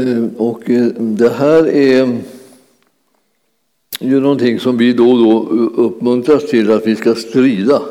Eh, 0.00 0.24
och 0.36 0.70
eh, 0.70 0.86
det 0.98 1.28
här 1.28 1.68
är 1.68 2.18
ju 4.00 4.20
någonting 4.20 4.60
som 4.60 4.76
vi 4.78 4.92
då 4.92 5.10
och 5.10 5.18
då 5.18 5.30
eh, 5.30 5.84
uppmuntras 5.84 6.46
till 6.46 6.72
att 6.72 6.86
vi 6.86 6.96
ska 6.96 7.14
strida. 7.14 7.82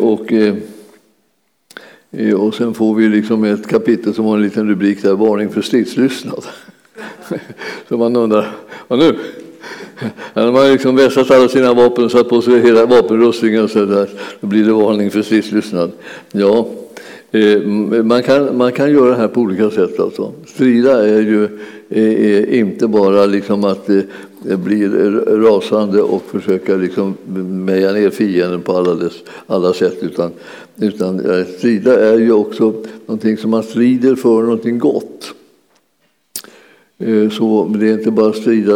Och, 0.00 0.32
och 2.36 2.54
sen 2.54 2.74
får 2.74 2.94
vi 2.94 3.08
liksom 3.08 3.44
ett 3.44 3.68
kapitel 3.68 4.14
som 4.14 4.24
har 4.24 4.36
en 4.36 4.42
liten 4.42 4.68
rubrik 4.68 5.02
där, 5.02 5.14
varning 5.14 5.48
för 5.48 5.62
stridslystnad. 5.62 6.44
Så 7.88 7.96
man 7.96 8.16
undrar, 8.16 8.50
vad 8.88 8.98
nu? 8.98 9.18
Han 10.34 10.54
har 10.54 10.72
liksom 10.72 10.96
vässat 10.96 11.30
alla 11.30 11.48
sina 11.48 11.74
vapen 11.74 12.04
och 12.04 12.10
satt 12.10 12.28
på 12.28 12.42
sig 12.42 12.60
hela 12.60 12.86
vapenrustningen 12.86 13.64
och 13.64 13.70
så 13.70 13.84
där. 13.84 14.10
Då 14.40 14.46
blir 14.46 14.64
det 14.64 14.72
varning 14.72 15.10
för 15.10 15.22
stridslystnad. 15.22 15.92
Ja, 16.32 16.68
Eh, 17.32 17.62
man 18.02 18.22
kan, 18.22 18.56
man 18.56 18.72
kan 18.72 18.92
göra 18.92 19.10
det 19.10 19.16
här 19.16 19.28
på 19.28 19.40
olika 19.40 19.70
sätt. 19.70 20.00
Alltså. 20.00 20.32
Strida 20.46 21.08
är 21.08 21.20
ju 21.20 21.48
är 21.92 22.54
inte 22.54 22.88
bara 22.88 23.26
liksom 23.26 23.64
att 23.64 23.88
eh, 23.88 24.58
bli 24.58 24.88
rasande 25.26 26.02
och 26.02 26.22
försöka 26.22 26.76
liksom 26.76 27.14
meja 27.64 27.92
ner 27.92 28.10
fienden 28.10 28.62
på 28.62 28.76
alla, 28.76 28.94
dess, 28.94 29.14
alla 29.46 29.72
sätt. 29.72 29.98
Utan, 30.00 30.30
utan 30.80 31.20
eh, 31.20 31.46
strida 31.58 32.00
är 32.10 32.18
ju 32.18 32.32
också 32.32 32.74
någonting 33.06 33.36
som 33.36 33.50
man 33.50 33.62
strider 33.62 34.14
för 34.14 34.42
någonting 34.42 34.78
gott. 34.78 35.34
Så 37.32 37.74
det 37.78 37.88
är 37.88 37.92
inte 37.92 38.10
bara 38.10 38.32
strida 38.32 38.72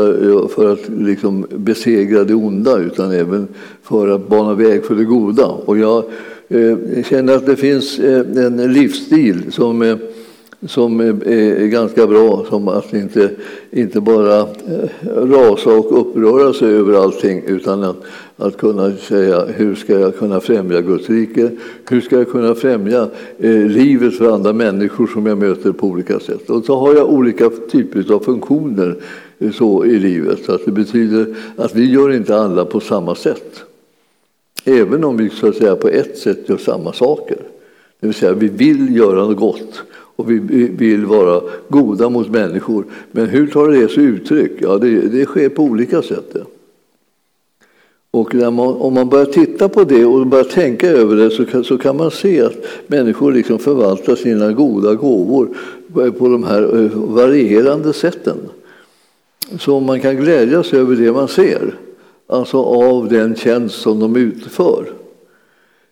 för 0.48 0.72
att 0.72 0.88
liksom 0.88 1.46
besegra 1.50 2.24
det 2.24 2.34
onda 2.34 2.78
utan 2.78 3.10
även 3.12 3.48
för 3.82 4.08
att 4.08 4.28
bana 4.28 4.54
väg 4.54 4.84
för 4.84 4.94
det 4.94 5.04
goda. 5.04 5.46
Och 5.46 5.78
jag 5.78 6.04
Eh, 6.48 7.04
känner 7.04 7.36
att 7.36 7.46
det 7.46 7.56
finns 7.56 7.98
eh, 7.98 8.44
en 8.44 8.72
livsstil 8.72 9.52
som, 9.52 9.82
eh, 9.82 9.96
som 10.66 11.00
är 11.00 11.66
ganska 11.66 12.06
bra, 12.06 12.46
som 12.48 12.68
att 12.68 12.94
inte, 12.94 13.30
inte 13.70 14.00
bara 14.00 14.46
rasa 15.16 15.70
och 15.70 16.00
uppröra 16.00 16.52
sig 16.52 16.68
över 16.68 17.02
allting 17.02 17.42
utan 17.46 17.82
att, 17.82 17.96
att 18.36 18.56
kunna 18.56 18.92
säga 18.96 19.44
hur 19.44 19.74
ska 19.74 19.98
jag 19.98 20.18
kunna 20.18 20.40
främja 20.40 20.80
Guds 20.80 21.10
rike? 21.10 21.50
Hur 21.88 22.00
ska 22.00 22.16
jag 22.16 22.30
kunna 22.30 22.54
främja 22.54 23.08
livet 23.68 24.16
för 24.16 24.34
andra 24.34 24.52
människor 24.52 25.06
som 25.06 25.26
jag 25.26 25.38
möter 25.38 25.72
på 25.72 25.86
olika 25.86 26.20
sätt? 26.20 26.50
Och 26.50 26.64
så 26.64 26.76
har 26.76 26.94
jag 26.94 27.10
olika 27.10 27.50
typer 27.70 28.14
av 28.14 28.20
funktioner 28.20 28.96
så 29.52 29.84
i 29.84 29.98
livet. 29.98 30.38
Så 30.46 30.52
att 30.52 30.64
det 30.64 30.72
betyder 30.72 31.26
att 31.56 31.74
vi 31.74 31.90
gör 31.90 32.12
inte 32.12 32.36
alla 32.36 32.64
på 32.64 32.80
samma 32.80 33.14
sätt. 33.14 33.64
Även 34.64 35.04
om 35.04 35.16
vi 35.16 35.30
så 35.30 35.48
att 35.48 35.56
säga, 35.56 35.76
på 35.76 35.88
ett 35.88 36.18
sätt 36.18 36.48
gör 36.48 36.56
samma 36.56 36.92
saker. 36.92 37.36
Det 38.00 38.06
vill 38.06 38.14
säga 38.14 38.32
vi 38.32 38.48
vill 38.48 38.96
göra 38.96 39.24
något 39.24 39.36
gott 39.36 39.82
och 39.92 40.30
vi 40.30 40.38
vill 40.68 41.06
vara 41.06 41.42
goda 41.68 42.08
mot 42.08 42.30
människor. 42.30 42.84
Men 43.10 43.26
hur 43.26 43.46
tar 43.46 43.68
det 43.68 43.88
sig 43.88 44.04
uttryck? 44.04 44.52
Ja, 44.58 44.78
det, 44.78 45.00
det 45.00 45.24
sker 45.24 45.48
på 45.48 45.62
olika 45.62 46.02
sätt. 46.02 46.36
Och 48.10 48.34
man, 48.34 48.58
om 48.58 48.94
man 48.94 49.08
börjar 49.08 49.26
titta 49.26 49.68
på 49.68 49.84
det 49.84 50.04
och 50.04 50.26
börjar 50.26 50.44
tänka 50.44 50.88
över 50.88 51.16
det 51.16 51.30
så 51.30 51.44
kan, 51.44 51.64
så 51.64 51.78
kan 51.78 51.96
man 51.96 52.10
se 52.10 52.40
att 52.40 52.56
människor 52.86 53.32
liksom 53.32 53.58
förvaltar 53.58 54.16
sina 54.16 54.52
goda 54.52 54.94
gåvor 54.94 55.48
på 55.92 56.28
de 56.28 56.44
här 56.44 56.62
eh, 56.62 56.90
varierande 56.94 57.92
sätten. 57.92 58.36
Så 59.58 59.80
man 59.80 60.00
kan 60.00 60.16
glädjas 60.16 60.72
över 60.72 60.96
det 60.96 61.12
man 61.12 61.28
ser 61.28 61.74
alltså 62.26 62.62
av 62.62 63.08
den 63.08 63.36
tjänst 63.36 63.74
som 63.74 64.00
de 64.00 64.16
utför. 64.16 64.86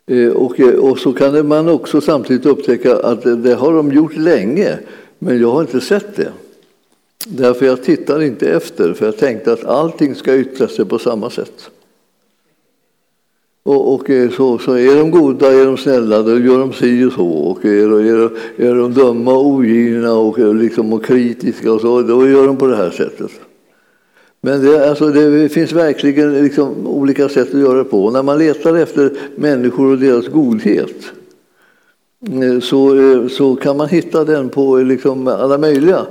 Eh, 0.06 0.28
och, 0.28 0.60
eh, 0.60 0.74
och 0.74 0.98
så 0.98 1.12
kan 1.12 1.48
man 1.48 1.68
också 1.68 2.00
samtidigt 2.00 2.46
upptäcka 2.46 2.96
att 2.96 3.22
det 3.22 3.54
har 3.54 3.72
de 3.72 3.92
gjort 3.92 4.16
länge, 4.16 4.78
men 5.18 5.40
jag 5.40 5.50
har 5.50 5.60
inte 5.60 5.80
sett 5.80 6.16
det. 6.16 6.32
Därför 7.26 7.66
jag 7.66 7.82
tittar 7.82 8.22
inte 8.22 8.50
efter, 8.50 8.94
för 8.94 9.06
jag 9.06 9.16
tänkte 9.16 9.52
att 9.52 9.64
allting 9.64 10.14
ska 10.14 10.36
yttra 10.36 10.68
sig 10.68 10.84
på 10.84 10.98
samma 10.98 11.30
sätt. 11.30 11.70
Och, 13.62 13.94
och 13.94 14.10
eh, 14.10 14.30
så, 14.30 14.58
så, 14.58 14.72
är 14.72 14.96
de 14.96 15.10
goda, 15.10 15.52
är 15.52 15.66
de 15.66 15.76
snälla, 15.76 16.22
då 16.22 16.38
gör 16.38 16.58
de 16.58 16.72
si 16.72 17.04
och 17.04 17.12
så. 17.12 17.26
Och 17.26 17.64
är, 17.64 18.00
är, 18.00 18.30
är 18.56 18.74
de 18.74 18.94
dumma, 18.94 19.38
ogina 19.38 20.14
och, 20.14 20.54
liksom, 20.54 20.92
och 20.92 21.04
kritiska, 21.04 21.72
och 21.72 21.80
så, 21.80 22.02
då 22.02 22.28
gör 22.28 22.46
de 22.46 22.56
på 22.56 22.66
det 22.66 22.76
här 22.76 22.90
sättet. 22.90 23.30
Men 24.44 24.64
det, 24.64 24.90
alltså, 24.90 25.06
det 25.08 25.48
finns 25.48 25.72
verkligen 25.72 26.42
liksom 26.42 26.86
olika 26.86 27.28
sätt 27.28 27.54
att 27.54 27.60
göra 27.60 27.78
det 27.78 27.84
på. 27.84 28.04
Och 28.04 28.12
när 28.12 28.22
man 28.22 28.38
letar 28.38 28.76
efter 28.76 29.12
människor 29.36 29.92
och 29.92 29.98
deras 29.98 30.28
godhet 30.28 31.12
eh, 32.42 32.60
så, 32.60 32.98
eh, 32.98 33.28
så 33.28 33.56
kan 33.56 33.76
man 33.76 33.88
hitta 33.88 34.24
den 34.24 34.48
på 34.48 34.78
eh, 34.78 34.84
liksom 34.84 35.28
alla 35.28 35.58
möjliga, 35.58 36.06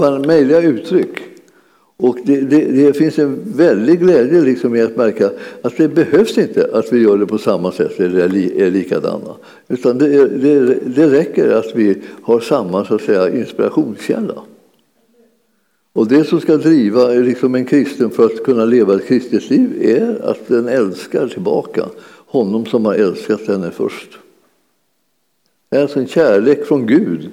alla 0.00 0.26
möjliga 0.26 0.60
uttryck. 0.60 1.20
Och 1.96 2.18
det, 2.24 2.40
det, 2.40 2.64
det, 2.64 2.92
finns 2.92 3.18
en 3.18 3.38
väldig 3.44 4.00
glädje 4.00 4.40
liksom 4.40 4.76
i 4.76 4.82
att 4.82 4.96
märka 4.96 5.30
att 5.62 5.76
det 5.76 5.88
behövs 5.88 6.38
inte 6.38 6.70
att 6.72 6.92
vi 6.92 7.02
gör 7.02 7.18
det 7.18 7.26
på 7.26 7.38
samma 7.38 7.72
sätt 7.72 8.00
eller 8.00 8.20
är 8.60 8.70
likadana. 8.70 9.34
Utan 9.68 9.98
det, 9.98 10.28
det, 10.28 10.74
det 10.84 11.08
räcker 11.08 11.50
att 11.50 11.74
vi 11.74 12.02
har 12.22 12.40
samma 12.40 12.84
så 12.84 12.94
att 12.94 13.02
säga, 13.02 13.30
inspirationskälla. 13.30 14.34
Och 15.98 16.08
det 16.08 16.24
som 16.24 16.40
ska 16.40 16.56
driva 16.56 17.08
liksom 17.08 17.54
en 17.54 17.64
kristen 17.64 18.10
för 18.10 18.26
att 18.26 18.44
kunna 18.44 18.64
leva 18.64 18.94
ett 18.94 19.06
kristet 19.06 19.50
liv 19.50 19.82
är 19.82 20.30
att 20.30 20.48
den 20.48 20.68
älskar 20.68 21.28
tillbaka 21.28 21.84
honom 22.26 22.66
som 22.66 22.84
har 22.84 22.94
älskat 22.94 23.46
henne 23.46 23.70
först. 23.70 24.18
Det 25.70 25.76
är 25.76 25.82
alltså 25.82 26.00
en 26.00 26.06
kärlek 26.06 26.66
från 26.66 26.86
Gud 26.86 27.30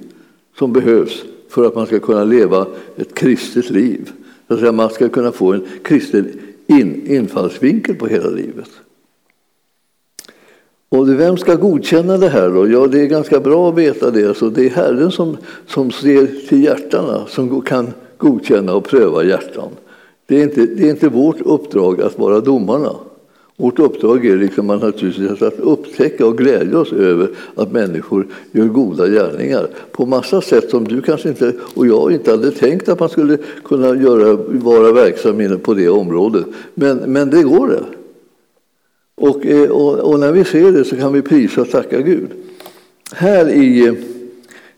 som 0.58 0.72
behövs 0.72 1.24
för 1.48 1.64
att 1.64 1.74
man 1.74 1.86
ska 1.86 1.98
kunna 1.98 2.24
leva 2.24 2.66
ett 2.96 3.14
kristet 3.14 3.70
liv. 3.70 4.12
Så 4.48 4.66
att 4.66 4.74
man 4.74 4.90
ska 4.90 5.08
kunna 5.08 5.32
få 5.32 5.52
en 5.52 5.66
kristen 5.82 6.40
in, 6.66 7.06
infallsvinkel 7.06 7.94
på 7.94 8.06
hela 8.06 8.30
livet. 8.30 8.70
Och 10.88 11.20
vem 11.20 11.36
ska 11.36 11.54
godkänna 11.54 12.18
det 12.18 12.28
här 12.28 12.50
då? 12.50 12.68
Ja, 12.68 12.86
det 12.86 13.00
är 13.00 13.06
ganska 13.06 13.40
bra 13.40 13.68
att 13.68 13.78
veta 13.78 14.10
det. 14.10 14.28
Alltså, 14.28 14.50
det 14.50 14.66
är 14.66 14.70
Herren 14.70 15.10
som, 15.10 15.36
som 15.66 15.90
ser 15.90 16.48
till 16.48 16.64
hjärtana, 16.64 17.26
som 17.26 17.62
kan 17.62 17.92
godkänna 18.18 18.74
och 18.74 18.84
pröva 18.84 19.24
hjärtan. 19.24 19.68
Det 20.26 20.38
är, 20.38 20.42
inte, 20.42 20.66
det 20.66 20.86
är 20.86 20.90
inte 20.90 21.08
vårt 21.08 21.40
uppdrag 21.40 22.00
att 22.00 22.18
vara 22.18 22.40
domarna. 22.40 22.92
Vårt 23.58 23.78
uppdrag 23.78 24.26
är 24.26 24.36
liksom 24.36 24.66
naturligtvis 24.66 25.42
att 25.42 25.60
upptäcka 25.60 26.26
och 26.26 26.38
glädja 26.38 26.78
oss 26.78 26.92
över 26.92 27.30
att 27.54 27.72
människor 27.72 28.26
gör 28.52 28.64
goda 28.64 29.06
gärningar 29.08 29.68
på 29.92 30.06
massa 30.06 30.40
sätt 30.40 30.70
som 30.70 30.84
du 30.84 31.02
kanske 31.02 31.28
inte 31.28 31.52
och 31.74 31.86
jag 31.86 32.12
inte 32.12 32.30
hade 32.30 32.50
tänkt 32.50 32.88
att 32.88 33.00
man 33.00 33.08
skulle 33.08 33.38
kunna 33.64 34.02
göra, 34.02 34.36
vara 34.48 34.92
verksam 34.92 35.58
på 35.62 35.74
det 35.74 35.88
området. 35.88 36.46
Men, 36.74 36.96
men 36.96 37.30
det 37.30 37.42
går 37.42 37.68
det. 37.68 37.84
Och, 39.14 39.46
eh, 39.46 39.70
och, 39.70 39.98
och, 39.98 40.20
när 40.20 40.32
vi 40.32 40.44
ser 40.44 40.72
det 40.72 40.84
så 40.84 40.96
kan 40.96 41.12
vi 41.12 41.22
prisa 41.22 41.60
och 41.60 41.70
tacka 41.70 42.00
Gud. 42.00 42.28
Här 43.12 43.48
i 43.48 43.86
eh, 43.86 43.94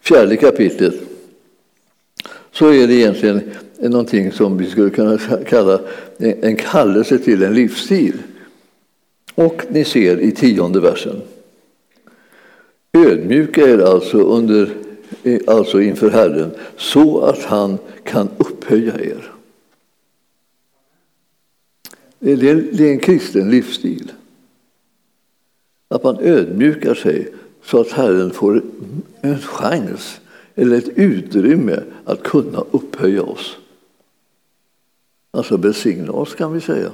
fjärde 0.00 0.36
kapitlet 0.36 0.94
så 2.58 2.72
är 2.72 2.86
det 2.86 2.94
egentligen 2.94 3.50
någonting 3.78 4.32
som 4.32 4.58
vi 4.58 4.70
skulle 4.70 4.90
kunna 4.90 5.18
kalla 5.46 5.80
en 6.18 6.56
kallelse 6.56 7.18
till 7.18 7.42
en 7.42 7.54
livsstil. 7.54 8.14
Och 9.34 9.62
ni 9.68 9.84
ser 9.84 10.20
i 10.20 10.32
tionde 10.32 10.80
versen. 10.80 11.20
Ödmjuka 12.92 13.68
er 13.68 13.78
alltså, 13.78 14.18
under, 14.18 14.70
eh, 15.22 15.40
alltså 15.46 15.80
inför 15.80 16.10
Herren 16.10 16.50
så 16.76 17.20
att 17.20 17.42
han 17.42 17.78
kan 18.04 18.28
upphöja 18.38 19.00
er. 19.00 19.32
Det 22.18 22.50
är 22.80 22.92
en 22.92 22.98
kristen 22.98 23.50
livsstil. 23.50 24.12
Att 25.88 26.04
man 26.04 26.18
ödmjukar 26.20 26.94
sig 26.94 27.28
så 27.64 27.80
att 27.80 27.90
Herren 27.90 28.30
får 28.30 28.62
en 29.20 29.38
chans 29.38 30.20
eller 30.58 30.78
ett 30.78 30.88
utrymme 30.94 31.80
att 32.04 32.22
kunna 32.22 32.64
upphöja 32.70 33.22
oss. 33.22 33.56
Alltså 35.30 35.56
besigna 35.56 36.12
oss 36.12 36.34
kan 36.34 36.52
vi 36.52 36.60
säga. 36.60 36.90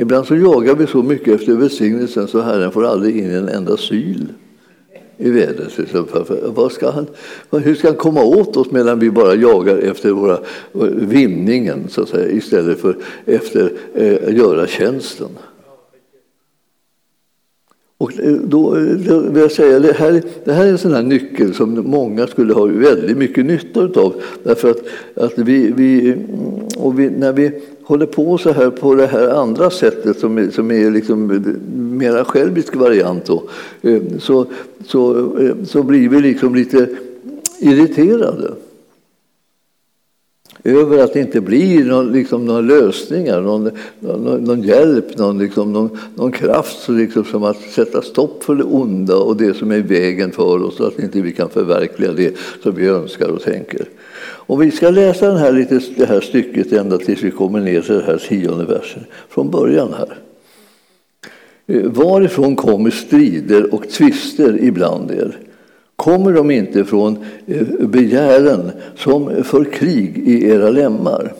Ibland 0.00 0.26
så 0.26 0.36
jagar 0.36 0.74
vi 0.74 0.86
så 0.86 1.02
mycket 1.02 1.34
efter 1.34 1.52
välsignelsen 1.52 2.28
så 2.28 2.40
Herren 2.40 2.72
får 2.72 2.84
aldrig 2.84 3.16
in 3.16 3.30
en 3.30 3.48
enda 3.48 3.76
syl 3.76 4.26
i 5.16 5.30
vädret. 5.30 5.94
Vad 6.44 6.72
ska 6.72 6.90
han, 6.90 7.06
hur 7.50 7.74
ska 7.74 7.88
han 7.88 7.96
komma 7.96 8.24
åt 8.24 8.56
oss 8.56 8.70
medan 8.70 8.98
vi 8.98 9.10
bara 9.10 9.34
jagar 9.34 9.78
efter 9.78 10.10
våra, 10.10 10.38
vinningen 10.94 11.88
så 11.88 12.02
att 12.02 12.08
säga, 12.08 12.28
istället 12.28 12.80
för 12.80 12.96
efter 13.26 13.72
eh, 13.94 14.36
göra 14.36 14.66
tjänsten? 14.66 15.28
Och 17.98 18.20
eh, 18.20 18.28
eh, 18.28 18.32
då 18.32 18.70
vill 19.30 19.42
jag 19.42 19.52
säga, 19.52 19.78
det 19.78 19.92
här, 19.92 20.22
det 20.44 20.52
här 20.52 20.66
är 20.66 20.70
en 20.70 20.78
sån 20.78 20.94
här 20.94 21.02
nyckel 21.02 21.54
som 21.54 21.90
många 21.90 22.26
skulle 22.26 22.54
ha 22.54 22.64
väldigt 22.64 23.16
mycket 23.16 23.46
nytta 23.46 23.80
av. 23.80 24.14
Därför 24.42 24.70
att, 24.70 24.82
att 25.14 25.38
vi, 25.38 25.72
vi, 25.76 26.12
mm, 26.12 26.24
och 26.76 27.00
vi, 27.00 27.10
när 27.10 27.32
vi 27.32 27.50
håller 27.82 28.06
på 28.06 28.38
så 28.38 28.52
här 28.52 28.70
på 28.70 28.94
det 28.94 29.06
här 29.06 29.28
andra 29.28 29.70
sättet 29.70 30.18
som 30.18 30.38
är, 30.38 30.50
som 30.50 30.70
är 30.70 30.90
liksom 30.90 31.44
mera 31.76 32.24
självisk 32.24 32.76
variant 32.76 33.26
då, 33.26 33.42
eh, 33.82 34.02
så, 34.18 34.46
så, 34.86 35.30
så 35.64 35.82
blir 35.82 36.08
vi 36.08 36.20
liksom 36.20 36.54
lite 36.54 36.88
irriterade 37.58 38.54
över 40.66 40.98
att 40.98 41.12
det 41.12 41.20
inte 41.20 41.40
blir 41.40 41.84
någon, 41.84 42.12
liksom, 42.12 42.44
några 42.44 42.60
lösningar, 42.60 43.40
någon, 43.40 43.70
någon, 44.00 44.44
någon 44.44 44.62
hjälp, 44.62 45.18
någon, 45.18 45.38
liksom, 45.38 45.72
någon, 45.72 45.98
någon 46.14 46.32
kraft 46.32 46.78
så 46.82 46.92
liksom, 46.92 47.24
som 47.24 47.44
att 47.44 47.60
sätta 47.60 48.02
stopp 48.02 48.44
för 48.44 48.54
det 48.54 48.64
onda 48.64 49.16
och 49.16 49.36
det 49.36 49.54
som 49.54 49.70
är 49.70 49.76
i 49.76 49.82
vägen 49.82 50.32
för 50.32 50.62
oss 50.62 50.76
så 50.76 50.86
att 50.86 50.98
inte 50.98 51.20
vi 51.20 51.32
kan 51.32 51.48
förverkliga 51.48 52.12
det 52.12 52.36
som 52.62 52.74
vi 52.74 52.86
önskar 52.86 53.28
och 53.28 53.42
tänker. 53.42 53.86
Och 54.46 54.62
vi 54.62 54.70
ska 54.70 54.90
läsa 54.90 55.28
den 55.28 55.36
här, 55.36 55.52
lite, 55.52 55.80
det 55.96 56.06
här 56.06 56.20
stycket 56.20 56.72
ända 56.72 56.98
tills 56.98 57.22
vi 57.22 57.30
kommer 57.30 57.60
ner 57.60 57.80
till 57.80 57.94
den 57.94 58.04
här 58.04 58.22
tionde 58.28 58.64
versen 58.64 59.04
från 59.28 59.50
början 59.50 59.94
här. 59.98 60.18
Eh, 61.66 61.90
varifrån 61.90 62.56
kommer 62.56 62.90
strider 62.90 63.74
och 63.74 63.88
tvister 63.88 64.58
ibland 64.64 65.10
er? 65.10 65.38
Kommer 65.96 66.32
de 66.32 66.50
inte 66.50 66.84
från 66.84 67.24
eh, 67.46 67.66
begären 67.88 68.70
som 68.96 69.44
för 69.44 69.64
krig 69.64 70.18
i 70.18 70.44
era 70.44 70.70
lemmar? 70.70 71.34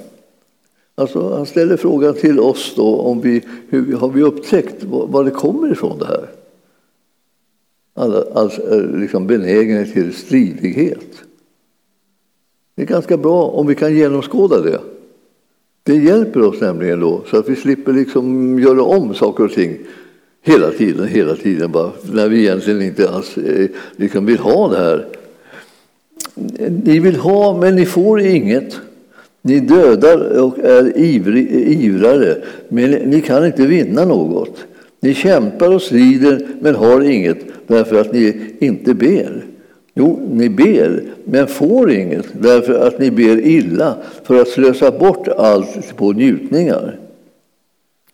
Alltså, 0.94 1.35
han 1.35 1.47
ställer 1.47 1.76
frågan 1.76 2.14
till 2.14 2.41
oss 2.41 2.73
då, 2.76 2.97
om 2.97 3.20
vi, 3.20 3.43
hur 3.69 3.97
har 3.97 4.08
vi 4.08 4.23
upptäckt 4.23 4.85
var 4.85 5.25
det 5.25 5.31
kommer 5.31 5.73
ifrån 5.73 5.99
det 5.99 6.06
här? 6.06 6.29
Alltså, 8.35 8.81
liksom 8.94 9.26
benägenhet 9.26 9.93
till 9.93 10.14
stridighet. 10.14 11.23
Det 12.75 12.82
är 12.82 12.87
ganska 12.87 13.17
bra 13.17 13.44
om 13.44 13.67
vi 13.67 13.75
kan 13.75 13.94
genomskåda 13.94 14.62
det. 14.62 14.81
Det 15.82 15.97
hjälper 15.97 16.43
oss 16.43 16.61
nämligen 16.61 17.00
då, 17.00 17.23
så 17.31 17.38
att 17.38 17.49
vi 17.49 17.56
slipper 17.56 17.93
liksom 17.93 18.58
göra 18.58 18.82
om 18.82 19.14
saker 19.14 19.44
och 19.44 19.53
ting 19.53 19.79
hela 20.46 20.70
tiden, 20.70 21.08
hela 21.08 21.37
tiden, 21.37 21.72
bara, 21.72 21.90
när 22.12 22.28
vi 22.28 22.38
egentligen 22.38 22.82
inte 22.82 23.10
alls 23.10 23.38
eh, 23.38 23.69
liksom 23.96 24.26
vill 24.26 24.38
ha 24.38 24.69
det 24.69 24.76
här. 24.76 25.06
Ni 26.84 26.98
vill 26.98 27.16
ha, 27.16 27.60
men 27.60 27.76
ni 27.76 27.87
får 27.87 28.20
inget. 28.20 28.81
Ni 29.43 29.60
dödar 29.60 30.40
och 30.40 30.58
är 30.58 30.98
ivrig, 30.98 31.50
ivrare, 31.52 32.37
men 32.69 32.90
ni 32.90 33.20
kan 33.20 33.46
inte 33.46 33.66
vinna 33.66 34.04
något. 34.04 34.56
Ni 35.00 35.14
kämpar 35.14 35.75
och 35.75 35.82
strider, 35.82 36.46
men 36.60 36.75
har 36.75 37.00
inget 37.00 37.38
därför 37.66 38.00
att 38.00 38.12
ni 38.12 38.54
inte 38.58 38.94
ber. 38.94 39.44
Jo, 39.94 40.28
ni 40.32 40.48
ber, 40.48 41.02
men 41.25 41.46
får 41.46 41.90
inget 41.90 42.26
därför 42.32 42.87
att 42.87 42.98
ni 42.98 43.10
ber 43.10 43.46
illa 43.46 43.96
för 44.25 44.40
att 44.40 44.48
slösa 44.48 44.90
bort 44.90 45.28
allt 45.28 45.96
på 45.96 46.12
njutningar. 46.12 46.98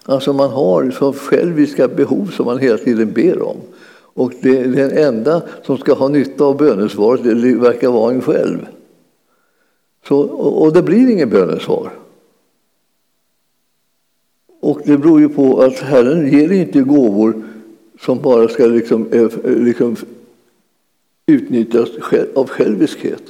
Alltså 0.04 0.32
man 0.32 0.50
har 0.50 0.90
så 0.90 1.12
själviska 1.12 1.88
behov 1.88 2.26
som 2.26 2.46
man 2.46 2.58
hela 2.58 2.78
tiden 2.78 3.12
ber 3.12 3.42
om. 3.42 3.56
Och 4.14 4.32
det, 4.40 4.62
den 4.62 4.90
enda 4.90 5.42
som 5.62 5.78
ska 5.78 5.94
ha 5.94 6.08
nytta 6.08 6.44
av 6.44 6.56
bönesvaret 6.56 7.24
det 7.24 7.54
verkar 7.54 7.88
vara 7.88 8.12
en 8.12 8.22
själv. 8.22 8.66
Så, 10.08 10.20
och 10.28 10.72
det 10.72 10.82
blir 10.82 11.10
ingen 11.10 11.30
bönesvar. 11.30 11.92
Och 14.60 14.80
det 14.84 14.98
beror 14.98 15.20
ju 15.20 15.28
på 15.28 15.60
att 15.60 15.78
Herren 15.78 16.32
ger 16.32 16.52
inte 16.52 16.80
gåvor 16.80 17.42
som 18.00 18.22
bara 18.22 18.48
ska 18.48 18.66
liksom, 18.66 19.12
eh, 19.12 19.28
liksom 19.44 19.96
utnyttjas 21.26 21.88
av 22.34 22.48
själviskhet. 22.48 23.22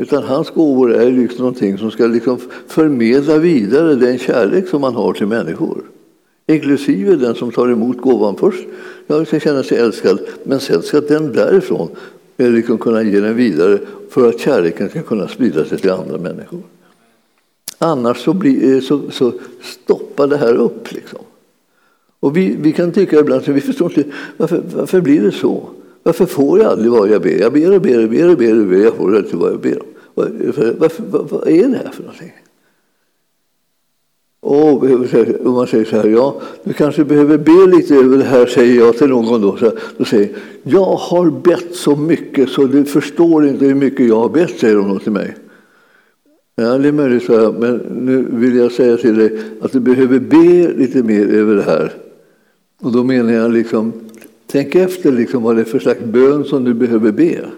Utan 0.00 0.22
hans 0.22 0.50
gåvor 0.50 0.94
är 0.94 1.10
liksom 1.10 1.38
någonting 1.38 1.78
som 1.78 1.90
ska 1.90 2.06
liksom 2.06 2.38
förmedla 2.66 3.38
vidare 3.38 3.94
den 3.94 4.18
kärlek 4.18 4.68
som 4.68 4.80
man 4.80 4.94
har 4.94 5.12
till 5.12 5.26
människor. 5.26 5.82
Inklusive 6.46 7.16
den 7.16 7.34
som 7.34 7.52
tar 7.52 7.68
emot 7.68 7.96
gåvan 8.00 8.36
först. 8.36 8.66
Jag 9.06 9.26
ska 9.26 9.40
känna 9.40 9.62
sig 9.62 9.78
älskad, 9.78 10.18
men 10.44 10.60
sen 10.60 10.82
ska 10.82 11.00
den 11.00 11.32
därifrån 11.32 11.88
eh, 12.36 12.50
liksom 12.50 12.78
kunna 12.78 13.02
ge 13.02 13.20
den 13.20 13.36
vidare 13.36 13.78
för 14.10 14.28
att 14.28 14.40
kärleken 14.40 14.88
ska 14.88 15.02
kunna 15.02 15.28
sprida 15.28 15.64
sig 15.64 15.78
till 15.78 15.90
andra 15.90 16.18
människor. 16.18 16.60
Annars 17.78 18.18
så, 18.24 18.32
blir, 18.32 18.74
eh, 18.74 18.80
så, 18.80 19.00
så 19.10 19.32
stoppar 19.62 20.26
det 20.26 20.36
här 20.36 20.54
upp. 20.54 20.92
Liksom. 20.92 21.20
Och 22.20 22.36
vi, 22.36 22.56
vi 22.60 22.72
kan 22.72 22.92
tycka 22.92 23.18
ibland 23.18 23.40
att 23.42 23.48
vi 23.48 23.60
förstår 23.60 23.98
inte 23.98 24.10
varför, 24.36 24.62
varför 24.74 25.00
blir 25.00 25.22
det 25.22 25.32
så? 25.32 25.68
Varför 26.02 26.26
får 26.26 26.58
jag 26.58 26.72
aldrig 26.72 26.92
vad 26.92 27.08
jag 27.08 27.22
ber? 27.22 27.40
Jag 27.40 27.52
ber 27.52 27.74
och 27.74 27.82
ber 27.82 28.02
och 28.02 28.10
ber 28.10 28.30
och 28.30 28.36
ber, 28.38 28.60
och 28.60 28.66
ber. 28.66 28.76
jag 28.76 28.94
får 28.94 29.16
inte 29.16 29.36
vad 29.36 29.52
jag 29.52 29.60
ber 29.60 29.82
om. 29.82 29.86
Varför, 30.14 30.74
varför, 30.78 31.02
vad, 31.10 31.28
vad 31.30 31.48
är 31.48 31.68
det 31.68 31.76
här 31.76 31.90
för 31.90 32.02
någonting? 32.02 32.32
Och 34.40 34.82
om 35.46 35.54
man 35.54 35.66
säger 35.66 35.84
så 35.84 35.96
här, 35.96 36.08
ja, 36.08 36.40
du 36.64 36.72
kanske 36.72 37.04
behöver 37.04 37.38
be 37.38 37.76
lite 37.76 37.94
över 37.94 38.18
det 38.18 38.24
här, 38.24 38.46
säger 38.46 38.76
jag 38.76 38.98
till 38.98 39.08
någon 39.08 39.40
då. 39.40 39.56
Så 39.56 39.72
då 39.96 40.04
säger 40.04 40.36
jag 40.62 40.84
har 40.84 41.30
bett 41.30 41.74
så 41.74 41.96
mycket 41.96 42.48
så 42.48 42.64
du 42.64 42.84
förstår 42.84 43.46
inte 43.46 43.64
hur 43.64 43.74
mycket 43.74 44.08
jag 44.08 44.20
har 44.20 44.28
bett, 44.28 44.58
säger 44.58 44.76
de 44.76 44.98
till 44.98 45.12
mig. 45.12 45.36
Ja, 46.56 46.78
det 46.78 46.88
är 46.88 46.92
möjligt, 46.92 47.24
så 47.24 47.40
här, 47.40 47.52
men 47.52 47.76
nu 47.76 48.26
vill 48.30 48.56
jag 48.56 48.72
säga 48.72 48.96
till 48.96 49.16
dig 49.16 49.40
att 49.60 49.72
du 49.72 49.80
behöver 49.80 50.18
be 50.18 50.72
lite 50.76 51.02
mer 51.02 51.26
över 51.26 51.54
det 51.54 51.62
här. 51.62 51.92
Och 52.80 52.92
då 52.92 53.04
menar 53.04 53.32
jag 53.32 53.52
liksom, 53.52 53.92
tänk 54.50 54.74
efter 54.74 55.12
liksom 55.12 55.42
vad 55.42 55.56
det 55.56 55.60
är 55.60 55.64
för 55.64 55.78
slags 55.78 56.00
bön 56.00 56.44
som 56.44 56.64
du 56.64 56.74
behöver 56.74 57.12
be. 57.12 57.50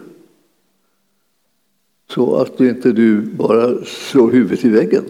Så 2.08 2.36
att 2.36 2.60
inte 2.60 2.92
du 2.92 3.20
bara 3.20 3.84
slår 3.84 4.30
huvudet 4.30 4.64
i 4.64 4.68
väggen. 4.68 5.04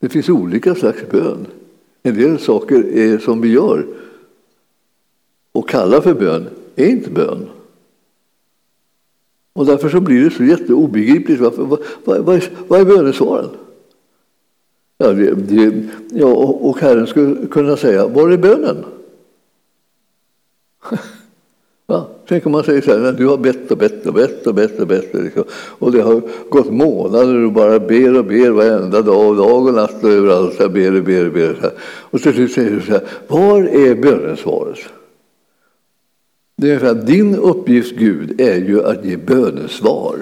Det 0.00 0.08
finns 0.08 0.28
olika 0.28 0.74
slags 0.74 1.08
bön. 1.10 1.46
En 2.02 2.14
del 2.14 2.38
saker 2.38 2.86
är 2.96 3.18
som 3.18 3.40
vi 3.40 3.48
gör 3.48 3.86
och 5.52 5.68
kallar 5.68 6.00
för 6.00 6.14
bön 6.14 6.46
är 6.76 6.86
inte 6.86 7.10
bön. 7.10 7.48
Och 9.52 9.66
därför 9.66 9.88
så 9.88 10.00
blir 10.00 10.24
det 10.24 10.30
så 10.30 10.44
jätteobegripligt. 10.44 11.40
Varför, 11.40 11.62
vad, 11.62 11.80
vad, 12.04 12.18
vad, 12.18 12.36
är, 12.36 12.50
vad 12.68 12.80
är 12.80 12.84
bönesvaren? 12.84 13.50
Ja, 14.98 15.12
det, 15.12 15.34
det, 15.34 15.88
ja, 16.12 16.26
och 16.34 16.78
Herren 16.78 17.06
skulle 17.06 17.46
kunna 17.46 17.76
säga, 17.76 18.08
var 18.08 18.30
är 18.30 18.38
bönen? 18.38 18.84
Va? 21.86 22.06
tänk 22.28 22.46
om 22.46 22.52
man 22.52 22.64
säger 22.64 22.80
så 22.80 22.98
här, 22.98 23.12
du 23.12 23.26
har 23.26 23.36
bett 23.36 23.70
och 23.70 23.78
bett 23.78 24.06
och 24.06 24.14
bett 24.14 24.46
och 24.46 24.54
bett 24.54 24.80
och 24.80 24.86
bett. 24.86 25.14
Liksom. 25.14 25.44
Och 25.52 25.92
det 25.92 26.00
har 26.00 26.22
gått 26.48 26.70
månader 26.72 27.34
och 27.34 27.40
du 27.40 27.50
bara 27.50 27.78
ber 27.78 28.18
och 28.18 28.24
ber 28.24 28.50
varenda 28.50 29.02
dag, 29.02 29.28
och 29.28 29.36
dag 29.36 29.66
och 29.66 29.74
natt 29.74 30.04
och 30.04 30.10
överallt. 30.10 30.54
Så 30.54 30.68
ber 30.68 30.96
och 30.96 31.04
ber 31.04 31.26
och 31.26 31.32
ber. 31.32 31.54
Så 31.54 31.60
här. 31.60 31.72
Och 31.82 32.22
till 32.22 32.32
slut 32.32 32.52
säger 32.52 32.70
du 32.70 32.80
så 32.80 32.92
här, 32.92 33.02
var 33.28 33.62
är 33.62 33.94
bönesvaret? 33.94 34.78
Det 36.56 36.70
är 36.70 36.78
för 36.78 36.86
att 36.86 37.06
din 37.06 37.36
uppgift, 37.36 37.96
Gud, 37.96 38.40
är 38.40 38.56
ju 38.56 38.84
att 38.84 39.04
ge 39.04 39.16
bönesvar. 39.16 40.16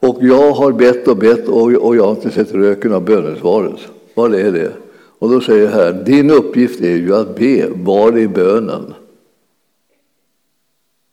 Och 0.00 0.18
jag 0.20 0.52
har 0.52 0.72
bett 0.72 1.08
och 1.08 1.16
bett 1.16 1.48
och 1.48 1.96
jag 1.96 2.04
har 2.04 2.10
inte 2.10 2.30
sett 2.30 2.54
röken 2.54 2.92
av 2.92 3.04
bönesvaret. 3.04 3.80
Vad 4.14 4.34
är 4.34 4.52
det? 4.52 4.72
Och 5.18 5.30
då 5.30 5.40
säger 5.40 5.64
jag 5.64 5.70
här, 5.70 5.92
din 5.92 6.30
uppgift 6.30 6.80
är 6.80 6.96
ju 6.96 7.14
att 7.14 7.36
be. 7.36 7.68
Var 7.74 8.18
är 8.18 8.28
bönen? 8.28 8.94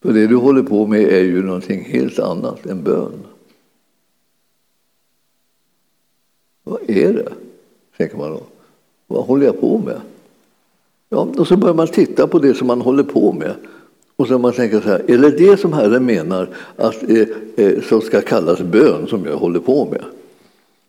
För 0.01 0.13
det 0.13 0.27
du 0.27 0.36
håller 0.36 0.63
på 0.63 0.88
med 0.88 1.01
är 1.01 1.24
ju 1.24 1.44
någonting 1.44 1.84
helt 1.84 2.20
annat 2.20 2.66
än 2.66 2.84
bön. 2.84 3.25
Vad 6.63 6.89
är 6.89 7.13
det? 7.13 7.34
tänker 7.98 8.18
man 8.18 8.32
då. 8.32 8.42
Vad 9.08 9.25
håller 9.25 9.46
jag 9.46 9.62
på 9.62 9.77
med? 9.77 10.01
Ja, 11.10 11.27
och 11.38 11.48
så 11.48 11.58
börjar 11.58 11.75
man 11.75 11.88
titta 11.88 12.27
på 12.27 12.39
det 12.39 12.54
som 12.54 12.68
man 12.68 12.82
håller 12.82 13.04
på 13.04 13.32
med. 13.32 13.54
Och 14.16 14.27
så 14.27 14.38
man 14.38 14.54
tänker 14.54 14.82
så 14.82 14.89
här, 14.89 15.12
är 15.12 15.18
det 15.18 15.32
det 15.32 15.60
som 15.60 15.74
Herren 15.74 16.06
menar 16.06 16.50
att, 16.75 17.04
eh, 17.04 17.27
eh, 17.56 17.82
som 17.82 18.01
ska 18.01 18.22
kallas 18.22 18.60
bön 18.60 19.08
som 19.08 19.25
jag 19.25 19.38
håller 19.38 19.60
på 19.60 19.86
med? 19.86 20.04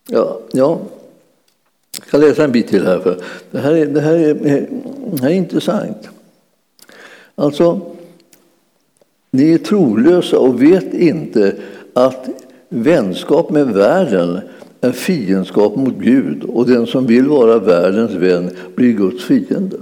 Ja, 0.06 0.40
ja. 0.52 0.80
Jag 1.98 2.06
kan 2.10 2.20
läsa 2.20 2.44
en 2.44 2.52
bit 2.52 2.68
till 2.68 2.86
här. 2.86 2.98
För 2.98 3.22
det, 3.50 3.58
här 3.58 3.72
är, 3.72 3.86
det, 3.86 4.00
här 4.00 4.14
är, 4.14 4.30
eh, 4.30 4.62
det 5.12 5.22
här 5.22 5.30
är 5.30 5.34
intressant. 5.34 6.08
Alltså, 7.34 7.80
ni 9.38 9.52
är 9.52 9.58
trolösa 9.58 10.38
och 10.38 10.62
vet 10.62 10.94
inte 10.94 11.54
att 11.92 12.28
vänskap 12.68 13.50
med 13.50 13.66
världen 13.66 14.38
är 14.80 14.92
fiendskap 14.92 15.76
mot 15.76 15.94
Gud 15.94 16.44
och 16.44 16.66
den 16.66 16.86
som 16.86 17.06
vill 17.06 17.26
vara 17.26 17.58
världens 17.58 18.12
vän 18.12 18.50
blir 18.74 18.92
Guds 18.92 19.24
fiende. 19.24 19.76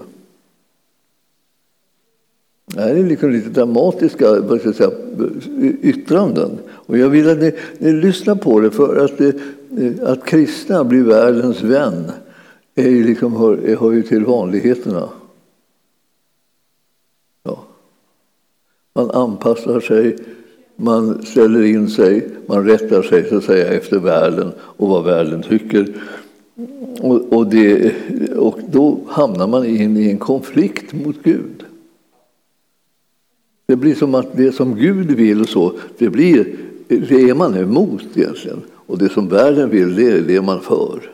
Det 2.75 2.81
här 2.81 2.95
är 2.95 3.05
liksom 3.05 3.31
lite 3.31 3.49
dramatiska 3.49 4.41
vad 4.41 4.61
ska 4.61 4.69
jag 4.69 4.77
säga, 4.77 4.91
yttranden. 5.83 6.51
Och 6.69 6.99
jag 6.99 7.09
vill 7.09 7.31
att 7.31 7.41
ni, 7.41 7.53
ni 7.79 7.93
lyssnar 7.93 8.35
på 8.35 8.61
det 8.61 8.71
för 8.71 9.05
att, 9.05 9.19
det, 9.19 10.03
att 10.03 10.25
kristna 10.25 10.85
blir 10.85 11.03
världens 11.03 11.63
vän 11.63 12.05
är 12.75 12.91
liksom, 12.91 13.37
hör, 13.37 13.77
hör 13.81 13.93
ju 13.93 14.03
till 14.03 14.25
vanligheterna. 14.25 15.09
Man 18.97 19.11
anpassar 19.11 19.81
sig, 19.81 20.17
man 20.77 21.23
ställer 21.23 21.63
in 21.63 21.89
sig, 21.89 22.29
man 22.47 22.65
rättar 22.65 23.03
sig 23.03 23.29
så 23.29 23.37
att 23.37 23.45
säga 23.45 23.73
efter 23.73 23.99
världen 23.99 24.53
och 24.59 24.89
vad 24.89 25.05
världen 25.05 25.43
tycker. 25.43 25.87
Och, 27.01 27.33
och, 27.33 27.47
det, 27.47 27.93
och 28.37 28.59
då 28.71 28.99
hamnar 29.07 29.47
man 29.47 29.67
in 29.67 29.97
i 29.97 30.11
en 30.11 30.19
konflikt 30.19 30.93
mot 30.93 31.17
Gud. 31.23 31.65
Det 33.67 33.77
blir 33.77 33.95
som 33.95 34.15
att 34.15 34.37
det 34.37 34.53
som 34.53 34.77
Gud 34.77 35.11
vill 35.11 35.47
så, 35.47 35.73
det, 35.99 36.09
blir, 36.09 36.57
det 36.89 37.31
är 37.31 37.35
man 37.35 37.57
emot 37.57 38.03
egentligen. 38.15 38.63
Och 38.75 38.99
det 38.99 39.09
som 39.09 39.29
världen 39.29 39.71
vill, 39.71 39.95
det 39.95 40.11
är 40.11 40.21
det 40.21 40.43
man 40.43 40.61
för. 40.61 41.11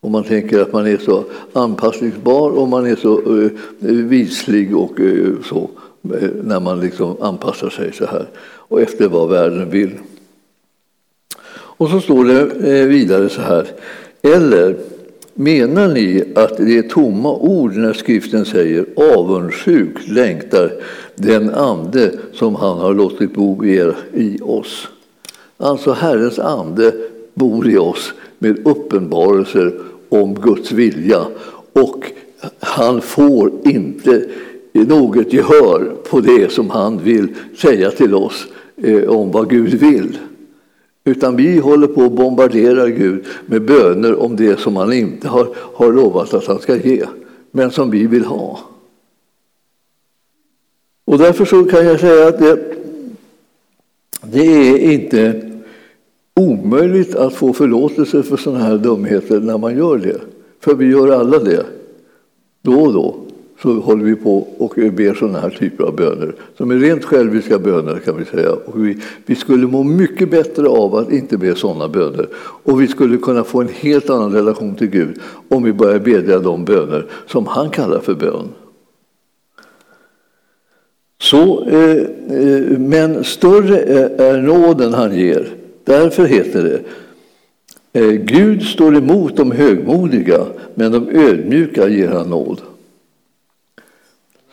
Och 0.00 0.10
man 0.10 0.24
tänker 0.24 0.60
att 0.60 0.72
man 0.72 0.86
är 0.86 0.98
så 0.98 1.24
anpassningsbar 1.52 2.50
och 2.50 2.68
man 2.68 2.86
är 2.86 2.96
så 2.96 3.20
uh, 3.20 3.50
vislig 3.80 4.76
och 4.76 5.00
uh, 5.00 5.42
så 5.42 5.70
Eh, 6.04 6.28
när 6.42 6.60
man 6.60 6.80
liksom 6.80 7.16
anpassar 7.20 7.70
sig 7.70 7.92
så 7.92 8.06
här 8.06 8.26
och 8.42 8.80
efter 8.80 9.08
vad 9.08 9.28
världen 9.28 9.70
vill. 9.70 9.90
Och 11.52 11.88
så 11.90 12.00
står 12.00 12.24
det 12.24 12.40
eh, 12.80 12.86
vidare 12.86 13.28
så 13.28 13.40
här. 13.40 13.66
Eller 14.22 14.76
menar 15.34 15.88
ni 15.88 16.24
att 16.34 16.56
det 16.56 16.78
är 16.78 16.82
tomma 16.82 17.34
ord 17.34 17.76
när 17.76 17.92
skriften 17.92 18.44
säger 18.44 18.86
avundsjuk 18.96 20.08
längtar 20.08 20.72
den 21.14 21.54
ande 21.54 22.12
som 22.32 22.54
han 22.54 22.78
har 22.78 22.94
låtit 22.94 23.34
bo 23.34 23.64
i 23.64 24.38
oss? 24.42 24.88
Alltså 25.56 25.92
Herrens 25.92 26.38
ande 26.38 26.92
bor 27.34 27.70
i 27.70 27.78
oss 27.78 28.12
med 28.38 28.66
uppenbarelser 28.66 29.72
om 30.08 30.34
Guds 30.34 30.72
vilja 30.72 31.26
och 31.72 32.04
han 32.60 33.00
får 33.00 33.52
inte 33.64 34.24
något 34.72 35.32
gehör 35.32 35.96
på 36.10 36.20
det 36.20 36.52
som 36.52 36.70
han 36.70 36.98
vill 36.98 37.28
säga 37.56 37.90
till 37.90 38.14
oss 38.14 38.46
eh, 38.76 39.08
om 39.08 39.30
vad 39.30 39.50
Gud 39.50 39.74
vill. 39.74 40.18
Utan 41.04 41.36
vi 41.36 41.58
håller 41.58 41.86
på 41.86 42.02
att 42.02 42.12
bombardera 42.12 42.88
Gud 42.88 43.24
med 43.46 43.62
böner 43.62 44.14
om 44.20 44.36
det 44.36 44.60
som 44.60 44.76
han 44.76 44.92
inte 44.92 45.28
har, 45.28 45.48
har 45.56 45.92
lovat 45.92 46.34
att 46.34 46.46
han 46.46 46.58
ska 46.58 46.76
ge, 46.76 47.04
men 47.50 47.70
som 47.70 47.90
vi 47.90 48.06
vill 48.06 48.24
ha. 48.24 48.60
Och 51.04 51.18
därför 51.18 51.44
så 51.44 51.64
kan 51.64 51.86
jag 51.86 52.00
säga 52.00 52.28
att 52.28 52.38
det, 52.38 52.74
det 54.22 54.46
är 54.46 54.78
inte 54.92 55.50
omöjligt 56.34 57.14
att 57.14 57.34
få 57.34 57.52
förlåtelse 57.52 58.22
för 58.22 58.36
sådana 58.36 58.64
här 58.64 58.78
dumheter 58.78 59.40
när 59.40 59.58
man 59.58 59.76
gör 59.76 59.98
det. 59.98 60.20
För 60.60 60.74
vi 60.74 60.86
gör 60.86 61.08
alla 61.08 61.38
det, 61.38 61.66
då 62.62 62.80
och 62.80 62.92
då 62.92 63.29
så 63.62 63.80
håller 63.80 64.04
vi 64.04 64.16
på 64.16 64.48
och 64.58 64.74
ber 64.76 65.14
sådana 65.14 65.40
här 65.40 65.50
typer 65.50 65.84
av 65.84 65.96
böner 65.96 66.34
som 66.56 66.70
är 66.70 66.74
rent 66.74 67.04
själviska 67.04 67.58
böner 67.58 67.98
kan 67.98 68.16
vi 68.16 68.24
säga. 68.24 68.52
Och 68.52 68.86
vi, 68.86 68.96
vi 69.26 69.34
skulle 69.34 69.66
må 69.66 69.82
mycket 69.82 70.30
bättre 70.30 70.68
av 70.68 70.94
att 70.94 71.12
inte 71.12 71.38
be 71.38 71.54
sådana 71.54 71.88
böner 71.88 72.28
och 72.36 72.80
vi 72.80 72.88
skulle 72.88 73.16
kunna 73.16 73.44
få 73.44 73.60
en 73.60 73.68
helt 73.68 74.10
annan 74.10 74.32
relation 74.32 74.74
till 74.74 74.86
Gud 74.86 75.20
om 75.48 75.62
vi 75.62 75.72
börjar 75.72 75.98
bedja 75.98 76.38
de 76.38 76.64
böner 76.64 77.06
som 77.26 77.46
han 77.46 77.70
kallar 77.70 78.00
för 78.00 78.14
bön. 78.14 78.48
Så, 81.20 81.64
eh, 81.64 81.96
eh, 82.38 82.78
men 82.78 83.24
större 83.24 83.78
är 84.18 84.42
nåden 84.42 84.94
han 84.94 85.16
ger. 85.18 85.48
Därför 85.84 86.24
heter 86.24 86.62
det 86.62 86.80
eh, 88.00 88.10
Gud 88.10 88.62
står 88.62 88.96
emot 88.96 89.36
de 89.36 89.50
högmodiga, 89.50 90.46
men 90.74 90.92
de 90.92 91.08
ödmjuka 91.08 91.88
ger 91.88 92.08
han 92.08 92.30
nåd. 92.30 92.60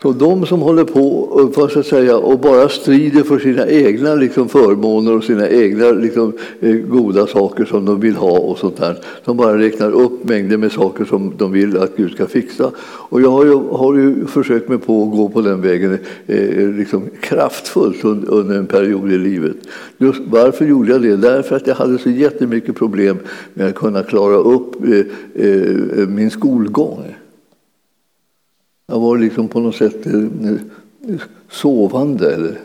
Så 0.02 0.12
de 0.12 0.46
som 0.46 0.60
håller 0.60 0.84
på 0.84 1.50
för 1.54 1.80
att 1.80 1.86
säga, 1.86 2.16
och 2.16 2.40
bara 2.40 2.68
strider 2.68 3.22
för 3.22 3.38
sina 3.38 3.66
egna 3.66 4.14
liksom, 4.14 4.48
förmåner 4.48 5.16
och 5.16 5.24
sina 5.24 5.48
egna 5.48 5.90
liksom, 5.90 6.32
eh, 6.60 6.74
goda 6.74 7.26
saker 7.26 7.64
som 7.64 7.84
de 7.84 8.00
vill 8.00 8.16
ha 8.16 8.38
och 8.38 8.58
sånt 8.58 8.76
där. 8.76 8.98
De 9.24 9.36
bara 9.36 9.58
räknar 9.58 9.90
upp 9.90 10.24
mängder 10.24 10.56
med 10.56 10.72
saker 10.72 11.04
som 11.04 11.32
de 11.36 11.52
vill 11.52 11.78
att 11.78 11.96
Gud 11.96 12.12
ska 12.12 12.26
fixa. 12.26 12.70
Och 12.80 13.22
jag 13.22 13.30
har 13.30 13.44
ju, 13.44 13.54
har 13.54 13.94
ju 13.94 14.26
försökt 14.26 14.68
mig 14.68 14.78
på 14.78 15.02
att 15.02 15.10
gå 15.10 15.28
på 15.28 15.40
den 15.40 15.60
vägen 15.60 15.98
eh, 16.26 16.68
liksom, 16.68 17.02
kraftfullt 17.20 18.04
under, 18.04 18.30
under 18.30 18.58
en 18.58 18.66
period 18.66 19.12
i 19.12 19.18
livet. 19.18 19.56
Just 19.98 20.20
varför 20.30 20.64
gjorde 20.64 20.92
jag 20.92 21.02
det? 21.02 21.16
Därför 21.16 21.56
att 21.56 21.66
jag 21.66 21.74
hade 21.74 21.98
så 21.98 22.10
jättemycket 22.10 22.74
problem 22.74 23.18
med 23.54 23.68
att 23.68 23.74
kunna 23.74 24.02
klara 24.02 24.36
upp 24.36 24.74
eh, 24.84 24.98
eh, 25.44 26.08
min 26.08 26.30
skolgång. 26.30 27.04
Jag 28.90 29.00
var 29.00 29.18
liksom 29.18 29.48
på 29.48 29.60
något 29.60 29.74
sätt 29.74 30.06
eh, 30.06 30.14
eh, 30.14 31.20
sovande. 31.50 32.34
Eller, 32.34 32.58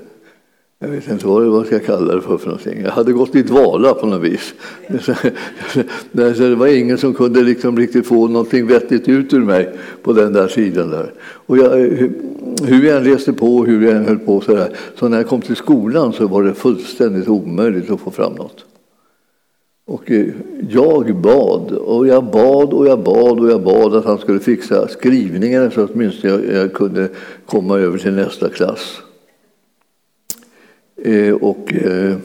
jag 0.79 0.87
vet 0.87 1.09
inte 1.09 1.27
vad 1.27 1.45
jag 1.45 1.65
ska 1.65 1.79
kalla 1.79 2.15
det 2.15 2.21
för, 2.21 2.37
för 2.37 2.47
någonting. 2.47 2.81
Jag 2.81 2.91
hade 2.91 3.13
gått 3.13 3.35
i 3.35 3.41
dvala 3.41 3.93
på 3.93 4.05
något 4.05 4.21
vis. 4.21 4.53
Det 6.11 6.55
var 6.55 6.67
ingen 6.67 6.97
som 6.97 7.13
kunde 7.13 7.43
liksom 7.43 7.77
riktigt 7.77 8.07
få 8.07 8.27
någonting 8.27 8.67
vettigt 8.67 9.09
ut 9.09 9.33
ur 9.33 9.41
mig 9.41 9.69
på 10.03 10.13
den 10.13 10.33
där 10.33 10.47
sidan. 10.47 10.89
Där. 10.89 11.13
Och 11.21 11.57
jag, 11.57 11.81
eh, 11.81 12.09
hur 12.63 12.83
jag 12.83 12.97
än 12.97 13.03
läste 13.03 13.33
på 13.33 13.57
och 13.57 13.65
hur 13.65 13.85
jag 13.85 13.95
än 13.95 14.05
höll 14.05 14.19
på 14.19 14.41
så 14.41 14.55
där, 14.55 14.69
så 14.95 15.07
när 15.07 15.17
jag 15.17 15.27
kom 15.27 15.41
till 15.41 15.55
skolan 15.55 16.13
så 16.13 16.27
var 16.27 16.43
det 16.43 16.53
fullständigt 16.53 17.27
omöjligt 17.27 17.91
att 17.91 17.99
få 17.99 18.11
fram 18.11 18.33
något. 18.33 18.65
Och 19.85 20.11
eh, 20.11 20.27
jag 20.69 21.15
bad 21.15 21.71
och 21.71 22.07
jag 22.07 22.23
bad 22.23 22.73
och 22.73 22.87
jag 22.87 23.03
bad 23.03 23.39
och 23.39 23.51
jag 23.51 23.63
bad 23.63 23.95
att 23.95 24.05
han 24.05 24.17
skulle 24.17 24.39
fixa 24.39 24.87
skrivningarna 24.87 25.71
så 25.71 25.81
att 25.81 25.91
åtminstone 25.93 26.33
jag, 26.33 26.45
jag 26.45 26.73
kunde 26.73 27.09
komma 27.45 27.77
över 27.79 27.97
till 27.97 28.13
nästa 28.13 28.49
klass. 28.49 29.01
Eh, 30.95 31.33
och 31.33 31.73
eh, 31.73 32.17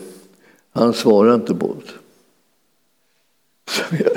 han 0.72 0.92
svarade 0.92 1.34
inte 1.34 1.54
på 1.54 1.66
det. 1.66 1.92
Jag, 3.98 4.10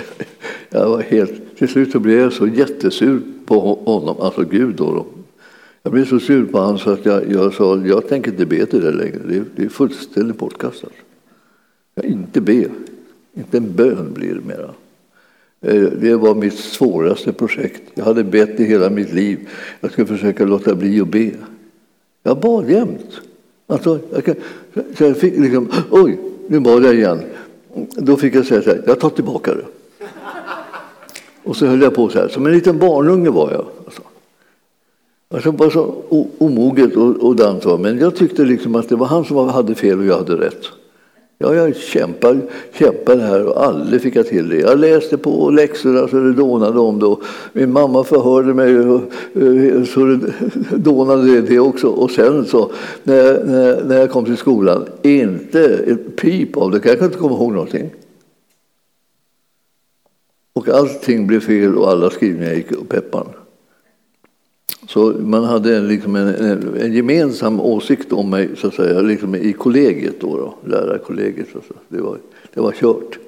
jag 0.70 0.90
var 0.90 1.02
helt, 1.02 1.58
till 1.58 1.68
slut 1.68 1.92
så 1.92 2.00
blev 2.00 2.20
jag 2.20 2.34
så 2.34 2.48
jättesur 2.48 3.22
på 3.46 3.60
honom, 3.86 4.22
alltså 4.22 4.44
Gud. 4.44 4.76
Då. 4.76 5.06
Jag 5.84 5.94
blev 5.94 6.06
så 6.06 6.20
sur 6.20 6.46
på 6.46 6.58
honom 6.58 6.78
så 6.78 6.92
att 6.92 7.06
jag, 7.06 7.32
jag 7.32 7.54
sa 7.54 7.78
jag 7.78 8.08
tänker 8.08 8.32
inte 8.32 8.46
be 8.46 8.66
till 8.66 8.82
det 8.82 8.92
längre. 8.92 9.20
Det 9.28 9.36
är, 9.36 9.46
det 9.56 9.64
är 9.64 9.70
fullständigt 9.70 10.38
bortkastat. 10.38 10.92
Jag 11.96 12.06
inte 12.06 12.42
be. 12.42 12.68
Inte 13.34 13.58
en 13.58 13.76
bön 13.76 14.14
blir 14.14 14.36
det 14.36 14.42
mera. 14.42 14.70
Eh, 15.62 15.92
det 15.92 16.16
var 16.16 16.36
mitt 16.36 16.54
svåraste 16.54 17.34
projekt. 17.34 17.82
Jag 17.94 18.06
hade 18.06 18.24
bett 18.24 18.60
i 18.60 18.64
hela 18.64 18.90
mitt 18.90 19.14
liv. 19.14 19.50
Jag 19.80 19.92
skulle 19.92 20.08
försöka 20.08 20.46
låta 20.46 20.76
bli 20.76 21.02
att 21.02 21.08
be. 21.08 21.32
Jag 22.24 22.40
bad 22.40 22.70
jämt. 22.70 23.22
Alltså, 23.68 24.00
jag, 24.12 24.26
kan, 24.26 24.36
så 24.98 25.04
jag 25.04 25.18
fick 25.18 25.38
liksom, 25.38 25.72
oj, 25.92 26.20
nu 26.48 26.60
bad 26.60 26.86
jag 26.86 26.96
igen. 26.96 27.20
Då 27.96 28.18
fick 28.18 28.36
jag 28.36 28.46
säga 28.46 28.62
så 28.62 28.70
här, 28.70 28.84
jag 28.86 29.00
tar 29.00 29.10
tillbaka 29.10 29.56
det. 29.56 29.66
Och 31.44 31.56
så 31.56 31.66
höll 31.66 31.82
jag 31.82 31.96
på 31.96 32.10
så 32.10 32.20
här, 32.20 32.28
som 32.28 32.46
en 32.46 32.54
liten 32.54 32.80
barnunge 32.80 33.30
var 33.30 33.52
jag. 33.52 33.66
Alltså. 33.86 34.02
Alltså 35.34 35.52
bara 35.52 35.70
så 35.70 35.96
omoget 36.38 36.96
och, 36.96 37.16
och 37.16 37.36
dans, 37.36 37.66
men 37.66 37.98
jag 37.98 38.16
tyckte 38.16 38.44
liksom 38.46 38.76
att 38.76 38.90
det 38.90 38.96
var 38.96 39.08
han 39.08 39.26
som 39.26 39.50
hade 39.50 39.76
fel 39.76 40.00
och 40.00 40.06
jag 40.06 40.18
hade 40.18 40.36
rätt. 40.36 40.66
Ja, 41.42 41.56
jag 41.56 41.76
kämpade, 41.76 42.40
kämpade 42.74 43.22
här 43.22 43.46
och 43.46 43.66
aldrig 43.66 44.02
fick 44.02 44.16
jag 44.16 44.28
till 44.28 44.50
det. 44.50 44.58
Jag 44.58 44.80
läste 44.80 45.18
på 45.18 45.50
läxorna 45.50 46.08
så 46.08 46.16
det 46.16 46.34
dånade 46.34 46.80
om 46.80 47.00
det. 47.00 47.16
Min 47.54 47.72
mamma 47.72 48.04
förhörde 48.04 48.54
mig 48.54 48.76
eh, 48.76 49.84
så 49.84 50.06
det 50.06 50.32
dånade 50.78 51.42
det 51.42 51.60
också. 51.60 51.88
Och 51.88 52.12
sen 52.12 52.46
så, 52.46 52.72
när 53.04 53.16
jag, 53.16 53.48
när 53.88 54.00
jag 54.00 54.12
kom 54.12 54.26
till 54.26 54.38
skolan, 54.38 54.86
inte 55.02 55.64
ett 55.64 56.16
pip 56.16 56.58
av 56.58 56.72
det. 56.72 56.86
Jag 56.86 56.98
kan 56.98 57.08
inte 57.08 57.20
komma 57.20 57.36
ihåg 57.36 57.52
någonting. 57.52 57.90
Och 60.54 60.70
allting 60.70 61.28
blev 61.28 61.40
fel 61.40 61.78
och 61.78 61.90
alla 61.90 62.10
skrivningar 62.10 62.54
gick 62.54 62.72
upp 62.72 62.90
pepparn. 62.90 63.28
Så 64.92 65.14
man 65.20 65.44
hade 65.44 65.82
liksom 65.82 66.16
en, 66.16 66.28
en, 66.28 66.78
en, 66.82 66.94
gemensam 66.94 67.60
åsikt 67.60 68.14
om 68.14 68.30
mig 68.30 68.50
så 68.58 68.68
att 68.68 68.74
säga, 68.74 69.02
liksom 69.02 69.36
i 69.36 69.54
kollegiet, 69.54 70.22
då, 70.22 70.38
då, 70.38 70.70
lärarkollegiet. 70.70 71.48
Alltså. 71.56 71.74
Det, 71.88 72.02
var, 72.02 72.18
det 72.54 72.62
var 72.62 72.72
kört. 72.72 73.20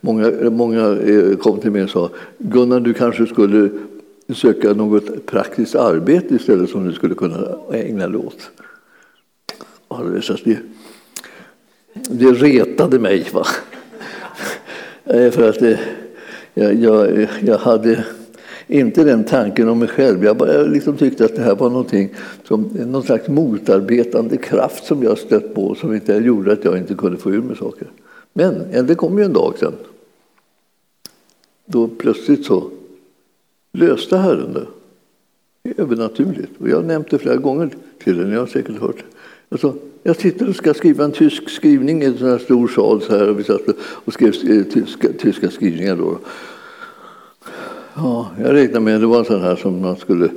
Många, 0.00 0.50
många 0.50 0.80
eh, 0.80 1.36
kom 1.36 1.60
till 1.60 1.70
mig 1.70 1.82
och 1.82 1.90
sa 1.90 2.10
Gunnar, 2.38 2.80
du 2.80 2.94
kanske 2.94 3.26
skulle 3.26 3.70
söka 4.34 4.72
något 4.72 5.26
praktiskt 5.26 5.74
arbete 5.74 6.34
istället 6.34 6.70
som 6.70 6.88
du 6.88 6.92
skulle 6.92 7.14
kunna 7.14 7.56
ägna 7.72 8.08
dig 8.08 8.16
åt. 8.16 8.50
Det, 10.44 10.58
det 12.10 12.32
retade 12.32 12.98
mig. 12.98 13.26
Va? 13.32 13.46
För 15.32 15.48
att 15.48 15.58
det, 15.58 15.78
jag, 16.54 16.74
jag, 16.74 17.28
jag 17.40 17.58
hade 17.58 18.04
inte 18.72 19.04
den 19.04 19.24
tanken 19.24 19.68
om 19.68 19.78
mig 19.78 19.88
själv. 19.88 20.24
Jag 20.24 20.36
bara 20.36 20.62
liksom 20.62 20.96
tyckte 20.96 21.24
att 21.24 21.36
det 21.36 21.42
här 21.42 21.54
var 21.54 21.70
någonting 21.70 22.14
som, 22.44 22.62
någon 22.62 23.02
slags 23.02 23.28
motarbetande 23.28 24.36
kraft 24.36 24.84
som 24.84 25.02
jag 25.02 25.18
stött 25.18 25.54
på 25.54 25.74
som 25.74 25.94
inte 25.94 26.12
gjorde 26.12 26.52
att 26.52 26.64
jag 26.64 26.78
inte 26.78 26.94
kunde 26.94 27.18
få 27.18 27.30
ur 27.30 27.42
mig 27.42 27.56
saker. 27.56 27.86
Men 28.32 28.86
det 28.86 28.94
kom 28.94 29.18
ju 29.18 29.24
en 29.24 29.32
dag 29.32 29.54
sen. 29.58 29.72
Då 31.66 31.88
plötsligt 31.88 32.44
så 32.44 32.70
löste 33.72 34.16
Herren 34.16 34.52
det. 34.52 34.66
Övernaturligt. 35.82 36.60
Och 36.60 36.68
jag 36.68 36.76
har 36.76 36.82
nämnt 36.82 37.10
det 37.10 37.18
flera 37.18 37.36
gånger 37.36 37.70
till 38.04 38.20
er, 38.20 38.24
ni 38.24 38.36
har 38.36 38.46
säkert 38.46 38.80
hört 38.80 38.96
det. 38.96 39.04
Alltså, 39.48 39.74
jag 40.02 40.16
sitter 40.16 40.48
och 40.48 40.56
ska 40.56 40.74
skriva 40.74 41.04
en 41.04 41.12
tysk 41.12 41.50
skrivning 41.50 42.02
i 42.02 42.04
en 42.04 42.18
sån 42.18 42.28
här 42.28 42.38
stor 42.38 42.68
sal 42.68 43.02
så 43.02 43.18
här, 43.18 43.30
och 43.30 43.38
vi 43.38 43.44
satt 43.44 43.60
och 43.80 44.12
skrev 44.12 44.34
eh, 44.50 44.62
tyska, 44.62 45.08
tyska 45.18 45.50
skrivningar. 45.50 45.96
Då. 45.96 46.18
Ja, 47.96 48.30
jag 48.38 48.54
räknar 48.54 48.80
med 48.80 48.94
att 48.94 49.00
det 49.00 49.06
var 49.06 49.18
en 49.18 49.24
sån 49.24 49.40
här 49.40 49.56
som 49.56 49.80
man 49.80 49.96
skulle, 49.96 50.28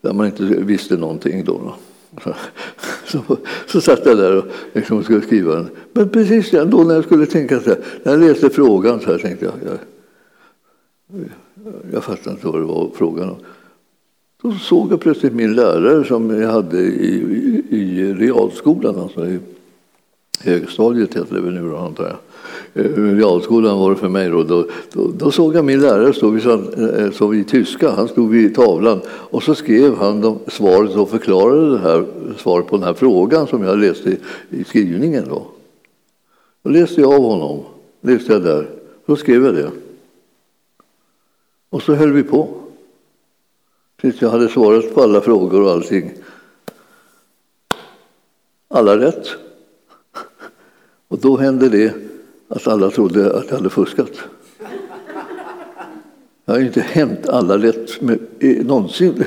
där 0.00 0.12
man 0.12 0.26
inte 0.26 0.42
visste 0.42 0.96
någonting 0.96 1.44
då. 1.44 1.60
då. 1.64 1.74
Så, 3.06 3.36
så 3.66 3.80
satt 3.80 4.06
jag 4.06 4.16
där 4.16 4.36
och 4.36 4.44
liksom 4.72 5.04
skulle 5.04 5.20
skriva 5.20 5.54
den. 5.54 5.68
Men 5.92 6.08
precis 6.08 6.50
då 6.50 6.84
när 6.84 6.94
jag 6.94 7.04
skulle 7.04 7.26
tänka 7.26 7.60
så 7.60 7.68
här, 7.68 7.78
när 8.02 8.12
jag 8.12 8.20
läste 8.20 8.50
frågan 8.50 9.00
så 9.00 9.10
här 9.10 9.18
tänkte 9.18 9.44
jag, 9.44 9.54
jag, 9.64 9.78
jag 11.92 12.04
fattade 12.04 12.30
inte 12.30 12.46
vad 12.46 12.60
det 12.60 12.66
var 12.66 12.90
frågan 12.94 13.30
om. 13.30 13.36
Då 14.42 14.52
såg 14.52 14.92
jag 14.92 15.00
plötsligt 15.00 15.32
min 15.32 15.54
lärare 15.54 16.04
som 16.04 16.40
jag 16.40 16.52
hade 16.52 16.78
i, 16.78 17.64
i, 17.70 17.76
i 17.76 18.14
realskolan, 18.14 18.98
alltså 18.98 19.26
i 19.26 19.38
högstadiet 20.40 21.16
heter 21.16 21.34
det 21.34 21.40
väl 21.40 21.54
nu 21.54 21.76
antar 21.76 22.04
jag. 22.04 22.16
Eh, 22.78 23.14
realskolan 23.14 23.78
var 23.78 23.90
det 23.90 23.96
för 23.96 24.08
mig 24.08 24.28
då. 24.28 24.42
Då, 24.42 24.66
då, 24.92 25.10
då 25.18 25.30
såg 25.30 25.56
jag 25.56 25.64
min 25.64 25.80
lärare 25.80 26.12
stå 26.12 26.30
vid, 26.30 26.46
eh, 26.46 27.10
stå 27.10 27.26
vid 27.26 27.48
tyska, 27.48 27.90
han 27.90 28.08
stod 28.08 28.30
vid 28.30 28.54
tavlan 28.54 29.00
och 29.08 29.42
så 29.42 29.54
skrev 29.54 29.96
han 29.96 30.20
de, 30.20 30.38
svaret 30.46 30.96
och 30.96 31.10
förklarade 31.10 31.70
det 31.70 31.78
här, 31.78 32.06
svaret 32.36 32.66
på 32.66 32.76
den 32.76 32.86
här 32.86 32.94
frågan 32.94 33.46
som 33.46 33.62
jag 33.62 33.78
läste 33.78 34.10
i, 34.10 34.18
i 34.50 34.64
skrivningen. 34.64 35.24
Då. 35.28 35.46
då 36.62 36.70
läste 36.70 37.00
jag 37.00 37.14
av 37.14 37.22
honom, 37.22 37.64
läste 38.00 38.32
jag 38.32 38.42
där, 38.42 38.68
då 39.06 39.16
skrev 39.16 39.44
jag 39.44 39.54
det. 39.54 39.70
Och 41.70 41.82
så 41.82 41.94
höll 41.94 42.12
vi 42.12 42.22
på. 42.22 42.48
Tills 44.00 44.22
jag 44.22 44.30
hade 44.30 44.48
svarat 44.48 44.94
på 44.94 45.02
alla 45.02 45.20
frågor 45.20 45.62
och 45.62 45.70
allting. 45.70 46.12
Alla 48.68 48.98
rätt. 48.98 49.28
Och 51.08 51.18
då 51.18 51.36
hände 51.36 51.68
det 51.68 52.07
att 52.48 52.66
alla 52.66 52.90
trodde 52.90 53.36
att 53.38 53.50
jag 53.50 53.56
hade 53.56 53.70
fuskat. 53.70 54.10
Det 56.44 56.52
har 56.52 56.60
inte 56.60 56.80
hänt 56.80 57.28
alla 57.28 57.58
rätt 57.58 58.00
med, 58.00 58.18
någonsin 58.66 59.24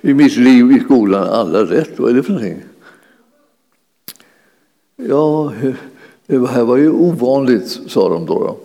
i 0.00 0.14
mitt 0.14 0.36
liv 0.36 0.72
i 0.72 0.80
skolan. 0.80 1.28
Alla 1.28 1.64
rätt, 1.64 1.98
vad 1.98 2.10
är 2.10 2.14
det 2.14 2.22
för 2.22 2.32
någonting? 2.32 2.62
Ja, 4.96 5.52
det 6.26 6.46
här 6.46 6.64
var 6.64 6.76
ju 6.76 6.90
ovanligt, 6.90 7.80
sa 7.86 8.08
de 8.08 8.26
då. 8.26 8.38
då. 8.38 8.56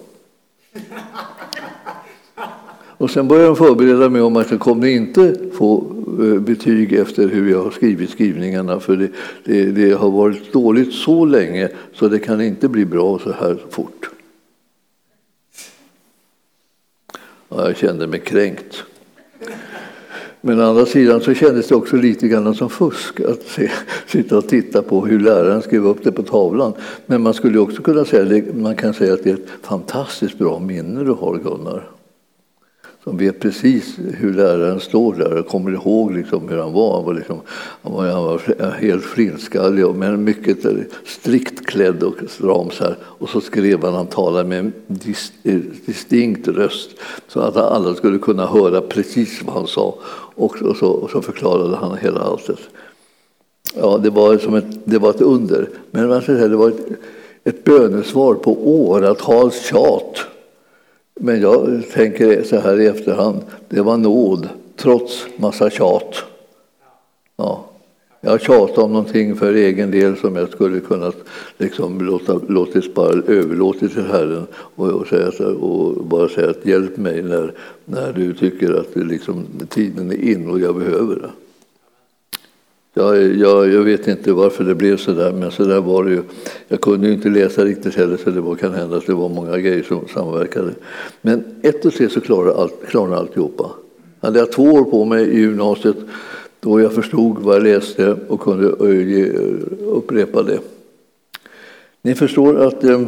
Och 2.98 3.12
sen 3.12 3.28
började 3.28 3.48
de 3.48 3.56
förbereda 3.56 4.10
mig 4.10 4.22
om 4.22 4.36
att 4.36 4.52
jag 4.52 4.60
kommer 4.60 4.88
inte 4.88 5.36
få 5.54 5.84
eh, 6.20 6.40
betyg 6.40 6.94
efter 6.94 7.28
hur 7.28 7.52
jag 7.52 7.64
har 7.64 7.72
skrivit 7.72 8.10
skrivningarna 8.10 8.80
för 8.80 8.96
det, 8.96 9.10
det, 9.44 9.66
det, 9.66 9.92
har 9.94 10.12
varit 10.12 10.54
dåligt 10.54 10.94
så 10.94 11.26
länge 11.26 11.70
så 11.94 12.08
det 12.08 12.20
kan 12.20 12.42
inte 12.42 12.68
bli 12.68 12.86
bra 12.86 13.20
så 13.20 13.32
här 13.32 13.58
fort. 13.70 14.10
Ja, 17.50 17.68
jag 17.68 17.78
kände 17.78 18.08
mig 18.08 18.20
kränkt. 18.20 18.84
Men 20.42 20.60
å 20.60 20.64
andra 20.64 20.86
sidan 20.86 21.22
så 21.22 21.34
kändes 21.34 21.68
det 21.68 21.76
också 21.76 21.96
lite 21.96 22.28
grann 22.28 22.56
som 22.56 22.70
fusk 22.70 23.20
att 23.20 23.42
se, 23.42 23.72
sitta 24.08 24.38
och 24.38 24.48
titta 24.48 24.82
på 24.82 25.06
hur 25.06 25.20
läraren 25.20 25.62
skrev 25.62 25.88
upp 25.88 26.04
det 26.04 26.12
på 26.12 26.24
tavlan. 26.24 26.74
Men 27.06 27.22
man 27.22 27.34
skulle 27.34 27.60
också 27.60 27.82
kunna 27.82 28.06
säga, 28.06 28.44
man 28.54 28.76
kan 28.76 28.94
säga 28.94 29.14
att 29.14 29.24
det 29.24 29.30
är 29.30 29.34
ett 29.34 29.50
fantastiskt 29.62 30.38
bra 30.38 30.60
minne 30.60 31.04
du 31.04 31.12
har 31.12 31.38
Gunnar 31.38 31.95
som 33.06 33.18
vet 33.18 33.40
precis 33.40 33.96
hur 34.18 34.34
läraren 34.34 34.80
står 34.80 35.16
där 35.16 35.40
och 35.40 35.48
kommer 35.48 35.72
ihåg 35.72 36.14
liksom 36.14 36.50
hur 36.50 36.58
han 36.58 36.74
var. 36.74 36.96
Han 36.96 37.06
var, 37.06 37.14
liksom, 37.14 37.42
han 37.82 37.94
var, 37.94 38.08
han 38.08 38.24
var 38.24 38.72
helt 38.72 39.04
flintskallig 39.04 39.96
men 39.96 40.24
mycket 40.24 40.58
strikt 41.06 41.66
klädd 41.66 42.04
och 42.04 42.16
stram 42.30 42.70
så 42.70 42.84
här. 42.84 42.98
Och 43.04 43.30
så 43.30 43.42
skrev 43.42 43.84
han, 43.84 43.94
han 43.94 44.08
talade 44.08 44.50
med 44.50 44.60
en 44.60 44.74
eh, 45.44 45.60
distinkt 45.86 46.48
röst 46.48 46.90
så 47.28 47.40
att 47.40 47.58
alla 47.58 47.96
skulle 47.96 48.18
kunna 48.18 48.46
höra 48.46 48.82
precis 48.82 49.44
vad 49.46 49.56
han 49.56 49.68
sa. 49.68 49.96
Och, 50.36 50.62
och, 50.62 50.78
så, 50.78 50.88
och 50.88 51.10
så, 51.10 51.22
förklarade 51.22 51.76
han 51.76 51.98
hela 51.98 52.20
alltet. 52.20 52.60
Ja, 53.76 54.00
det 54.04 54.10
var, 54.10 54.38
som 54.38 54.56
ett, 54.56 54.66
det 54.84 54.98
var 54.98 55.10
ett 55.10 55.22
under. 55.22 55.70
Men 55.92 56.10
det 56.10 56.56
var 56.56 56.70
ett, 56.70 56.88
ett 57.44 57.64
bönesvar 57.64 58.34
på 58.34 58.70
åratals 58.70 59.62
tjat 59.62 60.26
men 61.20 61.42
jag 61.42 61.84
tänker 61.94 62.44
så 62.44 62.60
här 62.60 62.82
i 62.82 62.88
efterhand, 62.88 63.42
det 63.70 63.82
var 63.82 63.98
nåd 63.98 64.50
trots 64.76 65.28
massa 65.38 65.70
tjat. 65.70 66.24
Ja. 67.38 67.66
Jag 68.22 68.42
tjatade 68.42 68.82
om 68.82 68.94
någonting 68.94 69.36
för 69.36 69.54
egen 69.54 69.92
del 69.92 70.18
som 70.18 70.36
jag 70.36 70.50
skulle 70.50 70.80
kunna 70.80 71.12
liksom 71.58 72.02
låta, 72.02 72.40
låtit 72.48 72.94
bara 72.94 73.22
överlåtit 73.28 73.94
till 73.94 74.06
Herren 74.06 74.48
och, 74.54 74.88
och, 74.88 75.08
säga, 75.08 75.48
och 75.48 76.06
bara 76.06 76.30
säga 76.30 76.50
att 76.50 76.66
hjälp 76.66 76.98
mig 76.98 77.22
när, 77.22 77.54
när 77.86 78.14
du 78.14 78.34
tycker 78.34 78.74
att 78.74 78.94
det 78.94 79.04
liksom, 79.04 79.46
tiden 79.70 80.12
är 80.12 80.24
in 80.32 80.50
och 80.50 80.60
jag 80.60 80.76
behöver 80.76 81.16
det. 81.16 81.45
Jag, 82.98 83.36
jag, 83.36 83.74
jag, 83.74 83.82
vet 83.82 84.08
inte 84.08 84.34
varför 84.34 84.64
det 84.64 84.76
blev 84.76 84.98
så 84.98 85.12
där, 85.12 85.32
men 85.32 85.52
så 85.52 85.64
där 85.64 85.82
var 85.82 86.04
det 86.04 86.12
ju. 86.12 86.22
Jag 86.68 86.82
kunde 86.82 87.08
ju 87.08 87.14
inte 87.14 87.30
läsa 87.30 87.66
riktigt 87.66 87.96
heller, 87.96 88.18
så 88.18 88.30
det 88.30 88.42
var, 88.42 88.56
kan 88.56 88.74
hända 88.74 88.98
att 88.98 89.06
det 89.06 89.14
var 89.14 89.30
många 89.30 89.58
grejer 89.58 89.84
som 89.84 90.08
samverkade. 90.14 90.72
Men 91.22 91.44
ett 91.62 91.86
och 91.86 91.94
tre 91.94 92.10
så 92.10 92.22
klarade, 92.22 92.56
allt, 92.56 92.74
klarade 92.88 93.18
alltihopa. 93.18 93.72
Hade 94.20 94.40
jag 94.40 94.52
två 94.52 94.64
år 94.64 94.84
på 94.84 95.06
mig 95.06 95.28
i 95.28 95.40
gymnasiet 95.40 95.96
då 96.60 96.82
jag 96.82 96.94
förstod 96.94 97.38
vad 97.40 97.56
jag 97.56 97.64
läste 97.64 98.18
och 98.28 98.40
kunde 98.40 98.68
eh, 98.68 99.22
eh, 99.22 99.52
upprepa 99.88 100.44
det. 100.44 100.60
Ni 102.02 102.16
förstår 102.16 102.68
att 102.68 102.84
eh, 102.84 103.02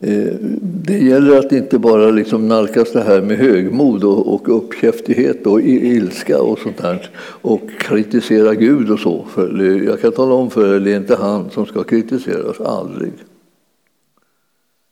Eh, 0.00 0.34
det 0.62 0.98
gäller 0.98 1.38
att 1.38 1.52
inte 1.52 1.78
bara 1.78 2.10
liksom 2.10 2.48
nalkas 2.48 2.92
det 2.92 3.02
här 3.02 3.22
med 3.22 3.38
högmod 3.38 4.04
och, 4.04 4.34
och 4.34 4.56
uppkäftighet 4.56 5.46
och 5.46 5.60
ilska 5.60 6.42
och 6.42 6.58
sånt 6.58 6.78
där 6.78 7.10
och 7.18 7.70
kritisera 7.78 8.54
Gud 8.54 8.90
och 8.90 9.00
så. 9.00 9.24
För 9.24 9.82
jag 9.86 10.00
kan 10.00 10.12
tala 10.12 10.34
om 10.34 10.50
för 10.50 10.76
er, 10.76 10.80
det 10.80 10.92
är 10.92 10.96
inte 10.96 11.16
han 11.16 11.50
som 11.50 11.66
ska 11.66 11.82
kritiseras, 11.82 12.60
aldrig. 12.60 13.12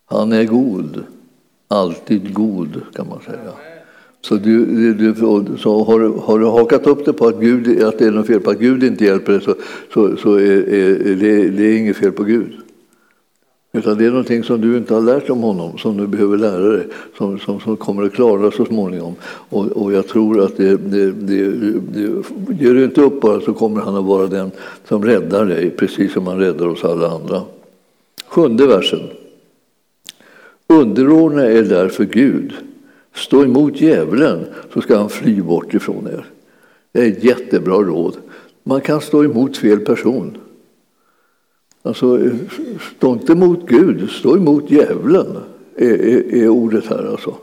Han 0.06 0.32
är 0.32 0.44
god, 0.44 1.04
alltid 1.68 2.34
god 2.34 2.80
kan 2.94 3.08
man 3.08 3.20
säga. 3.20 3.52
Så, 4.20 4.34
du, 4.34 4.94
du, 4.94 5.14
så 5.58 5.84
har, 5.84 6.20
har, 6.20 6.38
du 6.38 6.46
hakat 6.46 6.86
upp 6.86 7.04
det 7.04 7.12
på 7.12 7.26
att, 7.26 7.40
Gud, 7.40 7.82
att 7.82 7.98
det 7.98 8.06
är 8.06 8.10
något 8.10 8.26
fel 8.26 8.40
på 8.40 8.50
att 8.50 8.58
Gud 8.58 8.84
inte 8.84 9.04
hjälper 9.04 9.32
dig 9.32 9.42
så, 9.42 9.54
så, 9.94 10.16
så 10.16 10.34
är, 10.34 10.68
är 10.72 11.16
det, 11.16 11.48
det 11.48 11.64
är 11.64 11.78
inget 11.78 11.96
fel 11.96 12.12
på 12.12 12.24
Gud. 12.24 12.63
Utan 13.76 13.98
det 13.98 14.06
är 14.06 14.10
någonting 14.10 14.44
som 14.44 14.60
du 14.60 14.76
inte 14.76 14.94
har 14.94 15.00
lärt 15.00 15.30
om 15.30 15.42
honom, 15.42 15.78
som 15.78 15.96
du 15.96 16.06
behöver 16.06 16.36
lära 16.36 16.68
dig, 16.68 16.86
som, 17.18 17.38
som, 17.38 17.60
som 17.60 17.76
kommer 17.76 18.02
att 18.02 18.12
klara 18.12 18.50
så 18.50 18.64
småningom. 18.64 19.14
Och, 19.24 19.66
och 19.66 19.92
jag 19.92 20.08
tror 20.08 20.40
att 20.44 20.56
det, 20.56 20.76
det, 20.76 21.12
det, 21.12 21.50
det, 21.80 22.24
ger 22.60 22.74
du 22.74 22.84
inte 22.84 23.00
upp 23.00 23.20
bara 23.20 23.40
så 23.40 23.52
kommer 23.52 23.80
han 23.80 23.96
att 23.96 24.04
vara 24.04 24.26
den 24.26 24.50
som 24.88 25.04
räddar 25.04 25.46
dig, 25.46 25.70
precis 25.70 26.12
som 26.12 26.26
han 26.26 26.38
räddar 26.38 26.66
oss 26.66 26.84
alla 26.84 27.08
andra. 27.08 27.42
Sjunde 28.26 28.66
versen. 28.66 29.00
Underordna 30.66 31.46
er 31.46 31.62
därför 31.62 32.04
Gud. 32.04 32.52
Stå 33.14 33.44
emot 33.44 33.80
djävulen 33.80 34.44
så 34.72 34.80
ska 34.80 34.96
han 34.96 35.10
fly 35.10 35.40
bort 35.40 35.74
ifrån 35.74 36.06
er. 36.06 36.26
Det 36.92 37.00
är 37.00 37.08
ett 37.08 37.24
jättebra 37.24 37.74
råd. 37.74 38.16
Man 38.62 38.80
kan 38.80 39.00
stå 39.00 39.24
emot 39.24 39.56
fel 39.56 39.78
person. 39.78 40.38
Alltså, 41.86 42.30
stå 42.96 43.12
inte 43.12 43.32
emot 43.32 43.66
Gud, 43.66 44.10
stå 44.10 44.36
emot 44.36 44.70
djävulen, 44.70 45.26
är, 45.76 45.92
är, 45.92 46.34
är 46.34 46.48
ordet 46.48 46.86
här. 46.86 47.10
Alltså. 47.10 47.34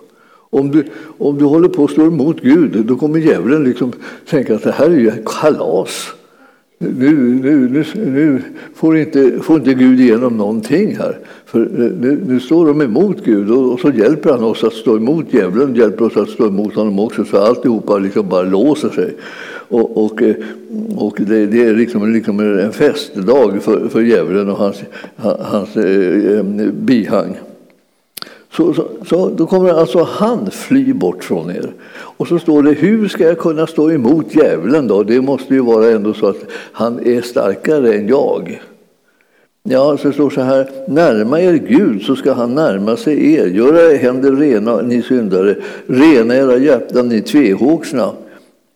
Om 0.49 0.71
du, 0.71 0.83
om 1.17 1.37
du 1.37 1.45
håller 1.45 1.69
på 1.69 1.83
att 1.83 1.91
stå 1.91 2.05
emot 2.05 2.41
Gud, 2.41 2.85
då 2.85 2.95
kommer 2.95 3.19
djävulen 3.19 3.63
liksom 3.63 3.91
tänka 4.29 4.55
att 4.55 4.63
det 4.63 4.71
här 4.71 4.89
är 4.89 4.99
ju 4.99 5.11
kalas. 5.25 6.13
Nu, 6.77 7.39
nu, 7.43 7.69
nu, 7.69 7.85
nu 7.95 8.41
får, 8.75 8.97
inte, 8.97 9.39
får 9.41 9.57
inte 9.57 9.73
Gud 9.73 9.99
igenom 9.99 10.37
någonting 10.37 10.95
här. 10.95 11.19
För 11.45 11.59
nu, 11.59 12.21
nu 12.27 12.39
står 12.39 12.65
de 12.65 12.81
emot 12.81 13.25
Gud 13.25 13.51
och, 13.51 13.73
och, 13.73 13.79
så 13.79 13.89
hjälper 13.89 14.29
han 14.29 14.43
oss 14.43 14.63
att 14.63 14.73
stå 14.73 14.97
emot 14.97 15.25
djävulen, 15.29 15.75
hjälper 15.75 16.05
oss 16.05 16.17
att 16.17 16.29
stå 16.29 16.47
emot 16.47 16.75
honom 16.75 16.99
också, 16.99 17.25
så 17.25 17.37
alltihopa 17.37 17.97
liksom 17.97 18.29
bara 18.29 18.43
låser 18.43 18.89
sig. 18.89 19.15
Och, 19.71 20.05
och, 20.05 20.21
eh, 20.21 20.35
och 20.97 21.17
det, 21.19 21.45
det, 21.45 21.63
är 21.63 21.73
liksom, 21.73 22.13
liksom 22.13 22.39
en 22.39 22.71
festdag 22.71 23.63
för, 23.63 23.89
för 23.89 24.01
djävulen 24.01 24.49
och 24.49 24.57
hans, 24.57 24.81
hans 25.39 25.77
eh, 25.77 26.37
eh, 26.37 26.43
bihang. 26.71 27.37
Så, 28.51 28.73
så, 28.73 28.87
så, 29.09 29.29
då 29.29 29.45
kommer 29.45 29.69
alltså 29.69 30.03
han 30.03 30.51
fly 30.51 30.93
bort 30.93 31.23
från 31.23 31.51
er. 31.51 31.73
Och 31.93 32.27
så 32.27 32.39
står 32.39 32.63
det, 32.63 32.71
hur 32.71 33.07
ska 33.07 33.23
jag 33.23 33.37
kunna 33.37 33.67
stå 33.67 33.91
emot 33.91 34.35
djävulen 34.35 34.87
då? 34.87 35.03
Det 35.03 35.21
måste 35.21 35.53
ju 35.53 35.61
vara 35.61 35.91
ändå 35.91 36.13
så 36.13 36.27
att 36.27 36.45
han 36.71 37.07
är 37.07 37.21
starkare 37.21 37.93
än 37.93 38.07
jag. 38.07 38.61
Ja, 39.63 39.97
så 39.97 40.07
det 40.07 40.13
står 40.13 40.29
så 40.29 40.41
här, 40.41 40.69
närma 40.87 41.41
er 41.41 41.53
Gud 41.53 42.01
så 42.01 42.15
ska 42.15 42.33
han 42.33 42.55
närma 42.55 42.97
sig 42.97 43.33
er. 43.33 43.45
Gör 43.45 43.91
era 43.91 43.97
händer 43.97 44.31
rena, 44.31 44.81
ni 44.81 45.01
syndare. 45.01 45.55
Rena 45.87 46.35
era 46.35 46.57
hjärtan, 46.57 47.07
ni 47.07 47.21
tvehågsna. 47.21 48.11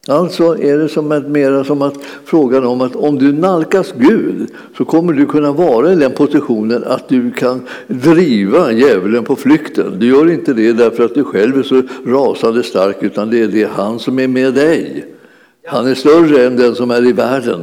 Alltså 0.07 0.57
är 0.57 0.77
det 0.77 0.89
som 0.89 1.11
att, 1.11 1.27
mera 1.27 1.63
som 1.63 1.81
att 1.81 1.95
frågan 2.25 2.65
om 2.65 2.81
att 2.81 2.95
om 2.95 3.19
du 3.19 3.33
nalkas 3.33 3.93
Gud 3.97 4.49
så 4.77 4.85
kommer 4.85 5.13
du 5.13 5.25
kunna 5.25 5.51
vara 5.51 5.93
i 5.93 5.95
den 5.95 6.11
positionen 6.11 6.83
att 6.83 7.09
du 7.09 7.31
kan 7.31 7.61
driva 7.87 8.71
djävulen 8.71 9.23
på 9.23 9.35
flykten. 9.35 9.99
Du 9.99 10.07
gör 10.07 10.31
inte 10.31 10.53
det 10.53 10.73
därför 10.73 11.05
att 11.05 11.13
du 11.13 11.23
själv 11.23 11.57
är 11.57 11.63
så 11.63 11.81
rasande 12.05 12.63
stark 12.63 12.97
utan 13.03 13.29
det 13.29 13.41
är 13.41 13.47
det 13.47 13.69
han 13.71 13.99
som 13.99 14.19
är 14.19 14.27
med 14.27 14.53
dig. 14.53 15.05
Han 15.65 15.87
är 15.87 15.95
större 15.95 16.45
än 16.45 16.57
den 16.57 16.75
som 16.75 16.91
är 16.91 17.07
i 17.07 17.11
världen. 17.11 17.61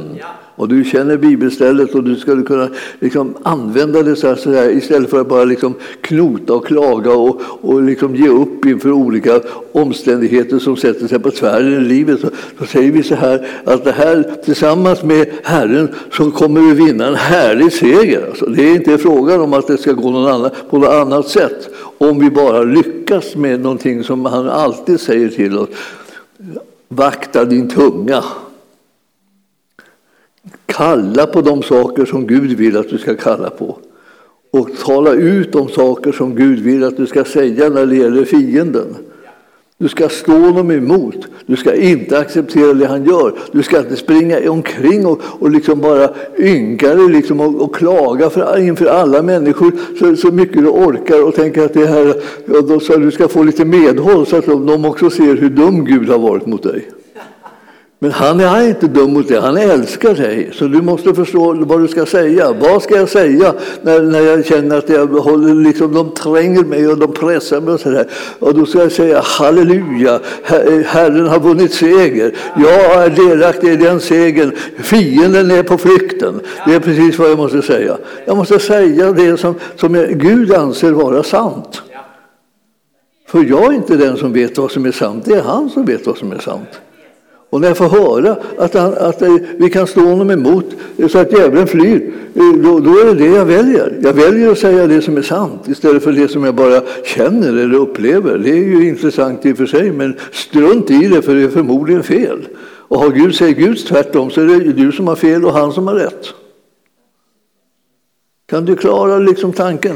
Och 0.55 0.67
du 0.67 0.83
känner 0.83 1.17
bibelstället 1.17 1.95
och 1.95 2.03
du 2.03 2.15
skulle 2.15 2.43
kunna 2.43 2.69
liksom 2.99 3.33
använda 3.43 4.03
det 4.03 4.15
så 4.15 4.27
här, 4.27 4.35
så 4.35 4.51
här 4.51 4.69
istället 4.69 5.09
för 5.09 5.21
att 5.21 5.29
bara 5.29 5.43
liksom 5.43 5.73
knota 6.01 6.53
och 6.53 6.65
klaga 6.65 7.11
och, 7.11 7.41
och 7.61 7.83
liksom 7.83 8.15
ge 8.15 8.27
upp 8.27 8.65
inför 8.65 8.91
olika 8.91 9.41
omständigheter 9.71 10.59
som 10.59 10.77
sätter 10.77 11.07
sig 11.07 11.19
på 11.19 11.31
tvären 11.31 11.73
i 11.73 11.79
livet. 11.79 12.19
Så, 12.19 12.29
så 12.59 12.65
säger 12.65 12.91
vi 12.91 13.03
så 13.03 13.15
här 13.15 13.47
att 13.63 13.83
det 13.83 13.91
här 13.91 14.35
tillsammans 14.45 15.03
med 15.03 15.27
Herren 15.43 15.89
så 16.11 16.31
kommer 16.31 16.61
vi 16.61 16.85
vinna 16.85 17.07
en 17.07 17.15
härlig 17.15 17.73
seger. 17.73 18.27
Alltså, 18.29 18.45
det 18.45 18.63
är 18.63 18.75
inte 18.75 18.97
frågan 18.97 19.41
om 19.41 19.53
att 19.53 19.67
det 19.67 19.77
ska 19.77 19.91
gå 19.91 20.11
någon 20.11 20.31
annan, 20.31 20.51
på 20.69 20.77
något 20.77 20.89
annat 20.89 21.27
sätt 21.27 21.69
om 21.97 22.19
vi 22.19 22.29
bara 22.29 22.63
lyckas 22.63 23.35
med 23.35 23.59
någonting 23.59 24.03
som 24.03 24.25
han 24.25 24.49
alltid 24.49 24.99
säger 24.99 25.29
till 25.29 25.57
oss. 25.57 25.69
Vakta 26.87 27.45
din 27.45 27.69
tunga. 27.69 28.23
Kalla 30.73 31.25
på 31.25 31.41
de 31.41 31.63
saker 31.63 32.05
som 32.05 32.27
Gud 32.27 32.51
vill 32.57 32.77
att 32.77 32.89
du 32.89 32.97
ska 32.97 33.15
kalla 33.15 33.49
på. 33.49 33.77
Och 34.51 34.69
tala 34.85 35.13
ut 35.13 35.51
de 35.51 35.69
saker 35.69 36.11
som 36.11 36.35
Gud 36.35 36.59
vill 36.59 36.83
att 36.83 36.97
du 36.97 37.05
ska 37.05 37.23
säga 37.23 37.69
när 37.69 37.85
det 37.85 37.95
gäller 37.95 38.25
fienden. 38.25 38.95
Du 39.77 39.87
ska 39.87 40.09
stå 40.09 40.31
honom 40.31 40.71
emot. 40.71 41.15
Du 41.45 41.55
ska 41.55 41.75
inte 41.75 42.19
acceptera 42.19 42.73
det 42.73 42.87
han 42.87 43.05
gör. 43.05 43.33
Du 43.51 43.63
ska 43.63 43.79
inte 43.79 43.95
springa 43.95 44.51
omkring 44.51 45.05
och, 45.05 45.21
och 45.39 45.51
liksom 45.51 45.81
bara 45.81 46.09
ynka 46.39 46.95
dig 46.95 47.09
liksom 47.09 47.39
och, 47.39 47.61
och, 47.61 47.75
klaga 47.75 48.29
för, 48.29 48.59
inför 48.59 48.85
alla 48.85 49.21
människor 49.21 49.71
så, 49.99 50.15
så 50.15 50.31
mycket 50.31 50.57
du 50.57 50.67
orkar 50.67 51.27
och 51.27 51.35
tänka 51.35 51.65
att 51.65 51.73
det 51.73 51.85
här, 51.85 52.15
ja, 52.45 52.61
då, 52.61 52.79
så 52.79 52.97
du 52.97 53.11
ska 53.11 53.27
få 53.27 53.43
lite 53.43 53.65
medhåll 53.65 54.25
så 54.25 54.35
att 54.35 54.45
de, 54.45 54.65
de 54.65 54.85
också 54.85 55.09
ser 55.09 55.35
hur 55.35 55.49
dum 55.49 55.85
Gud 55.85 56.09
har 56.09 56.19
varit 56.19 56.45
mot 56.45 56.63
dig. 56.63 56.89
Men 58.03 58.11
han 58.11 58.39
är 58.39 58.67
inte 58.67 58.87
dum 58.87 59.13
mot 59.13 59.27
dig, 59.27 59.39
han 59.39 59.57
älskar 59.57 60.15
dig. 60.15 60.49
Så 60.53 60.67
du 60.67 60.81
måste 60.81 61.13
förstå 61.13 61.53
vad 61.53 61.81
du 61.81 61.87
ska 61.87 62.05
säga. 62.05 62.53
Vad 62.53 62.83
ska 62.83 62.95
jag 62.95 63.09
säga 63.09 63.53
när, 63.81 64.01
när 64.01 64.21
jag 64.21 64.45
känner 64.45 64.77
att 64.77 64.89
jag 64.89 65.07
håller, 65.07 65.55
liksom, 65.55 65.93
de 65.93 66.13
tränger 66.13 66.63
mig 66.63 66.87
och 66.87 66.97
de 66.97 67.13
pressar 67.13 67.61
mig? 67.61 67.73
Och, 67.73 67.79
så 67.79 67.89
där. 67.89 68.07
och 68.39 68.53
då 68.53 68.65
ska 68.65 68.79
jag 68.79 68.91
säga 68.91 69.21
halleluja, 69.23 70.19
Herren 70.85 71.27
har 71.27 71.39
vunnit 71.39 71.73
seger. 71.73 72.35
Jag 72.55 73.03
är 73.03 73.09
delaktig 73.09 73.67
i 73.67 73.75
den 73.75 73.99
segern. 73.99 74.51
Fienden 74.77 75.51
är 75.51 75.63
på 75.63 75.77
flykten. 75.77 76.39
Det 76.65 76.75
är 76.75 76.79
precis 76.79 77.19
vad 77.19 77.29
jag 77.29 77.37
måste 77.37 77.61
säga. 77.61 77.97
Jag 78.25 78.37
måste 78.37 78.59
säga 78.59 79.11
det 79.11 79.37
som, 79.37 79.55
som 79.75 79.95
jag, 79.95 80.09
Gud 80.09 80.53
anser 80.53 80.91
vara 80.91 81.23
sant. 81.23 81.81
För 83.27 83.43
jag 83.43 83.65
är 83.65 83.73
inte 83.73 83.97
den 83.97 84.17
som 84.17 84.33
vet 84.33 84.57
vad 84.57 84.71
som 84.71 84.85
är 84.85 84.91
sant, 84.91 85.25
det 85.25 85.33
är 85.33 85.41
han 85.41 85.69
som 85.69 85.85
vet 85.85 86.07
vad 86.07 86.17
som 86.17 86.31
är 86.31 86.39
sant. 86.39 86.82
Och 87.53 87.61
när 87.61 87.67
jag 87.67 87.77
får 87.77 87.89
höra 87.89 88.37
att, 88.57 88.73
han, 88.73 88.93
att 88.93 89.21
eh, 89.21 89.35
vi 89.57 89.69
kan 89.69 89.87
stå 89.87 90.01
honom 90.01 90.31
emot 90.31 90.65
eh, 90.97 91.07
så 91.07 91.19
att 91.19 91.31
djävulen 91.31 91.67
flyr, 91.67 92.13
eh, 92.35 92.53
då, 92.63 92.79
då, 92.79 92.91
är 92.91 93.05
det 93.05 93.13
det 93.13 93.35
jag 93.35 93.45
väljer. 93.45 93.99
Jag 94.03 94.13
väljer 94.13 94.51
att 94.51 94.59
säga 94.59 94.87
det 94.87 95.01
som 95.01 95.17
är 95.17 95.21
sant 95.21 95.67
istället 95.67 96.03
för 96.03 96.11
det 96.11 96.27
som 96.27 96.43
jag 96.43 96.55
bara 96.55 96.81
känner 97.05 97.49
eller 97.49 97.73
upplever. 97.73 98.37
Det 98.37 98.49
är 98.49 98.55
ju 98.55 98.87
intressant 98.87 99.45
i 99.45 99.53
och 99.53 99.57
för 99.57 99.65
sig, 99.65 99.91
men 99.91 100.17
strunt 100.31 100.91
i 100.91 101.07
det 101.07 101.21
för 101.21 101.35
det 101.35 101.43
är 101.43 101.49
förmodligen 101.49 102.03
fel. 102.03 102.47
Och 102.63 102.99
har 102.99 103.09
Gud, 103.09 103.35
säger 103.35 103.53
Gud 103.53 103.87
tvärtom 103.87 104.29
så 104.29 104.41
är 104.41 104.45
det 104.45 104.73
du 104.73 104.91
som 104.91 105.07
har 105.07 105.15
fel 105.15 105.45
och 105.45 105.53
han 105.53 105.73
som 105.73 105.87
har 105.87 105.95
rätt. 105.95 106.27
Kan 108.45 108.65
du 108.65 108.75
klara 108.75 109.17
liksom 109.17 109.53
tanken? 109.53 109.95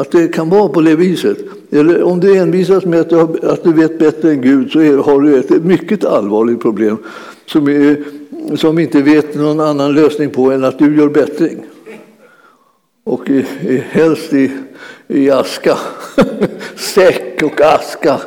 Att 0.00 0.10
det 0.10 0.28
kan 0.28 0.48
vara 0.48 0.68
på 0.68 0.80
det 0.80 0.96
viset. 0.96 1.38
Eller 1.70 2.02
om 2.02 2.20
du 2.20 2.36
envisas 2.36 2.84
med 2.84 3.00
att 3.00 3.10
du, 3.10 3.16
har, 3.16 3.44
att 3.44 3.64
du 3.64 3.72
vet 3.72 3.98
bättre 3.98 4.30
än 4.30 4.40
Gud 4.40 4.72
så 4.72 4.80
är, 4.80 4.96
har 4.96 5.20
du 5.20 5.38
ett 5.38 5.64
mycket 5.64 6.04
allvarligt 6.04 6.60
problem 6.60 6.98
som, 7.46 7.68
är, 7.68 8.04
som 8.56 8.78
inte 8.78 9.02
vet 9.02 9.34
någon 9.34 9.60
annan 9.60 9.94
lösning 9.94 10.30
på 10.30 10.52
än 10.52 10.64
att 10.64 10.78
du 10.78 10.96
gör 10.96 11.08
bättring. 11.08 11.62
Och 13.04 13.30
i, 13.30 13.46
i, 13.68 13.82
helst 13.90 14.32
i, 14.32 14.50
i 15.08 15.30
aska. 15.30 15.78
Säck 16.76 17.42
och 17.42 17.60
aska 17.60 18.20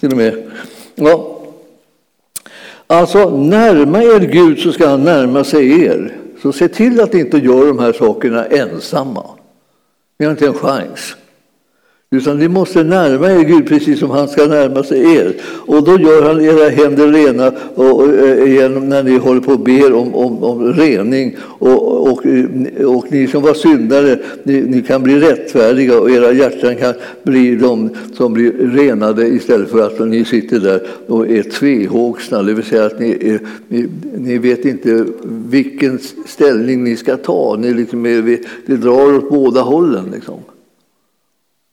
till 0.00 0.10
och 0.10 0.16
med. 0.16 0.50
Ja. 0.94 1.42
Alltså, 2.86 3.36
närma 3.36 4.02
er 4.02 4.20
Gud 4.20 4.58
så 4.58 4.72
ska 4.72 4.88
han 4.88 5.04
närma 5.04 5.44
sig 5.44 5.84
er. 5.84 6.16
Så 6.42 6.52
se 6.52 6.68
till 6.68 7.00
att 7.00 7.14
inte 7.14 7.38
göra 7.38 7.66
de 7.66 7.78
här 7.78 7.92
sakerna 7.92 8.44
ensamma. 8.46 9.24
Ni 10.22 10.26
har 10.26 10.32
inte 10.32 10.46
en 10.46 10.54
chans. 10.54 11.16
Utan 12.14 12.38
ni 12.38 12.48
måste 12.48 12.84
närma 12.84 13.30
er 13.30 13.44
Gud 13.44 13.66
precis 13.66 13.98
som 13.98 14.10
han 14.10 14.28
ska 14.28 14.46
närma 14.46 14.82
sig 14.82 15.16
er. 15.16 15.34
Och 15.42 15.84
då 15.84 15.98
gör 16.00 16.22
han 16.22 16.40
era 16.40 16.68
händer 16.68 17.08
rena 17.08 17.52
och, 17.74 18.00
och, 18.00 18.08
eh, 18.08 18.50
igen 18.50 18.88
när 18.88 19.02
ni 19.02 19.18
håller 19.18 19.40
på 19.40 19.52
och 19.52 19.60
ber 19.60 19.92
om, 19.92 20.14
om, 20.14 20.44
om 20.44 20.72
rening. 20.72 21.36
Och, 21.40 22.08
och, 22.08 22.26
och 22.86 23.06
ni 23.12 23.26
som 23.26 23.42
var 23.42 23.54
syndare, 23.54 24.18
ni, 24.42 24.60
ni, 24.60 24.82
kan 24.82 25.02
bli 25.02 25.20
rättfärdiga 25.20 26.00
och 26.00 26.10
era 26.10 26.32
hjärtan 26.32 26.76
kan 26.76 26.94
bli 27.22 27.56
de 27.56 27.90
som 28.14 28.32
blir 28.32 28.52
renade 28.52 29.26
istället 29.26 29.70
för 29.70 29.86
att 29.86 30.08
ni 30.08 30.24
sitter 30.24 30.58
där 30.58 30.82
och 31.06 31.28
är 31.28 31.42
tvehågsna. 31.42 32.42
Det 32.42 32.54
vill 32.54 32.64
säga 32.64 32.84
att 32.84 33.00
ni, 33.00 33.10
är, 33.10 33.40
ni, 33.68 33.86
ni 34.16 34.38
vet 34.38 34.64
inte 34.64 35.04
vilken 35.50 35.98
ställning 36.26 36.84
ni 36.84 36.96
ska 36.96 37.16
ta. 37.16 37.56
Ni 37.56 37.74
liksom 37.74 38.06
är, 38.06 38.38
det 38.66 38.76
drar 38.76 39.16
åt 39.16 39.30
båda 39.30 39.60
hållen. 39.60 40.04
Liksom. 40.14 40.36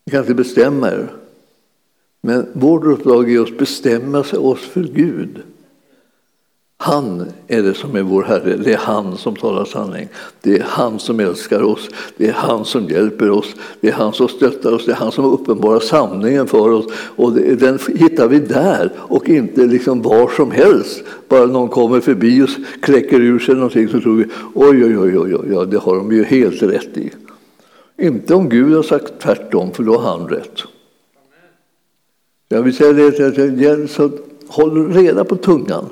Ni 0.10 0.12
kan 0.12 0.22
inte 0.22 0.34
bestämma 0.34 0.88
er. 0.88 1.08
Men 2.22 2.45
vårt 2.54 2.86
uppdrag 2.86 3.32
är 3.32 3.41
att 3.41 3.58
bestämma 3.58 4.19
oss 4.19 4.60
för 4.60 4.84
Gud. 4.84 5.41
Han 6.78 7.26
är 7.48 7.63
det 7.63 7.74
som 7.74 7.95
är 7.95 8.02
vår 8.02 8.24
Herre, 8.24 8.58
det 8.58 8.74
är 8.74 8.78
han 8.78 9.17
som 9.17 9.36
talar 9.36 9.65
sanning. 9.65 10.08
Det 10.41 10.58
är 10.58 10.63
han 10.67 11.00
som 11.00 11.19
älskar 11.19 11.62
oss, 11.62 11.89
det 12.17 12.28
är 12.28 12.34
han 12.34 12.65
som 12.65 12.86
hjälper 12.86 13.30
oss, 13.30 13.56
det 13.82 13.88
är 13.88 13.91
han 13.91 14.13
som 14.13 14.28
stöttar 14.28 14.74
oss, 14.74 14.86
det 14.86 14.91
är 14.91 14.95
han 14.95 15.12
som 15.12 15.26
uppenbarar 15.26 15.80
sanningen 15.80 16.48
för 16.48 16.72
oss. 16.72 16.86
Och 17.15 17.34
det, 17.34 17.56
den 17.56 17.80
hittar 17.95 18.28
vi 18.28 18.39
där 18.39 18.91
och 18.98 19.30
inte 19.30 19.65
liksom 19.65 20.02
var 20.02 20.30
som 20.30 20.52
helst. 20.52 21.04
Bara 21.28 21.45
någon 21.45 21.69
kommer 21.69 22.00
förbi 22.00 22.43
och 22.43 22.50
kläcker 22.82 23.19
ur 23.22 23.39
sig 23.39 23.56
någonting 23.56 23.88
så 23.88 24.02
tror 24.02 24.15
vi 24.15 24.26
oj, 24.54 24.86
oj, 24.86 24.98
oj, 24.98 25.17
oj, 25.17 25.56
oj, 25.56 25.67
det 25.67 25.78
har 25.78 25.95
de 25.95 26.12
ju 26.12 26.24
helt 26.24 26.63
rätt 26.63 26.98
i. 26.98 27.12
Inte 28.00 28.36
om 28.36 28.50
Gud 28.50 28.76
har 28.76 28.84
sagt 28.84 29.14
tvärtom, 29.20 29.72
för 29.72 29.84
då 29.84 29.98
har 29.98 30.18
han 30.18 30.28
rätt. 30.28 30.64
Jag 32.50 32.62
vill 32.62 32.76
säga 32.76 32.94
det, 32.94 33.88
så 33.88 34.12
håll 34.48 34.94
reda 34.94 35.24
på 35.24 35.36
tungan. 35.36 35.86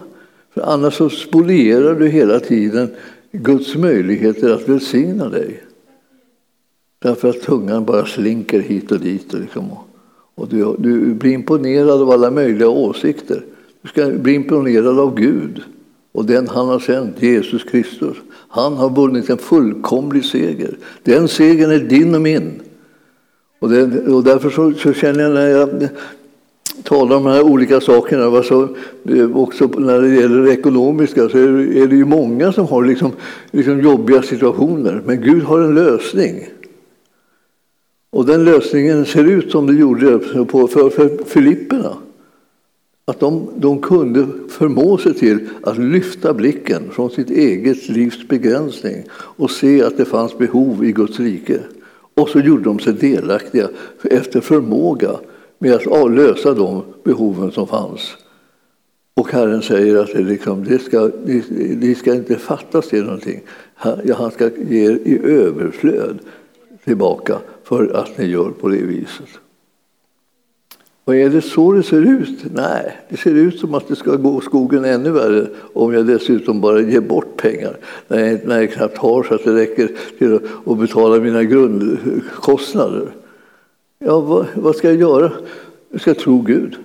För 0.54 0.62
annars 0.62 0.94
så 0.94 1.10
spolierar 1.10 1.96
du 1.96 2.08
hela 2.08 2.40
tiden 2.40 2.90
Guds 3.32 3.76
möjligheter 3.76 4.54
att 4.54 4.70
välsigna 4.70 5.30
dig. 5.30 5.64
Därför 7.00 7.30
att 7.30 7.42
tungan 7.42 7.86
bara 7.86 8.06
slinker 8.06 8.60
hit 8.60 8.92
och 8.92 9.00
dit. 9.00 9.34
Liksom. 9.34 9.70
Och 10.36 10.48
du, 10.48 10.76
du 10.80 11.14
blir 11.14 11.32
imponerad 11.32 12.02
av 12.02 12.12
alla 12.12 12.32
möjliga 12.32 12.70
åsikter. 12.70 13.46
Du 13.82 13.88
ska 13.88 14.10
bli 14.10 14.34
imponerad 14.34 15.00
av 15.00 15.16
Gud 15.16 15.64
och 16.18 16.26
den 16.26 16.48
han 16.48 16.68
har 16.68 16.80
sänt, 16.80 17.22
Jesus 17.24 17.64
Kristus. 17.64 18.18
Han 18.50 18.74
har 18.74 18.90
vunnit 18.90 19.30
en 19.30 19.38
fullkomlig 19.38 20.26
seger. 20.26 20.78
Den 21.04 21.28
segern 21.28 21.72
är 21.72 21.80
din 21.80 22.16
och 22.16 22.22
min. 22.22 22.62
Och, 23.60 23.70
det, 23.70 24.08
och 24.08 24.24
därför 24.24 24.50
så, 24.50 24.74
så, 24.74 24.94
känner 24.94 25.24
jag 25.24 25.34
när 25.34 25.48
jag 25.48 25.90
talar 26.84 27.18
om 27.18 27.24
de 27.24 27.32
här 27.32 27.42
olika 27.42 27.82
sakerna, 27.82 28.44
så, 28.44 28.64
eh, 29.10 29.38
också 29.38 29.68
när 29.78 30.02
det 30.02 30.16
gäller 30.16 30.42
det 30.42 30.54
ekonomiska, 30.54 31.30
så 31.30 31.38
är 31.38 31.48
det, 31.48 31.80
är 31.80 31.88
det 31.88 31.96
ju 31.96 32.06
många 32.06 32.52
som 32.52 32.68
har 32.68 32.84
liksom, 32.84 33.12
liksom 33.52 33.82
jobbiga 33.82 34.22
situationer. 34.22 35.02
Men 35.06 35.22
Gud 35.22 35.44
har 35.44 35.60
en 35.60 35.76
lösning. 35.76 36.48
Och 38.10 38.26
den 38.26 38.46
lösningen 38.46 39.06
ser 39.06 39.24
ut 39.24 39.52
som 39.52 39.68
det 39.68 39.74
gjorde 39.74 40.20
på, 40.46 40.68
för, 40.68 40.90
för 40.90 41.24
Filipperna. 41.26 41.98
Att 43.12 43.20
de, 43.20 43.50
de 43.56 43.82
kunde 43.82 44.28
förmå 44.50 44.98
sig 44.98 45.14
till 45.14 45.50
att 45.64 45.78
lyfta 45.78 46.34
blicken 46.34 46.92
från 46.92 47.10
sitt 47.10 47.30
eget 47.30 47.90
livs 47.90 48.28
begränsning 48.28 49.04
och 49.12 49.52
se 49.52 49.84
att 49.84 49.98
det 49.98 50.06
fanns 50.06 50.38
behov 50.38 50.86
i 50.86 50.92
Guds 50.92 51.20
rike. 51.20 51.60
Och 52.14 52.30
så 52.30 52.40
gjorde 52.40 52.64
de 52.64 52.80
sig 52.80 52.94
delaktiga 52.94 53.70
efter 54.04 54.42
förmåga 54.42 55.20
med 55.60 55.74
att 55.74 56.12
lösa 56.12 56.54
de 56.54 56.84
behoven 57.04 57.52
som 57.52 57.68
fanns. 57.68 58.18
Och 59.14 59.32
Herren 59.32 59.62
säger 59.62 59.96
att 59.96 60.14
det, 60.14 60.24
liksom, 60.24 60.64
det 60.64 60.80
ska, 60.80 61.12
ni, 61.26 61.44
ni 61.82 61.96
ska 61.96 62.14
inte 62.14 62.36
fattas 62.36 62.88
till 62.88 63.04
någonting. 63.04 63.42
Han 64.16 64.32
ska 64.32 64.50
ge 64.70 64.86
er 64.86 65.00
i 65.04 65.20
överflöd 65.24 66.20
tillbaka 66.84 67.38
för 67.64 67.96
att 67.96 68.18
ni 68.18 68.26
gör 68.26 68.50
på 68.50 68.70
det 68.70 68.82
viset. 68.82 69.30
Och 71.08 71.16
är 71.16 71.30
det 71.30 71.42
så 71.42 71.72
det 71.72 71.84
ser 71.84 72.02
ut? 72.02 72.46
Nej, 72.54 72.98
det 73.10 73.18
ser 73.18 73.34
ut 73.34 73.60
som 73.60 73.74
att 73.74 73.88
det 73.88 73.96
ska 73.96 74.16
gå 74.16 74.42
skogen 74.42 74.86
ännu 74.86 75.12
värre 75.12 75.48
om 75.74 75.94
jag 75.94 76.06
dessutom 76.06 76.62
bara 76.62 76.82
ger 76.82 77.02
bort 77.02 77.38
pengar 77.38 77.78
när 78.08 78.20
jag, 78.20 78.40
när 78.46 78.60
jag 78.60 78.72
knappt 78.72 78.98
har 78.98 79.24
så 79.24 79.36
att 79.36 79.44
det 79.44 79.56
räcker 79.56 79.90
till 80.18 80.40
att 80.66 80.80
betala 80.80 81.20
mina 81.20 81.44
grundkostnader. 81.44 83.12
Ja, 84.00 84.20
vad, 84.20 84.46
vad 84.54 84.76
ska 84.76 84.88
jag 84.88 85.00
göra? 85.00 85.32
Jag 85.92 86.02
ska 86.02 86.14
tro 86.14 86.42
Gud. 86.42 86.76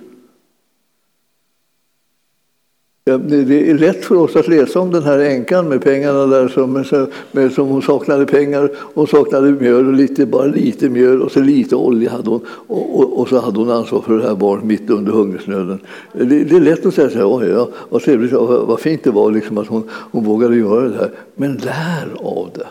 Ja, 3.05 3.17
det 3.17 3.69
är 3.69 3.77
lätt 3.77 4.05
för 4.05 4.15
oss 4.15 4.35
att 4.35 4.47
läsa 4.47 4.79
om 4.79 4.91
den 4.91 5.03
här 5.03 5.19
änkan 5.19 5.69
med 5.69 5.81
pengarna 5.81 6.25
där 6.25 6.47
som, 6.47 6.85
med, 7.31 7.51
som 7.51 7.67
hon 7.67 7.81
saknade 7.81 8.25
pengar 8.25 8.69
och 8.77 9.09
saknade 9.09 9.51
mjöl 9.51 9.87
och 9.87 9.93
lite, 9.93 10.25
bara 10.25 10.45
lite 10.45 10.89
mjöl 10.89 11.21
och 11.21 11.31
så 11.31 11.39
lite 11.39 11.75
olja 11.75 12.11
hade 12.11 12.29
hon 12.29 12.45
och, 12.47 12.99
och, 12.99 13.19
och 13.19 13.29
så 13.29 13.39
hade 13.39 13.59
hon 13.59 13.71
ansvar 13.71 14.01
för 14.01 14.17
det 14.17 14.27
här 14.27 14.35
barnet 14.35 14.65
mitt 14.65 14.89
under 14.89 15.11
hungersnöden. 15.11 15.79
Det, 16.13 16.43
det 16.43 16.55
är 16.55 16.59
lätt 16.59 16.85
att 16.85 16.93
säga 16.93 17.09
så 17.09 17.17
här, 17.17 17.37
oj, 17.37 17.47
ja, 17.47 17.69
vad 17.89 18.01
trevligt, 18.01 18.31
vad, 18.31 18.67
vad 18.67 18.79
fint 18.79 19.03
det 19.03 19.11
var 19.11 19.31
liksom 19.31 19.57
att 19.57 19.67
hon, 19.67 19.89
hon 19.91 20.23
vågade 20.23 20.55
göra 20.55 20.89
det 20.89 20.97
här. 20.97 21.11
Men 21.35 21.53
lär 21.53 22.07
av 22.15 22.49
det, 22.53 22.67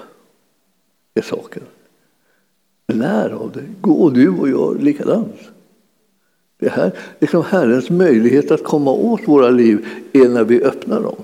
är 1.20 1.22
saken. 1.22 1.62
Lär 2.92 3.30
av 3.30 3.50
det. 3.54 3.64
Gå 3.80 4.10
du 4.10 4.28
och 4.28 4.48
gör 4.48 4.76
likadant. 4.80 5.36
Det 6.62 6.68
här, 6.68 6.92
liksom 7.20 7.44
Herrens 7.44 7.90
möjlighet 7.90 8.50
att 8.50 8.64
komma 8.64 8.90
åt 8.90 9.28
våra 9.28 9.50
liv 9.50 9.86
är 10.12 10.28
när 10.28 10.44
vi 10.44 10.62
öppnar 10.62 11.00
dem. 11.00 11.16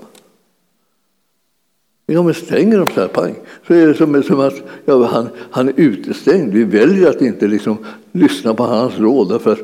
Om 2.17 2.27
vi 2.27 2.33
stänger 2.33 2.77
dem 2.77 2.87
så 2.93 3.01
här, 3.01 3.07
pang, 3.07 3.35
så 3.67 3.73
är 3.73 3.87
det 3.87 3.93
som, 3.93 4.23
som 4.23 4.39
att 4.39 4.61
ja, 4.85 5.05
han, 5.05 5.29
han 5.51 5.67
är 5.67 5.73
utestängd. 5.75 6.53
Vi 6.53 6.63
väljer 6.63 7.09
att 7.09 7.21
inte 7.21 7.47
liksom 7.47 7.77
lyssna 8.11 8.53
på 8.53 8.63
hans 8.63 8.99
råd. 8.99 9.41
För 9.41 9.51
att 9.51 9.59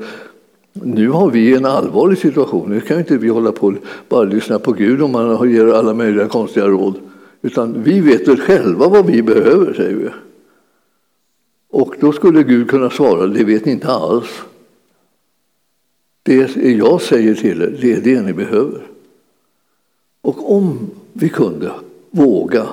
nu 0.73 1.09
har 1.09 1.31
vi 1.31 1.55
en 1.55 1.65
allvarlig 1.65 2.17
situation. 2.17 2.69
Nu 2.69 2.81
kan 2.81 2.99
inte 2.99 3.17
vi 3.17 3.27
hålla 3.27 3.51
på 3.51 3.67
och 3.67 3.73
bara 4.09 4.23
lyssna 4.23 4.59
på 4.59 4.71
Gud 4.71 5.01
om 5.01 5.15
han 5.15 5.51
ger 5.51 5.67
alla 5.67 5.93
möjliga 5.93 6.27
konstiga 6.27 6.67
råd. 6.67 6.95
Utan 7.41 7.83
vi 7.83 7.99
vet 7.99 8.27
väl 8.27 8.39
själva 8.39 8.87
vad 8.87 9.05
vi 9.05 9.23
behöver, 9.23 9.73
säger 9.73 9.95
vi. 9.95 10.09
Och 11.69 11.95
då 11.99 12.11
skulle 12.11 12.43
Gud 12.43 12.69
kunna 12.69 12.89
svara, 12.89 13.27
det 13.27 13.43
vet 13.43 13.65
ni 13.65 13.71
inte 13.71 13.87
alls. 13.87 14.27
Det 16.25 16.55
jag 16.57 17.01
säger 17.01 17.35
till 17.35 17.61
er, 17.61 17.77
det 17.81 17.93
är 17.93 18.01
det 18.01 18.21
ni 18.21 18.33
behöver. 18.33 18.81
Och 20.21 20.55
om 20.55 20.79
vi 21.13 21.29
kunde 21.29 21.71
våga 22.11 22.65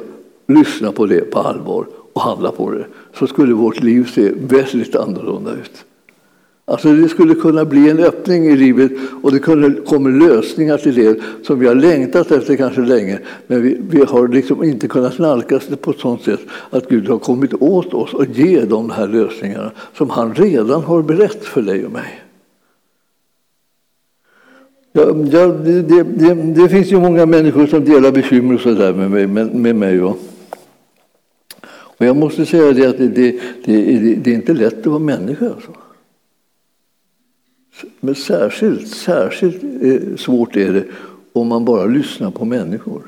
lyssna 0.46 0.92
på 0.92 1.06
det 1.06 1.30
på 1.30 1.38
allvar 1.38 1.86
och 2.12 2.22
handla 2.22 2.50
på 2.50 2.70
det 2.70 2.84
så 3.18 3.26
skulle 3.26 3.54
vårt 3.54 3.82
liv 3.82 4.10
se 4.14 4.32
väldigt 4.48 4.96
annorlunda 4.96 5.52
ut. 5.52 5.84
Alltså 6.64 6.92
det 6.92 7.08
skulle 7.08 7.34
kunna 7.34 7.64
bli 7.64 7.90
en 7.90 7.98
öppning 7.98 8.46
i 8.46 8.56
livet 8.56 8.92
och 9.22 9.32
det 9.32 9.38
kommer 9.84 10.28
lösningar 10.28 10.78
till 10.78 10.94
det 10.94 11.20
som 11.42 11.58
vi 11.58 11.66
har 11.66 11.74
längtat 11.74 12.30
efter 12.30 12.56
kanske 12.56 12.80
länge. 12.80 13.18
Men 13.46 13.62
vi, 13.62 13.78
vi 13.90 14.04
har 14.04 14.28
liksom 14.28 14.64
inte 14.64 14.88
kunnat 14.88 15.18
nalkas 15.18 15.66
det 15.66 15.76
på 15.76 15.90
ett 15.90 15.98
sådant 15.98 16.22
sätt 16.22 16.40
att 16.70 16.88
Gud 16.88 17.08
har 17.08 17.18
kommit 17.18 17.54
åt 17.54 17.94
oss 17.94 18.14
och 18.14 18.26
ge 18.26 18.64
de 18.64 18.90
här 18.90 19.08
lösningarna 19.08 19.70
som 19.96 20.10
han 20.10 20.34
redan 20.34 20.82
har 20.82 21.02
berättat 21.02 21.44
för 21.44 21.62
dig 21.62 21.86
och 21.86 21.92
mig. 21.92 22.21
Ja, 24.92 25.16
ja, 25.32 25.46
det, 25.46 25.82
det, 25.82 26.34
det, 26.34 26.68
finns 26.68 26.92
ju 26.92 27.00
många 27.00 27.26
människor 27.26 27.66
som 27.66 27.84
delar 27.84 28.12
bekymmer 28.12 28.54
och 28.54 28.60
så 28.60 28.74
där 28.74 28.92
med 28.94 29.10
mig. 29.10 29.26
Med, 29.26 29.54
med 29.54 29.76
mig 29.76 30.02
och, 30.02 30.18
och 31.70 32.06
jag 32.06 32.16
måste 32.16 32.46
säga 32.46 32.72
det 32.72 32.86
att 32.86 32.98
det, 32.98 33.08
det, 33.08 33.40
det, 33.64 34.30
är 34.30 34.34
inte 34.34 34.54
lätt 34.54 34.78
att 34.78 34.86
vara 34.86 34.98
människa. 34.98 35.50
Alltså. 35.50 35.72
Men 38.00 38.14
särskilt, 38.14 38.88
särskilt 38.88 39.62
eh, 39.82 40.16
svårt 40.16 40.56
är 40.56 40.72
det 40.72 40.84
om 41.32 41.48
man 41.48 41.64
bara 41.64 41.86
lyssnar 41.86 42.30
på 42.30 42.44
människor. 42.44 43.02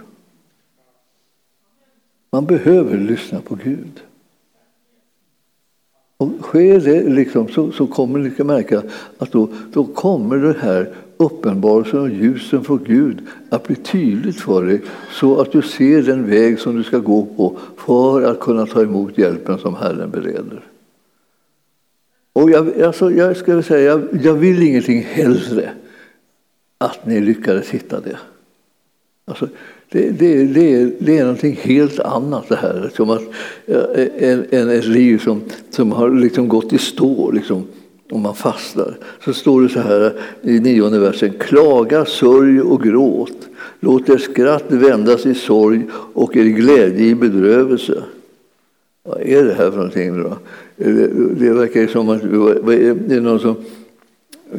Man 2.31 2.47
behöver 2.47 2.99
lyssna 2.99 3.41
på 3.41 3.55
Gud. 3.65 4.01
Och 6.17 6.31
sker 6.41 6.81
det 6.81 7.09
liksom, 7.09 7.49
så, 7.49 7.73
så 7.73 7.87
kommer 7.87 8.19
ni 8.19 8.45
märka 8.45 8.83
att 9.19 9.33
då, 9.33 9.49
då 9.73 9.85
kommer 9.85 10.37
det 10.37 10.57
här 10.61 10.95
uppenbarelsen 11.25 12.01
och 12.01 12.11
ljusen 12.11 12.65
från 12.65 12.85
Gud 12.85 13.19
att 13.49 13.67
bli 13.67 13.77
tydligt 13.77 14.41
för 14.41 14.65
dig 14.65 14.83
så 15.13 15.41
att 15.41 15.53
du 15.53 15.63
ser 15.63 16.03
den 16.03 16.31
väg 16.31 16.59
som 16.59 16.77
du 16.77 16.83
ska 16.83 16.99
gå 16.99 17.27
på 17.37 17.59
för 17.77 18.23
att 18.23 18.41
kunna 18.41 18.67
ta 18.67 18.83
emot 18.83 19.19
hjälpen 19.19 19.59
som 19.59 19.75
Herren 19.75 20.11
bereder. 20.11 20.65
Och 22.33 22.51
jag, 22.51 22.83
alltså, 22.83 23.11
jag, 23.11 23.37
ska 23.37 23.63
säga, 23.63 23.91
jag, 23.91 24.09
jag 24.23 24.35
vill 24.35 24.63
ingenting 24.63 25.03
hellre 25.03 25.71
att 26.79 27.07
ni 27.07 27.21
lyckades 27.21 27.71
hitta 27.71 28.01
det. 28.01 28.17
Alltså, 29.25 29.49
det, 29.89 30.11
det, 30.11 30.45
det, 30.45 30.75
är, 30.75 30.93
det 30.99 31.19
är 31.19 31.23
någonting 31.23 31.59
helt 31.63 32.01
annat 32.01 32.49
det 32.49 32.57
här, 32.57 32.91
som 32.97 33.11
att, 33.11 33.23
eh, 33.67 34.31
än, 34.31 34.47
än 34.51 34.71
ett 34.71 34.87
liv 34.87 35.19
som, 35.19 35.43
som 35.71 35.93
har 35.93 36.11
liksom 36.11 36.49
gått 36.49 36.73
i 36.73 36.79
stå. 36.79 37.31
Liksom 37.31 37.67
om 38.11 38.23
man 38.23 38.35
fastnar, 38.35 38.97
så 39.25 39.33
står 39.33 39.63
det 39.63 39.69
så 39.69 39.81
här 39.81 40.13
i 40.43 40.61
nionde 40.61 40.99
versen. 40.99 41.33
Klaga, 41.39 42.05
sörj 42.05 42.61
och 42.61 42.83
gråt. 42.83 43.49
Låt 43.81 44.09
er 44.09 44.17
skratt 44.17 44.65
vändas 44.69 45.27
i 45.27 45.35
sorg 45.35 45.83
och 45.93 46.37
er 46.37 46.45
glädje 46.45 47.07
i 47.07 47.15
bedrövelse. 47.15 48.03
Vad 49.03 49.21
är 49.21 49.45
det 49.45 49.55
här 49.55 49.71
för 49.71 49.77
någonting 49.77 50.23
då? 50.23 50.37
Det 51.37 51.53
verkar 51.53 51.81
ju 51.81 51.89
som 51.89 52.09
att 52.09 52.23
det 52.23 53.15
är 53.15 53.21
någon 53.21 53.41
som 53.41 53.57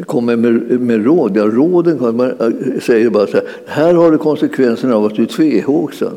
kommer 0.06 0.36
med, 0.36 0.82
med 0.82 1.06
råd. 1.06 1.38
Ja, 1.38 1.44
råden 1.44 2.18
man 2.18 2.32
äh, 2.32 2.80
säger 2.82 3.10
bara 3.10 3.28
så 3.28 3.38
här. 3.38 3.48
Här 3.68 3.94
har 3.94 4.12
du 4.12 4.18
konsekvenserna 4.18 4.96
av 4.96 5.06
att 5.06 5.16
du 5.16 5.22
är 5.22 5.28
tvehågsen. 5.28 6.14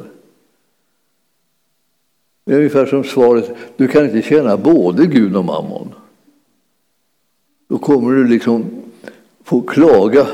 Det 2.45 2.53
är 2.53 2.57
ungefär 2.57 2.87
som 2.87 3.05
svaret. 3.05 3.51
Du 3.77 3.89
kan 3.89 4.05
inte 4.05 4.23
tjäna 4.23 4.57
både 4.57 5.07
Gud 5.07 5.37
och 5.37 5.45
mammon. 5.45 5.89
Då 7.69 7.79
kommer 7.79 8.13
du 8.13 8.29
liksom 8.29 8.65
få 9.45 9.61
klaga, 9.61 10.27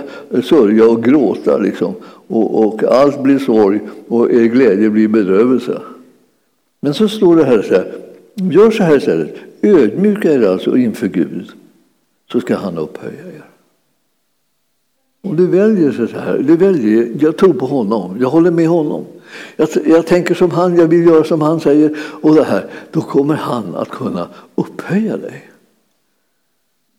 sörja 0.43 0.89
och 0.91 1.05
gråta. 1.05 1.59
Liksom. 1.59 1.95
Och, 2.27 2.67
och 2.67 2.85
allt 2.85 3.23
blir 3.23 3.39
sorg 3.39 3.81
och 4.09 4.33
er 4.33 4.45
glädje 4.45 4.91
blir 4.91 5.09
bedrövelse. 5.09 5.81
Men 6.81 6.95
så 6.95 7.09
står 7.09 7.37
det 7.37 7.45
här 7.45 7.63
så 7.63 7.75
här. 7.75 7.93
Gör 8.35 8.71
så 8.71 8.83
här 8.83 8.97
istället. 8.97 9.35
Ödmjuka 9.63 10.33
er 10.33 10.49
alltså 10.49 10.77
inför 10.77 11.09
Gud 11.09 11.51
så 12.33 12.41
ska 12.41 12.57
han 12.57 12.79
upphöja 12.79 13.27
er. 13.27 13.45
Om 15.23 15.37
du 15.37 15.47
väljer 15.47 15.93
så 15.93 16.19
här, 16.19 16.39
du 16.39 16.57
väljer, 16.57 17.09
jag 17.21 17.37
tror 17.37 17.53
på 17.53 17.67
honom, 17.67 18.17
jag 18.21 18.31
håller 18.31 18.51
med 18.51 18.69
honom. 18.69 19.05
Jag, 19.57 19.69
jag 19.87 20.07
tänker 20.07 20.35
som 20.35 20.51
han, 20.51 20.77
jag 20.77 20.87
vill 20.87 21.07
göra 21.07 21.25
som 21.25 21.41
han 21.41 21.61
säger. 21.61 21.97
Och 22.23 22.35
det 22.35 22.45
här, 22.45 22.67
då 22.91 23.01
kommer 23.01 23.35
han 23.35 23.75
att 23.75 23.89
kunna 23.89 24.29
upphöja 24.55 25.17
dig. 25.17 25.54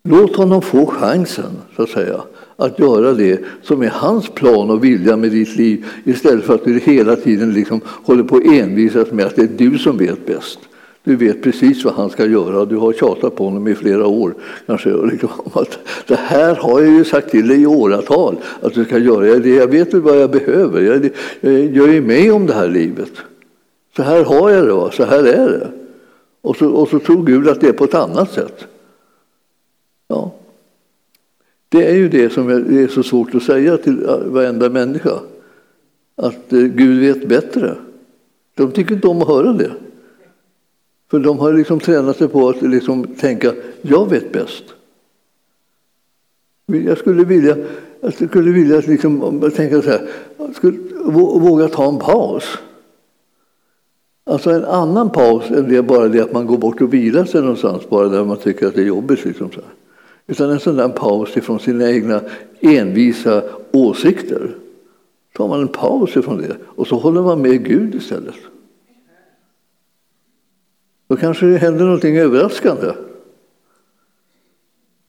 Låt 0.07 0.35
honom 0.35 0.61
få 0.61 0.85
chansen, 0.85 1.51
så 1.75 1.83
att 1.83 1.89
säga, 1.89 2.21
att 2.55 2.79
göra 2.79 3.13
det 3.13 3.39
som 3.61 3.81
är 3.81 3.89
hans 3.89 4.29
plan 4.29 4.69
och 4.69 4.83
vilja 4.83 5.17
med 5.17 5.31
ditt 5.31 5.55
liv 5.55 5.85
istället 6.03 6.45
för 6.45 6.55
att 6.55 6.65
du 6.65 6.79
hela 6.79 7.15
tiden 7.15 7.53
liksom 7.53 7.81
håller 7.85 8.23
på 8.23 8.35
att 8.35 8.45
envisas 8.45 9.11
med 9.11 9.25
att 9.25 9.35
det 9.35 9.41
är 9.41 9.69
du 9.69 9.77
som 9.77 9.97
vet 9.97 10.25
bäst. 10.25 10.59
Du 11.03 11.15
vet 11.15 11.43
precis 11.43 11.85
vad 11.85 11.93
han 11.93 12.09
ska 12.09 12.25
göra. 12.25 12.65
Du 12.65 12.77
har 12.77 12.93
tjatat 12.93 13.35
på 13.35 13.45
honom 13.45 13.67
i 13.67 13.75
flera 13.75 14.07
år. 14.07 14.33
Kanske, 14.65 14.89
liksom, 14.89 15.29
att 15.53 15.79
det 16.07 16.19
här 16.19 16.55
har 16.55 16.81
jag 16.81 16.93
ju 16.93 17.05
sagt 17.05 17.31
till 17.31 17.47
dig 17.47 17.61
i 17.61 17.65
åratal 17.65 18.37
att 18.61 18.73
du 18.73 18.85
ska 18.85 18.97
göra. 18.97 19.27
Jag 19.27 19.67
vet 19.67 19.93
väl 19.93 20.01
vad 20.01 20.21
jag 20.21 20.31
behöver. 20.31 20.81
Jag, 20.81 21.09
jag 21.39 21.75
gör 21.75 21.87
ju 21.87 22.01
med 22.01 22.33
om 22.33 22.45
det 22.45 22.53
här 22.53 22.67
livet. 22.67 23.11
Så 23.95 24.03
här 24.03 24.23
har 24.23 24.49
jag 24.49 24.65
det, 24.65 24.95
så 24.95 25.03
här 25.03 25.23
är 25.23 25.49
det. 25.49 25.67
Och 26.41 26.55
så, 26.55 26.69
och 26.69 26.89
så 26.89 26.99
tror 26.99 27.25
Gud 27.25 27.49
att 27.49 27.61
det 27.61 27.67
är 27.67 27.73
på 27.73 27.83
ett 27.83 27.95
annat 27.95 28.31
sätt. 28.31 28.67
Det 31.69 31.89
är 31.89 31.95
ju 31.95 32.09
det 32.09 32.29
som 32.29 32.49
är 32.49 32.87
så 32.87 33.03
svårt 33.03 33.35
att 33.35 33.43
säga 33.43 33.77
till 33.77 34.05
äh, 34.05 34.17
varenda 34.17 34.69
människa. 34.69 35.19
Att 36.15 36.53
äh, 36.53 36.59
Gud 36.59 36.99
vet 36.99 37.27
bättre. 37.27 37.75
De 38.55 38.71
tycker 38.71 38.95
inte 38.95 39.07
om 39.07 39.21
att 39.21 39.27
höra 39.27 39.53
det. 39.53 39.71
För 41.11 41.19
de 41.19 41.39
har 41.39 41.53
liksom 41.53 41.79
tränat 41.79 42.17
sig 42.17 42.27
på 42.27 42.49
att 42.49 42.61
liksom 42.61 43.03
tänka, 43.03 43.53
jag 43.81 44.09
vet 44.09 44.31
bäst. 44.31 44.63
Jag 46.65 46.97
skulle 46.97 47.23
vilja, 47.23 47.57
jag 48.01 48.13
skulle 48.13 48.51
vilja 48.51 48.79
liksom, 48.79 49.41
tänka 49.55 49.81
så 49.81 49.89
här, 49.89 50.09
skulle 50.53 50.77
våga 51.39 51.67
ta 51.67 51.89
en 51.89 51.99
paus. 51.99 52.43
Alltså 54.23 54.49
en 54.49 54.65
annan 54.65 55.09
paus 55.09 55.51
än 55.51 55.69
det 55.69 55.81
bara 55.81 56.07
det 56.07 56.21
att 56.21 56.33
man 56.33 56.47
går 56.47 56.57
bort 56.57 56.81
och 56.81 56.93
vilar 56.93 57.25
sig 57.25 57.41
någonstans 57.41 57.89
bara 57.89 58.09
där 58.09 58.23
man 58.23 58.37
tycker 58.37 58.67
att 58.67 58.75
det 58.75 58.81
är 58.81 58.85
jobbigt. 58.85 59.25
Liksom 59.25 59.51
så 59.51 59.55
här. 59.55 59.69
Utan 60.27 60.49
en 60.49 60.59
sån 60.59 60.75
där 60.75 60.89
paus 60.89 61.37
ifrån 61.37 61.59
sina 61.59 61.91
egna 61.91 62.21
envisa 62.59 63.43
åsikter. 63.71 64.55
tar 65.33 65.47
man 65.47 65.61
en 65.61 65.67
paus 65.67 66.17
ifrån 66.17 66.37
det 66.37 66.57
och 66.65 66.87
så 66.87 66.97
håller 66.97 67.21
man 67.21 67.41
med 67.41 67.65
Gud 67.65 67.95
istället. 67.95 68.35
Då 71.07 71.15
kanske 71.15 71.45
det 71.45 71.57
händer 71.57 71.85
någonting 71.85 72.17
överraskande. 72.17 72.91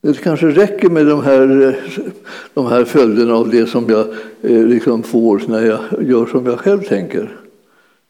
Det 0.00 0.22
kanske 0.22 0.46
räcker 0.46 0.90
med 0.90 1.06
de 1.06 1.22
här, 1.22 1.76
de 2.54 2.66
här 2.66 2.84
följderna 2.84 3.34
av 3.34 3.50
det 3.50 3.66
som 3.66 3.88
jag 3.88 4.06
eh, 4.42 4.66
liksom 4.66 5.02
får 5.02 5.42
när 5.48 5.66
jag 5.66 5.80
gör 6.00 6.26
som 6.26 6.46
jag 6.46 6.60
själv 6.60 6.80
tänker. 6.80 7.45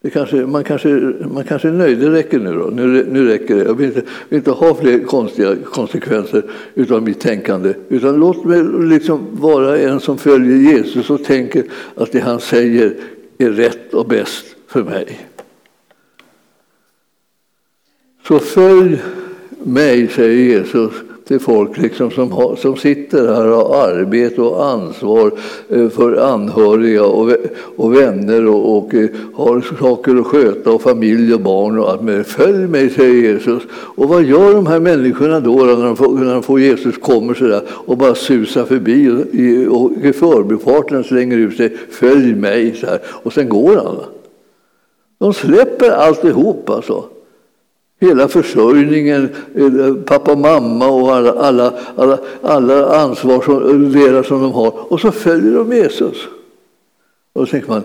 Det 0.07 0.11
kanske, 0.11 0.37
man, 0.37 0.65
kanske, 0.65 0.89
man 1.35 1.45
kanske 1.45 1.69
är 1.69 1.73
nöjd, 1.73 1.99
det 1.99 2.11
räcker 2.11 2.39
nu 2.39 2.53
då. 2.55 2.65
Nu, 2.65 3.07
nu 3.11 3.29
räcker 3.29 3.57
det. 3.57 3.65
Jag 3.65 3.75
vill 3.75 3.87
inte, 3.87 4.03
vill 4.29 4.37
inte 4.37 4.51
ha 4.51 4.75
fler 4.75 4.99
konstiga 4.99 5.57
konsekvenser 5.57 6.43
av 6.91 7.03
mitt 7.03 7.21
tänkande. 7.21 7.75
Utan 7.89 8.17
låt 8.17 8.45
mig 8.45 8.65
liksom 8.89 9.27
vara 9.33 9.79
en 9.79 10.01
som 10.01 10.19
följer 10.19 10.57
Jesus 10.57 11.11
och 11.11 11.25
tänker 11.25 11.65
att 11.95 12.13
det 12.13 12.21
han 12.21 12.41
säger 12.41 12.95
är 13.39 13.51
rätt 13.51 13.95
och 13.95 14.07
bäst 14.07 14.45
för 14.67 14.83
mig. 14.83 15.27
Så 18.27 18.39
följ 18.39 19.03
mig, 19.65 20.09
säger 20.09 20.59
Jesus 20.59 20.93
till 21.27 21.41
folk 21.41 21.79
liksom 21.79 22.11
som, 22.11 22.33
har, 22.33 22.57
som 22.57 22.77
sitter 22.77 23.35
här 23.35 23.47
och 23.47 23.57
har 23.57 23.89
arbete 23.89 24.41
och 24.43 24.67
ansvar 24.67 25.33
eh, 25.69 25.89
för 25.89 26.17
anhöriga 26.17 27.05
och, 27.05 27.33
och 27.77 27.95
vänner 27.95 28.47
och, 28.47 28.79
och 28.79 28.95
eh, 28.95 29.09
har 29.35 29.61
saker 29.81 30.17
att 30.17 30.27
sköta 30.27 30.71
och 30.71 30.83
familj 30.83 31.35
och 31.35 31.41
barn 31.41 31.79
och 31.79 31.91
allt 31.91 32.03
med. 32.03 32.27
Följ 32.27 32.69
mig, 32.69 32.91
säger 32.91 33.33
Jesus. 33.33 33.63
Och 33.73 34.09
vad 34.09 34.23
gör 34.23 34.55
de 34.55 34.67
här 34.67 34.81
människorna 34.81 35.41
då 35.41 35.57
när 35.57 35.85
de 35.85 35.97
får, 35.97 36.19
när 36.19 36.33
de 36.33 36.43
får 36.43 36.61
Jesus 36.61 36.99
kommer 36.99 37.35
sådär 37.35 37.63
och 37.69 37.97
bara 37.97 38.15
susar 38.15 38.65
förbi 38.65 39.09
och 39.09 39.35
i, 39.35 39.67
och 39.71 39.93
i 40.03 40.13
förbifarten 40.13 41.05
slänger 41.05 41.39
ut 41.39 41.57
sig 41.57 41.77
Följ 41.91 42.35
mig, 42.35 42.75
så 42.75 42.87
här. 42.87 43.01
och 43.07 43.33
sen 43.33 43.49
går 43.49 43.77
han. 43.77 43.97
De 45.19 45.35
släpper 45.35 45.91
alltihop 45.91 46.71
alltså. 46.71 47.05
Hela 48.01 48.29
försörjningen, 48.29 49.29
eh, 49.55 49.95
pappa 49.95 50.33
och 50.33 50.39
mamma 50.39 50.89
och 50.89 51.15
alla, 51.15 51.33
alla, 51.33 51.73
alla, 51.97 52.19
alla 52.43 52.97
ansvar 52.97 53.43
som, 53.43 53.93
deras 53.93 54.27
som 54.27 54.43
de 54.43 54.53
har. 54.53 54.93
Och 54.93 55.01
så 55.01 55.11
följer 55.11 55.55
de 55.55 55.73
Jesus. 55.73 56.17
Och 57.33 57.41
då 57.41 57.47
tänker 57.47 57.69
man, 57.69 57.83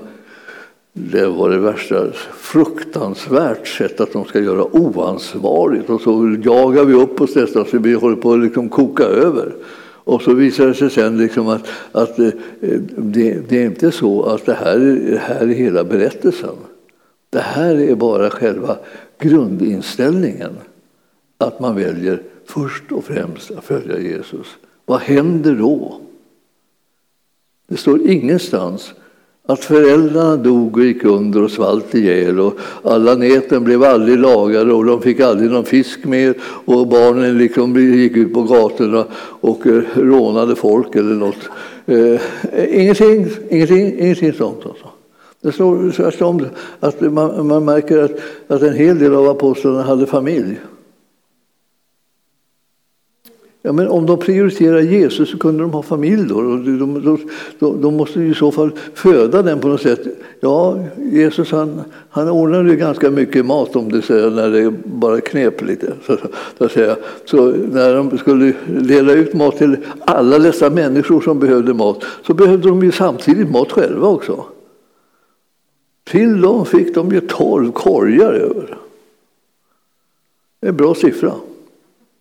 det 0.93 1.27
var 1.27 1.49
det 1.49 1.57
värsta, 1.57 2.11
fruktansvärt 2.37 3.67
sätt 3.67 4.01
att 4.01 4.13
de 4.13 4.25
ska 4.25 4.39
göra 4.39 4.75
oansvarigt. 4.75 5.89
Och 5.89 6.01
så 6.01 6.37
jagar 6.43 6.83
vi 6.83 6.93
upp 6.93 7.21
oss 7.21 7.35
nästan 7.35 7.65
så 7.65 7.77
vi 7.77 7.93
håller 7.93 8.15
på 8.15 8.33
att 8.33 8.39
liksom 8.39 8.69
koka 8.69 9.03
över. 9.03 9.53
Och 10.03 10.21
så 10.21 10.33
visar 10.33 10.67
det 10.67 10.73
sig 10.73 10.89
sen 10.89 11.17
liksom 11.17 11.47
att, 11.47 11.67
att 11.91 12.19
eh, 12.19 12.29
det, 12.97 13.49
det, 13.49 13.61
är 13.61 13.65
inte 13.65 13.91
så 13.91 14.23
att 14.23 14.45
det 14.45 14.53
här, 14.53 14.77
det 15.11 15.17
här 15.17 15.41
är 15.41 15.47
hela 15.47 15.83
berättelsen. 15.83 16.55
Det 17.29 17.39
här 17.39 17.75
är 17.75 17.95
bara 17.95 18.29
själva 18.29 18.77
grundinställningen 19.21 20.51
att 21.37 21.59
man 21.59 21.75
väljer 21.75 22.21
först 22.45 22.91
och 22.91 23.03
främst 23.03 23.51
att 23.51 23.63
följa 23.63 23.99
Jesus. 23.99 24.47
Vad 24.85 24.99
händer 24.99 25.55
då? 25.55 26.01
Det 27.67 27.77
står 27.77 28.07
ingenstans 28.07 28.93
att 29.45 29.63
föräldrarna 29.63 30.35
dog 30.35 30.77
och 30.77 30.83
gick 30.83 31.03
under 31.03 31.43
och 31.43 31.51
svalt 31.51 31.95
ihjäl 31.95 32.39
och 32.39 32.53
alla 32.83 33.15
näten 33.15 33.63
blev 33.63 33.83
aldrig 33.83 34.19
lagade 34.19 34.73
och 34.73 34.85
de 34.85 35.01
fick 35.01 35.19
aldrig 35.19 35.51
någon 35.51 35.65
fisk 35.65 36.05
mer 36.05 36.35
och 36.43 36.87
barnen 36.87 37.37
liksom 37.37 37.75
gick 37.75 38.17
ut 38.17 38.33
på 38.33 38.43
gatorna 38.43 39.05
och 39.41 39.67
eh, 39.67 39.83
rånade 39.95 40.55
folk 40.55 40.95
eller 40.95 41.15
något. 41.15 41.49
Eh, 41.85 42.21
ingenting, 42.81 43.27
ingenting, 43.49 43.99
ingenting 43.99 44.33
sånt. 44.33 44.65
Alltså. 44.65 44.87
Det 45.41 45.51
står 45.51 45.91
tvärtom 45.91 46.45
att 46.79 47.01
man, 47.01 47.47
man 47.47 47.65
märker 47.65 47.97
att, 47.97 48.11
att 48.47 48.61
en 48.61 48.73
hel 48.73 48.99
del 48.99 49.15
av 49.15 49.29
apostlarna 49.29 49.83
hade 49.83 50.05
familj. 50.05 50.59
Ja, 53.63 53.71
men 53.71 53.87
om 53.87 54.05
de 54.05 54.19
prioriterar 54.19 54.79
Jesus 54.79 55.29
så 55.29 55.37
kunde 55.37 55.63
de 55.63 55.71
ha 55.71 55.81
familj 55.81 56.29
då. 56.29 56.41
De, 56.41 56.79
de, 56.79 57.19
de, 57.59 57.81
de 57.81 57.95
måste 57.95 58.21
i 58.21 58.33
så 58.33 58.51
fall 58.51 58.71
föda 58.93 59.41
den 59.41 59.59
på 59.59 59.67
något 59.67 59.81
sätt. 59.81 59.99
Ja, 60.39 60.79
Jesus 60.97 61.51
han, 61.51 61.81
han 62.09 62.29
ordnade 62.29 62.75
ganska 62.75 63.11
mycket 63.11 63.45
mat 63.45 63.75
om 63.75 63.91
det 63.91 64.01
säger, 64.01 64.29
när 64.29 64.49
det 64.49 64.73
bara 64.83 65.21
knep 65.21 65.61
lite. 65.61 65.93
Så, 66.05 66.17
så, 66.57 66.69
säga. 66.69 66.95
så 67.25 67.53
när 67.71 67.95
de 67.95 68.17
skulle 68.17 68.53
dela 68.67 69.13
ut 69.13 69.33
mat 69.33 69.57
till 69.57 69.77
alla 69.99 70.39
dessa 70.39 70.69
människor 70.69 71.21
som 71.21 71.39
behövde 71.39 71.73
mat 71.73 72.03
så 72.27 72.33
behövde 72.33 72.69
de 72.69 72.83
ju 72.83 72.91
samtidigt 72.91 73.51
mat 73.51 73.71
själva 73.71 74.07
också. 74.07 74.45
Till 76.11 76.41
dem 76.41 76.65
fick 76.65 76.95
de 76.95 77.11
ju 77.11 77.21
tolv 77.21 77.71
korgar 77.71 78.33
över. 78.33 78.77
Det 80.59 80.67
är 80.67 80.69
en 80.69 80.77
bra 80.77 80.95
siffra. 80.95 81.33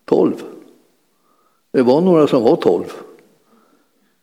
Tolv. 0.05 0.35
Det 1.72 1.83
var 1.83 2.00
några 2.00 2.26
som 2.26 2.42
var 2.42 2.57
tolv. 2.57 2.92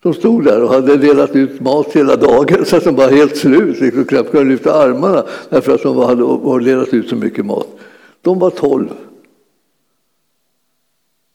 De 0.01 0.13
stod 0.13 0.43
där 0.43 0.63
och 0.63 0.69
hade 0.69 0.97
delat 0.97 1.35
ut 1.35 1.61
mat 1.61 1.93
hela 1.93 2.15
dagen 2.15 2.65
så 2.65 2.77
att 2.77 2.83
de 2.83 2.95
var 2.95 3.09
helt 3.09 3.37
slut. 3.37 3.79
Liksom 3.79 4.05
knappt 4.05 4.31
kunde 4.31 4.51
lyfta 4.51 4.73
armarna 4.73 5.23
därför 5.49 5.75
att 5.75 5.83
de 5.83 5.97
hade 5.97 6.65
delat 6.65 6.93
ut 6.93 7.09
så 7.09 7.15
mycket 7.15 7.45
mat. 7.45 7.67
De 8.21 8.39
var 8.39 8.49
tolv. 8.49 8.89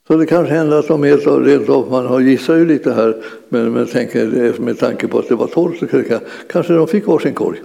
Så 0.06 0.16
det 0.16 0.26
kanske 0.26 0.54
händer 0.54 0.78
att 0.78 0.88
de 0.88 1.02
helt 1.02 1.26
rent 1.26 1.68
av, 1.68 1.90
man 1.90 2.06
har 2.06 2.20
gissar 2.20 2.56
ju 2.56 2.64
lite 2.64 2.92
här, 2.92 3.22
men, 3.48 3.72
men 3.72 3.86
tänker, 3.86 4.60
med 4.60 4.78
tanke 4.78 5.08
på 5.08 5.18
att 5.18 5.28
det 5.28 5.34
var 5.34 5.46
tolv 5.46 5.74
så 5.78 5.86
kanske 6.48 6.72
de 6.72 6.88
fick 6.88 7.06
varsin 7.06 7.34
korg 7.34 7.62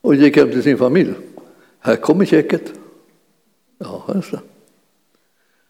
och 0.00 0.14
gick 0.14 0.36
hem 0.36 0.50
till 0.50 0.62
sin 0.62 0.78
familj. 0.78 1.12
Här 1.78 1.96
kommer 1.96 2.24
checket. 2.24 2.72
Ja, 3.78 4.04
alltså. 4.08 4.38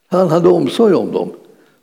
Han 0.08 0.28
hade 0.28 0.48
omsorg 0.48 0.94
om 0.94 1.12
dem. 1.12 1.32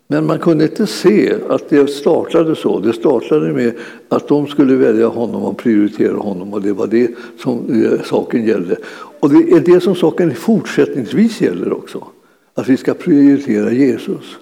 Men 0.08 0.26
man 0.26 0.40
kunde 0.40 0.64
inte 0.64 0.88
se 0.88 1.36
att 1.50 1.70
det 1.70 1.88
startade 1.88 2.56
så. 2.56 2.80
Det 2.80 2.94
startade 2.94 3.54
med 3.54 3.74
att 4.10 4.28
de 4.28 4.48
skulle 4.48 4.76
välja 4.76 5.08
honom 5.08 5.44
och 5.44 5.58
prioritera 5.58 6.18
honom 6.18 6.54
och 6.54 6.62
det 6.62 6.74
var 6.74 6.88
det 6.88 7.12
som 7.40 7.84
eh, 7.84 8.02
saken 8.04 8.46
gällde. 8.46 8.78
Och 9.20 9.30
det 9.30 9.52
är 9.52 9.60
det 9.60 9.82
som 9.82 9.96
saken 9.96 10.36
fortsättningsvis 10.36 11.42
gäller 11.42 11.74
också. 11.74 12.08
Att 12.54 12.70
vi 12.70 12.78
ska 12.78 12.94
prioritera 12.94 13.72
Jesus. 13.72 14.38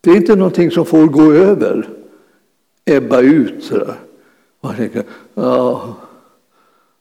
Det 0.00 0.10
är 0.10 0.16
inte 0.16 0.36
någonting 0.36 0.70
som 0.70 0.86
får 0.86 1.06
gå 1.06 1.32
över, 1.32 1.88
ebba 2.84 3.20
ut 3.20 3.64
sådär. 3.64 3.94
Man 4.60 4.76
tänker, 4.76 5.02
ja, 5.34 5.96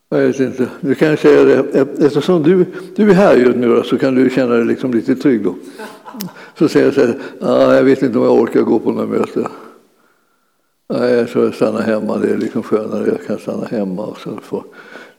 jag 0.09 0.27
vet 0.27 0.39
inte. 0.39 0.69
Du 0.81 0.95
kan 0.95 1.17
säga 1.17 1.43
det. 1.43 1.79
Eh, 1.79 2.05
eftersom 2.05 2.43
du, 2.43 2.65
du 2.95 3.09
är 3.09 3.13
här 3.13 3.35
just 3.35 3.57
nu 3.57 3.83
så 3.83 3.97
kan 3.97 4.15
du 4.15 4.29
känna 4.29 4.55
dig 4.55 4.65
liksom 4.65 4.93
lite 4.93 5.15
trygg. 5.15 5.43
Då. 5.43 5.55
Så 6.57 6.69
säger 6.69 6.85
jag 6.85 6.93
så 6.95 7.01
här, 7.01 7.17
ah, 7.41 7.73
jag 7.73 7.83
vet 7.83 8.01
inte 8.01 8.17
om 8.17 8.23
jag 8.23 8.33
orkar 8.33 8.61
gå 8.61 8.79
på 8.79 8.91
något 8.91 9.09
möte. 9.09 9.47
Nej, 10.93 11.13
jag 11.13 11.29
tror 11.29 11.45
jag 11.45 11.53
stannar 11.53 11.81
hemma. 11.81 12.17
Det 12.17 12.29
är 12.29 12.37
liksom 12.37 12.63
skönare. 12.63 13.07
Jag 13.07 13.27
kan 13.27 13.37
stanna 13.37 13.65
hemma 13.65 14.05
och, 14.05 14.17
så 14.17 14.39
få, 14.43 14.63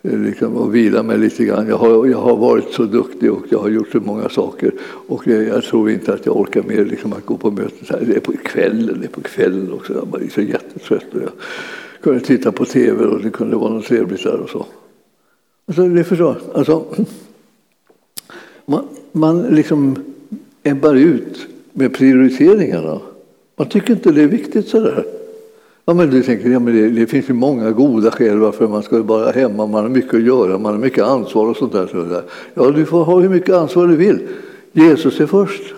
eh, 0.02 0.18
liksom, 0.18 0.56
och 0.56 0.74
vila 0.74 1.02
mig 1.02 1.18
lite 1.18 1.44
grann. 1.44 1.68
Jag 1.68 1.76
har, 1.76 2.06
jag 2.06 2.18
har 2.18 2.36
varit 2.36 2.72
så 2.72 2.82
duktig 2.82 3.32
och 3.32 3.44
jag 3.48 3.58
har 3.58 3.68
gjort 3.68 3.92
så 3.92 4.00
många 4.00 4.28
saker. 4.28 4.72
Och 5.08 5.26
jag, 5.26 5.44
jag 5.44 5.64
tror 5.64 5.90
inte 5.90 6.14
att 6.14 6.26
jag 6.26 6.36
orkar 6.36 6.62
mer 6.62 6.84
liksom, 6.84 7.12
att 7.12 7.26
gå 7.26 7.36
på 7.36 7.50
möten. 7.50 8.06
Det 8.06 8.16
är 8.16 8.20
på 8.20 8.32
kvällen, 8.32 8.98
det 9.00 9.06
är 9.06 9.10
på 9.10 9.20
kvällen 9.20 9.72
också. 9.72 10.06
Jag 10.12 10.22
är 10.22 10.28
så 10.28 10.40
jättetrött. 10.40 11.14
Och 11.14 11.22
jag 11.22 11.32
kunde 12.00 12.20
titta 12.20 12.52
på 12.52 12.64
tv 12.64 13.04
och 13.04 13.20
det 13.22 13.30
kunde 13.30 13.56
vara 13.56 13.72
något 13.72 13.86
trevligt 13.86 14.22
där 14.22 14.40
och 14.40 14.50
så. 14.50 14.66
Alltså, 15.70 15.88
det 15.88 16.04
förstår, 16.04 16.36
alltså, 16.54 16.84
man, 18.66 18.84
man 19.12 19.42
liksom 19.42 19.96
ebbar 20.62 20.94
ut 20.94 21.46
med 21.72 21.94
prioriteringarna. 21.94 23.00
Man 23.56 23.68
tycker 23.68 23.92
inte 23.92 24.12
det 24.12 24.22
är 24.22 24.26
viktigt 24.26 24.68
sådär. 24.68 25.04
Ja, 25.84 25.94
men 25.94 26.10
du 26.10 26.22
tänker, 26.22 26.50
ja, 26.50 26.58
men 26.58 26.74
det, 26.74 26.90
det 26.90 27.06
finns 27.06 27.30
ju 27.30 27.34
många 27.34 27.70
goda 27.70 28.10
skäl 28.10 28.38
varför 28.38 28.68
man 28.68 28.82
ska 28.82 29.02
vara 29.02 29.30
hemma, 29.30 29.66
man 29.66 29.82
har 29.82 29.88
mycket 29.88 30.14
att 30.14 30.22
göra, 30.22 30.58
man 30.58 30.72
har 30.72 30.80
mycket 30.80 31.04
ansvar 31.04 31.46
och 31.46 31.56
sånt 31.56 31.72
där. 31.72 31.86
Så 31.86 32.02
där. 32.02 32.22
Ja, 32.54 32.70
du 32.70 32.86
får 32.86 33.04
ha 33.04 33.20
hur 33.20 33.28
mycket 33.28 33.54
ansvar 33.54 33.86
du 33.86 33.96
vill. 33.96 34.18
Jesus 34.72 35.20
är 35.20 35.26
först. 35.26 35.74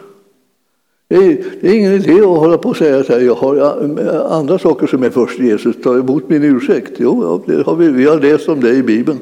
Det 1.09 1.16
är, 1.16 1.44
det 1.61 1.68
är 1.68 1.74
ingen 1.74 1.92
idé 1.92 2.20
att 2.20 2.26
hålla 2.26 2.59
på 2.59 2.68
och 2.68 2.76
säga 2.76 2.98
att 3.00 3.24
jag 3.24 3.35
har 3.35 3.57
eh, 3.57 4.33
andra 4.33 4.59
saker 4.59 4.87
som 4.87 5.02
är 5.02 5.11
först 5.11 5.38
Jesus, 5.38 5.76
ta 5.83 5.98
emot 5.98 6.28
min 6.28 6.42
ursäkt. 6.42 6.92
Jo, 6.96 7.42
det 7.46 7.62
har 7.62 7.76
vi, 7.76 7.88
vi 7.88 8.05
har 8.05 8.20
läst 8.20 8.48
om 8.48 8.61
det 8.61 8.74
i 8.74 8.83
Bibeln. 8.83 9.18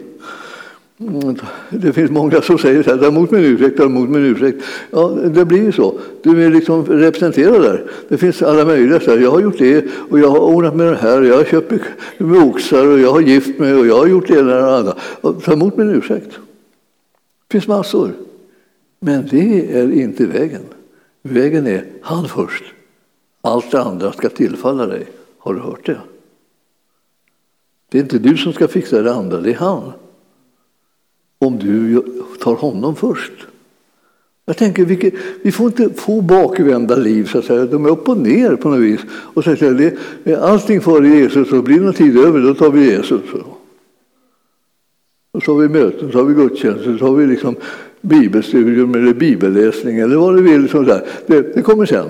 Mm, 1.01 1.37
det 1.71 1.93
finns 1.93 2.11
många 2.11 2.43
som 2.43 2.59
säger 2.59 2.83
så 2.83 2.91
här, 2.91 2.99
ta 2.99 3.07
emot 3.07 3.31
min 3.31 3.45
ursäkt, 3.45 3.77
ta 3.77 3.85
emot 3.85 4.09
min 4.09 4.25
ursäkt. 4.25 4.65
Ja, 4.91 5.09
det 5.09 5.45
blir 5.45 5.63
ju 5.63 5.73
så. 5.73 5.99
Du 6.23 6.45
är 6.45 6.51
liksom 6.51 6.87
representerad 6.87 7.63
där. 7.63 7.91
Det 8.09 8.19
finns 8.19 8.43
alla 8.43 8.65
möjliga. 8.65 9.01
Så 9.01 9.11
här, 9.11 9.19
jag 9.19 9.31
har 9.31 9.41
gjort 9.41 9.59
det 9.59 9.85
och 10.11 10.19
jag 10.19 10.29
har 10.29 10.39
ordnat 10.39 10.77
med 10.77 10.87
det 10.87 10.97
här. 10.97 11.23
Jag 11.23 11.37
har 11.37 11.45
köpt 11.45 11.73
med 12.19 12.43
oxar 12.43 12.87
och 12.87 12.99
jag 12.99 13.13
har 13.13 13.21
gift 13.21 13.59
mig 13.59 13.75
och 13.75 13.87
jag 13.87 13.99
har 13.99 14.07
gjort 14.07 14.29
det 14.29 14.39
ena 14.39 14.57
och 14.57 14.63
det 14.63 14.77
andra. 14.77 14.95
Ta 15.41 15.53
emot 15.53 15.77
min 15.77 15.91
ursäkt. 15.91 16.31
Det 17.49 17.53
finns 17.53 17.69
massor. 17.69 18.13
Men 19.01 19.27
det 19.31 19.77
är 19.77 19.93
inte 19.93 20.27
vägen. 20.27 20.63
Vägen 21.23 21.67
är 21.67 21.85
han 22.03 22.29
först. 22.29 22.65
Allt 23.41 23.71
det 23.71 23.83
andra 23.83 24.13
ska 24.13 24.29
tillfalla 24.29 24.87
dig. 24.87 25.07
Har 25.39 25.55
du 25.55 25.61
hört 25.61 25.87
det? 25.87 26.01
Det 27.89 27.99
är 27.99 28.03
inte 28.03 28.19
du 28.19 28.37
som 28.37 28.53
ska 28.53 28.69
fixa 28.69 29.03
det 29.03 29.15
andra, 29.15 29.41
det 29.41 29.51
är 29.51 29.55
han 29.55 29.93
om 31.41 31.59
du 31.59 32.03
tar 32.41 32.55
honom 32.55 32.97
först. 32.97 33.33
Jag 34.47 34.57
tänker, 34.57 34.85
vilket, 34.85 35.15
vi 35.43 35.53
får 35.53 35.67
inte 35.67 35.91
få 35.91 36.21
bakvända 36.21 36.97
liv, 36.97 37.25
så 37.25 37.39
att 37.39 37.45
säga. 37.45 37.65
de 37.65 37.87
är 37.87 37.91
upp 37.91 38.09
och 38.09 38.17
ner 38.17 38.57
på 38.57 38.69
något 38.69 38.81
vis. 38.81 39.01
Och 39.11 39.45
så 39.45 39.51
att 39.51 39.59
säga, 39.59 39.93
det, 40.25 40.37
allting 40.37 40.81
före 40.81 41.09
Jesus, 41.09 41.53
och 41.53 41.65
blir 41.65 41.79
det 41.79 41.85
någon 41.85 41.95
tid 41.95 42.19
över, 42.19 42.41
då 42.41 42.55
tar 42.55 42.71
vi 42.71 42.91
Jesus. 42.91 43.21
Och 45.33 45.43
så 45.43 45.53
har 45.53 45.61
vi 45.61 45.69
möten, 45.69 46.13
så 46.13 46.19
har 46.19 46.25
vi 46.25 46.35
gudstjänster, 46.35 46.97
så 46.99 47.07
har 47.07 47.15
vi 47.15 47.27
liksom 47.27 47.57
bibelstudium 48.01 48.95
eller 48.95 49.15
bibelläsning 49.15 49.99
eller 49.99 50.17
vad 50.17 50.37
du 50.37 50.43
vill. 50.43 50.69
Sånt 50.69 50.89
där. 50.89 51.07
Det, 51.27 51.55
det 51.55 51.63
kommer 51.63 51.87
sen. 51.87 52.07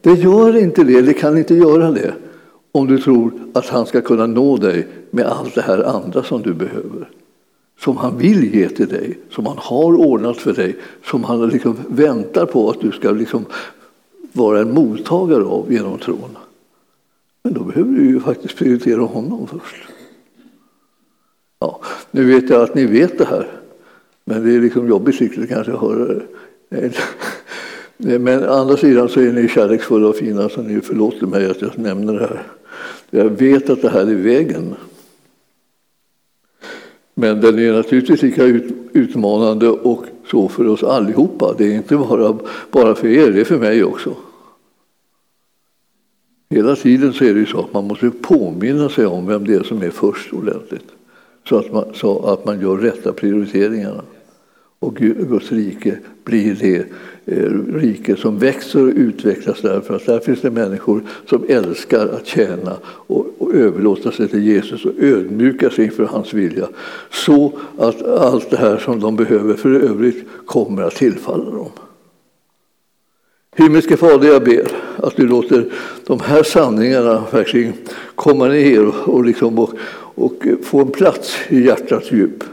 Det 0.00 0.12
gör 0.12 0.56
inte 0.56 0.84
det, 0.84 1.02
det 1.02 1.12
kan 1.12 1.38
inte 1.38 1.54
göra 1.54 1.90
det 1.90 2.14
om 2.72 2.86
du 2.86 2.98
tror 2.98 3.32
att 3.52 3.66
han 3.66 3.86
ska 3.86 4.00
kunna 4.00 4.26
nå 4.26 4.56
dig 4.56 4.86
med 5.10 5.26
allt 5.26 5.54
det 5.54 5.62
här 5.62 5.82
andra 5.82 6.22
som 6.22 6.42
du 6.42 6.54
behöver. 6.54 7.08
Som 7.80 7.96
han 7.96 8.18
vill 8.18 8.54
ge 8.54 8.68
till 8.68 8.88
dig, 8.88 9.18
som 9.30 9.46
han 9.46 9.58
har 9.58 9.96
ordnat 9.96 10.36
för 10.36 10.52
dig, 10.52 10.76
som 11.04 11.24
han 11.24 11.48
liksom 11.48 11.76
väntar 11.88 12.46
på 12.46 12.70
att 12.70 12.80
du 12.80 12.92
ska 12.92 13.10
liksom 13.10 13.44
vara 14.32 14.60
en 14.60 14.74
mottagare 14.74 15.44
av 15.44 15.72
genom 15.72 15.98
tron. 15.98 16.36
Men 17.42 17.54
då 17.54 17.64
behöver 17.64 17.92
du 17.92 18.06
ju 18.06 18.20
faktiskt 18.20 18.56
prioritera 18.56 19.00
honom 19.00 19.46
först. 19.46 19.82
Ja, 21.58 21.80
nu 22.10 22.24
vet 22.24 22.50
jag 22.50 22.62
att 22.62 22.74
ni 22.74 22.86
vet 22.86 23.18
det 23.18 23.24
här, 23.24 23.50
men 24.24 24.44
det 24.44 24.54
är 24.54 24.60
liksom 24.60 24.88
jobbigt 24.88 25.20
riktigt 25.20 25.48
kanske 25.48 25.72
att 25.72 25.80
höra 25.80 26.14
det. 26.68 26.92
Men 27.96 28.44
å 28.48 28.52
andra 28.52 28.76
sidan 28.76 29.08
så 29.08 29.20
är 29.20 29.32
ni 29.32 29.48
kärleksfulla 29.48 30.08
och 30.08 30.16
fina 30.16 30.48
så 30.48 30.62
ni 30.62 30.80
förlåter 30.80 31.26
mig 31.26 31.50
att 31.50 31.62
jag 31.62 31.78
nämner 31.78 32.12
det 32.12 32.26
här. 32.26 32.42
Jag 33.10 33.28
vet 33.28 33.70
att 33.70 33.82
det 33.82 33.88
här 33.88 34.00
är 34.00 34.14
vägen. 34.14 34.74
Men 37.14 37.40
den 37.40 37.58
är 37.58 37.72
naturligtvis 37.72 38.22
lika 38.22 38.44
utmanande 38.92 39.68
och 39.68 40.04
så 40.30 40.48
för 40.48 40.66
oss 40.66 40.82
allihopa. 40.82 41.54
Det 41.58 41.64
är 41.64 41.76
inte 41.76 41.96
bara, 41.96 42.38
bara 42.70 42.94
för 42.94 43.08
er, 43.08 43.30
det 43.30 43.40
är 43.40 43.44
för 43.44 43.58
mig 43.58 43.84
också. 43.84 44.14
Hela 46.50 46.76
tiden 46.76 47.12
så 47.12 47.24
är 47.24 47.34
det 47.34 47.46
så 47.46 47.60
att 47.60 47.72
man 47.72 47.86
måste 47.86 48.10
påminna 48.10 48.88
sig 48.88 49.06
om 49.06 49.26
vem 49.26 49.46
det 49.46 49.54
är 49.54 49.62
som 49.62 49.82
är 49.82 49.90
först 49.90 50.32
ordentligt. 50.32 50.86
Så 51.48 51.56
att 51.56 51.72
man, 51.72 51.84
så 51.94 52.26
att 52.26 52.44
man 52.44 52.60
gör 52.60 52.76
rätta 52.76 53.12
prioriteringarna. 53.12 54.02
Och 54.84 54.96
Guds 54.96 55.52
rike 55.52 55.98
blir 56.24 56.54
det 56.54 56.86
eh, 57.26 57.50
rike 57.74 58.16
som 58.16 58.38
växer 58.38 58.82
och 58.82 58.92
utvecklas 58.96 59.60
därför 59.60 59.96
att 59.96 60.06
där 60.06 60.20
finns 60.20 60.40
det 60.40 60.50
människor 60.50 61.02
som 61.26 61.44
älskar 61.48 62.06
att 62.06 62.26
tjäna 62.26 62.76
och, 62.86 63.26
och 63.38 63.54
överlåta 63.54 64.12
sig 64.12 64.28
till 64.28 64.42
Jesus 64.42 64.84
och 64.84 64.92
ödmjuka 64.98 65.70
sig 65.70 65.84
inför 65.84 66.04
hans 66.04 66.34
vilja. 66.34 66.68
Så 67.10 67.52
att 67.78 68.02
allt 68.02 68.50
det 68.50 68.56
här 68.56 68.78
som 68.78 69.00
de 69.00 69.16
behöver 69.16 69.54
för 69.54 69.70
övrigt 69.70 70.24
kommer 70.46 70.82
att 70.82 70.94
tillfalla 70.94 71.50
dem. 71.50 71.70
Himmelske 73.56 73.96
Fader, 73.96 74.28
jag 74.28 74.44
ber 74.44 74.68
att 74.96 75.16
du 75.16 75.26
låter 75.26 75.66
de 76.06 76.20
här 76.20 76.42
sanningarna 76.42 77.24
verkligen 77.32 77.72
komma 78.14 78.48
ner 78.48 79.08
och, 79.08 79.24
liksom 79.24 79.58
och, 79.58 79.70
och 80.14 80.46
få 80.62 80.80
en 80.80 80.90
plats 80.90 81.36
i 81.48 81.66
hjärtats 81.66 82.12
djup 82.12 82.44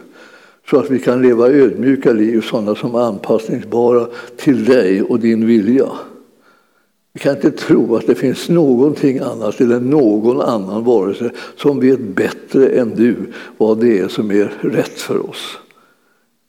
så 0.70 0.80
att 0.80 0.90
vi 0.90 1.00
kan 1.00 1.22
leva 1.22 1.50
ödmjuka 1.50 2.14
liv, 2.14 2.42
sådana 2.42 2.76
som 2.76 2.96
är 2.96 3.00
anpassningsbara 3.00 4.08
till 4.38 4.66
dig 4.66 5.02
och 5.02 5.20
din 5.20 5.48
vilja. 5.48 5.88
Vi 7.14 7.20
kan 7.20 7.36
inte 7.36 7.52
tro 7.52 7.96
att 7.96 8.08
det 8.08 8.16
finns 8.16 8.50
någonting 8.50 9.20
annat 9.20 9.62
eller 9.62 9.80
någon 9.80 10.42
annan 10.42 10.84
varelse 10.84 11.32
som 11.56 11.80
vet 11.80 12.00
bättre 12.00 12.68
än 12.68 12.96
du 12.96 13.16
vad 13.58 13.80
det 13.80 14.00
är 14.00 14.08
som 14.08 14.32
är 14.32 14.54
rätt 14.62 15.02
för 15.02 15.30
oss. 15.30 15.58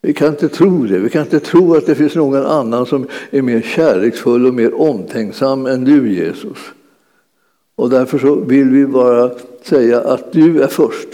Vi 0.01 0.13
kan 0.13 0.27
inte 0.27 0.49
tro 0.49 0.85
det. 0.85 0.99
Vi 0.99 1.09
kan 1.09 1.21
inte 1.21 1.39
tro 1.39 1.75
att 1.75 1.85
det 1.85 1.95
finns 1.95 2.15
någon 2.15 2.45
annan 2.45 2.85
som 2.85 3.07
är 3.31 3.41
mer 3.41 3.61
kärleksfull 3.61 4.45
och 4.45 4.53
mer 4.53 4.81
omtänksam 4.81 5.65
än 5.65 5.83
du, 5.83 6.13
Jesus. 6.13 6.57
Och 7.75 7.89
därför 7.89 8.19
så 8.19 8.35
vill 8.35 8.69
vi 8.69 8.85
bara 8.85 9.31
säga 9.63 10.01
att 10.01 10.31
du 10.31 10.63
är 10.63 10.67
först. 10.67 11.07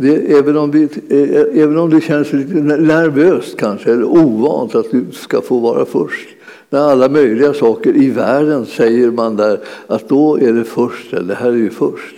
Det, 0.00 0.32
även, 0.38 0.56
om 0.56 0.70
vi, 0.70 0.82
eh, 1.08 1.62
även 1.62 1.78
om 1.78 1.90
det 1.90 2.00
känns 2.00 2.32
lite 2.32 2.54
nervöst 2.54 3.56
kanske, 3.56 3.92
eller 3.92 4.04
ovant 4.04 4.74
att 4.74 4.90
du 4.90 5.04
ska 5.12 5.40
få 5.40 5.58
vara 5.58 5.84
först. 5.84 6.28
När 6.70 6.78
alla 6.78 7.08
möjliga 7.08 7.54
saker 7.54 7.96
i 7.96 8.10
världen 8.10 8.66
säger 8.66 9.10
man 9.10 9.36
där 9.36 9.60
att 9.86 10.08
då 10.08 10.38
är 10.38 10.52
det 10.52 10.64
först, 10.64 11.12
eller 11.12 11.28
det 11.28 11.34
här 11.34 11.48
är 11.48 11.56
ju 11.56 11.70
först. 11.70 12.14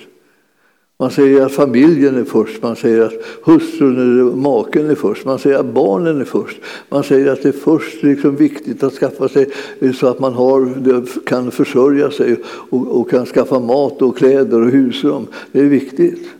Man 0.98 1.10
säger 1.10 1.46
att 1.46 1.52
familjen 1.52 2.16
är 2.16 2.24
först, 2.24 2.62
man 2.62 2.76
säger 2.76 3.02
att 3.02 3.12
hustrun 3.42 3.96
eller 3.96 4.36
maken 4.36 4.90
är 4.90 4.94
först, 4.94 5.24
man 5.24 5.38
säger 5.38 5.58
att 5.58 5.74
barnen 5.74 6.20
är 6.20 6.24
först. 6.24 6.56
Man 6.88 7.04
säger 7.04 7.32
att 7.32 7.42
det 7.42 7.48
är 7.48 7.52
först 7.52 8.02
liksom 8.02 8.36
viktigt 8.36 8.82
att 8.82 8.92
skaffa 8.92 9.28
sig 9.28 9.50
eh, 9.80 9.92
så 9.92 10.06
att 10.06 10.18
man 10.18 10.32
har, 10.32 11.24
kan 11.26 11.50
försörja 11.50 12.10
sig 12.10 12.36
och, 12.70 13.00
och 13.00 13.10
kan 13.10 13.26
skaffa 13.26 13.58
mat 13.58 14.02
och 14.02 14.16
kläder 14.16 14.62
och 14.62 14.70
husrum. 14.70 15.26
Det 15.52 15.60
är 15.60 15.64
viktigt. 15.64 16.39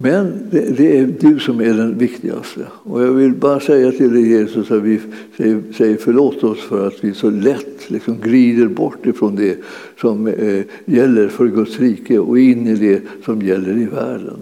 Men 0.00 0.48
det, 0.50 0.76
det, 0.76 0.98
är 0.98 1.06
du 1.20 1.38
som 1.38 1.60
är 1.60 1.74
den 1.74 1.98
viktigaste. 1.98 2.66
Och 2.82 3.02
jag 3.02 3.12
vill 3.12 3.34
bara 3.34 3.60
säga 3.60 3.92
till 3.92 4.12
dig 4.12 4.28
Jesus 4.28 4.70
att 4.70 4.82
vi 4.82 5.00
säger, 5.76 5.96
förlåt 5.96 6.44
oss 6.44 6.60
för 6.60 6.86
att 6.86 7.04
vi 7.04 7.14
så 7.14 7.30
lätt 7.30 7.90
liksom 7.90 8.16
glider 8.22 8.66
bort 8.66 9.06
ifrån 9.06 9.36
det 9.36 9.58
som 10.00 10.26
eh, 10.26 10.62
gäller 10.84 11.28
för 11.28 11.46
Guds 11.46 11.78
rike 11.78 12.18
och 12.18 12.38
in 12.38 12.66
i 12.66 12.74
det 12.74 13.02
som 13.24 13.42
gäller 13.42 13.78
i 13.78 13.84
världen. 13.84 14.38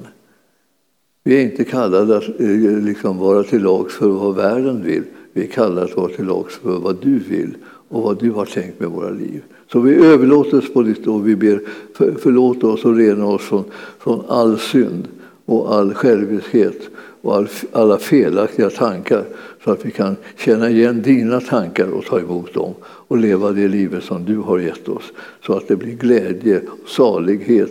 Vi 1.24 1.36
är 1.36 1.42
inte 1.42 1.64
kallade 1.64 2.16
att 2.16 2.40
eh, 2.40 2.78
liksom 2.84 3.18
vara 3.18 3.42
till 3.42 3.62
lags 3.62 3.94
för 3.94 4.08
vad 4.08 4.36
världen 4.36 4.82
vill. 4.84 5.02
Vi 5.32 5.42
är 5.42 5.46
kallade 5.46 5.82
att 5.82 5.96
vara 5.96 6.12
till 6.12 6.24
lags 6.24 6.54
för 6.54 6.78
vad 6.78 6.96
du 7.02 7.18
vill 7.18 7.54
och 7.88 8.02
vad 8.02 8.20
du 8.20 8.30
har 8.30 8.44
tänkt 8.44 8.80
med 8.80 8.88
våra 8.88 9.10
liv. 9.10 9.42
Så 9.72 9.80
vi 9.80 9.94
överlåter 9.94 10.58
oss 10.58 10.72
på 10.72 10.82
ditt 10.82 11.06
och 11.06 11.28
vi 11.28 11.36
ber 11.36 11.60
för, 11.94 12.14
förlåt 12.18 12.64
oss 12.64 12.84
och 12.84 12.96
rena 12.96 13.26
oss 13.26 13.42
från, 13.42 13.64
från 13.98 14.24
all 14.28 14.58
synd 14.58 15.08
och 15.46 15.74
all 15.74 15.94
själviskhet 15.94 16.78
och 17.22 17.36
all, 17.36 17.48
alla 17.72 17.98
felaktiga 17.98 18.70
tankar 18.70 19.24
så 19.64 19.70
att 19.70 19.86
vi 19.86 19.90
kan 19.90 20.16
känna 20.36 20.70
igen 20.70 21.02
dina 21.02 21.40
tankar 21.40 21.86
och 21.86 22.04
ta 22.04 22.20
emot 22.20 22.54
dem 22.54 22.74
och 22.82 23.18
leva 23.18 23.52
det 23.52 23.68
livet 23.68 24.04
som 24.04 24.24
du 24.24 24.36
har 24.36 24.58
gett 24.58 24.88
oss 24.88 25.12
så 25.46 25.52
att 25.52 25.68
det 25.68 25.76
blir 25.76 25.94
glädje 25.94 26.60
och 26.82 26.88
salighet 26.88 27.70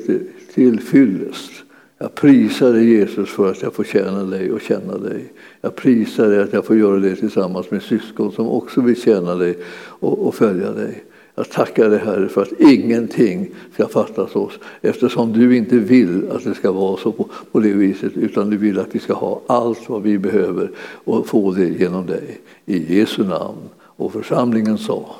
till 0.53 0.79
fyllest. 0.79 1.51
Jag 1.97 2.15
prisar 2.15 2.73
dig 2.73 2.89
Jesus 2.89 3.29
för 3.29 3.51
att 3.51 3.61
jag 3.61 3.73
får 3.73 3.83
tjäna 3.83 4.23
dig 4.23 4.51
och 4.51 4.61
känna 4.61 4.97
dig. 4.97 5.33
Jag 5.61 5.75
prisar 5.75 6.29
dig 6.29 6.39
att 6.39 6.53
jag 6.53 6.65
får 6.65 6.77
göra 6.77 6.99
det 6.99 7.15
tillsammans 7.15 7.71
med 7.71 7.81
syskon 7.81 8.31
som 8.31 8.47
också 8.47 8.81
vill 8.81 9.01
tjäna 9.01 9.35
dig 9.35 9.57
och, 9.75 10.27
och 10.27 10.35
följa 10.35 10.71
dig. 10.71 11.03
Jag 11.35 11.49
tackar 11.49 11.89
dig 11.89 11.99
Herre 11.99 12.29
för 12.29 12.41
att 12.41 12.59
ingenting 12.59 13.49
ska 13.73 13.87
fattas 13.87 14.35
oss 14.35 14.53
eftersom 14.81 15.33
du 15.33 15.57
inte 15.57 15.77
vill 15.77 16.31
att 16.31 16.43
det 16.43 16.55
ska 16.55 16.71
vara 16.71 16.97
så 16.97 17.11
på, 17.11 17.29
på 17.51 17.59
det 17.59 17.73
viset 17.73 18.17
utan 18.17 18.49
du 18.49 18.57
vill 18.57 18.79
att 18.79 18.95
vi 18.95 18.99
ska 18.99 19.13
ha 19.13 19.41
allt 19.47 19.89
vad 19.89 20.01
vi 20.01 20.17
behöver 20.17 20.71
och 20.77 21.27
få 21.27 21.51
det 21.51 21.67
genom 21.67 22.05
dig. 22.05 22.41
I 22.65 22.99
Jesu 22.99 23.23
namn. 23.23 23.69
Och 23.77 24.13
församlingen 24.13 24.77
sa 24.77 25.15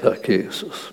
Tack 0.00 0.28
Jesus. 0.28 0.92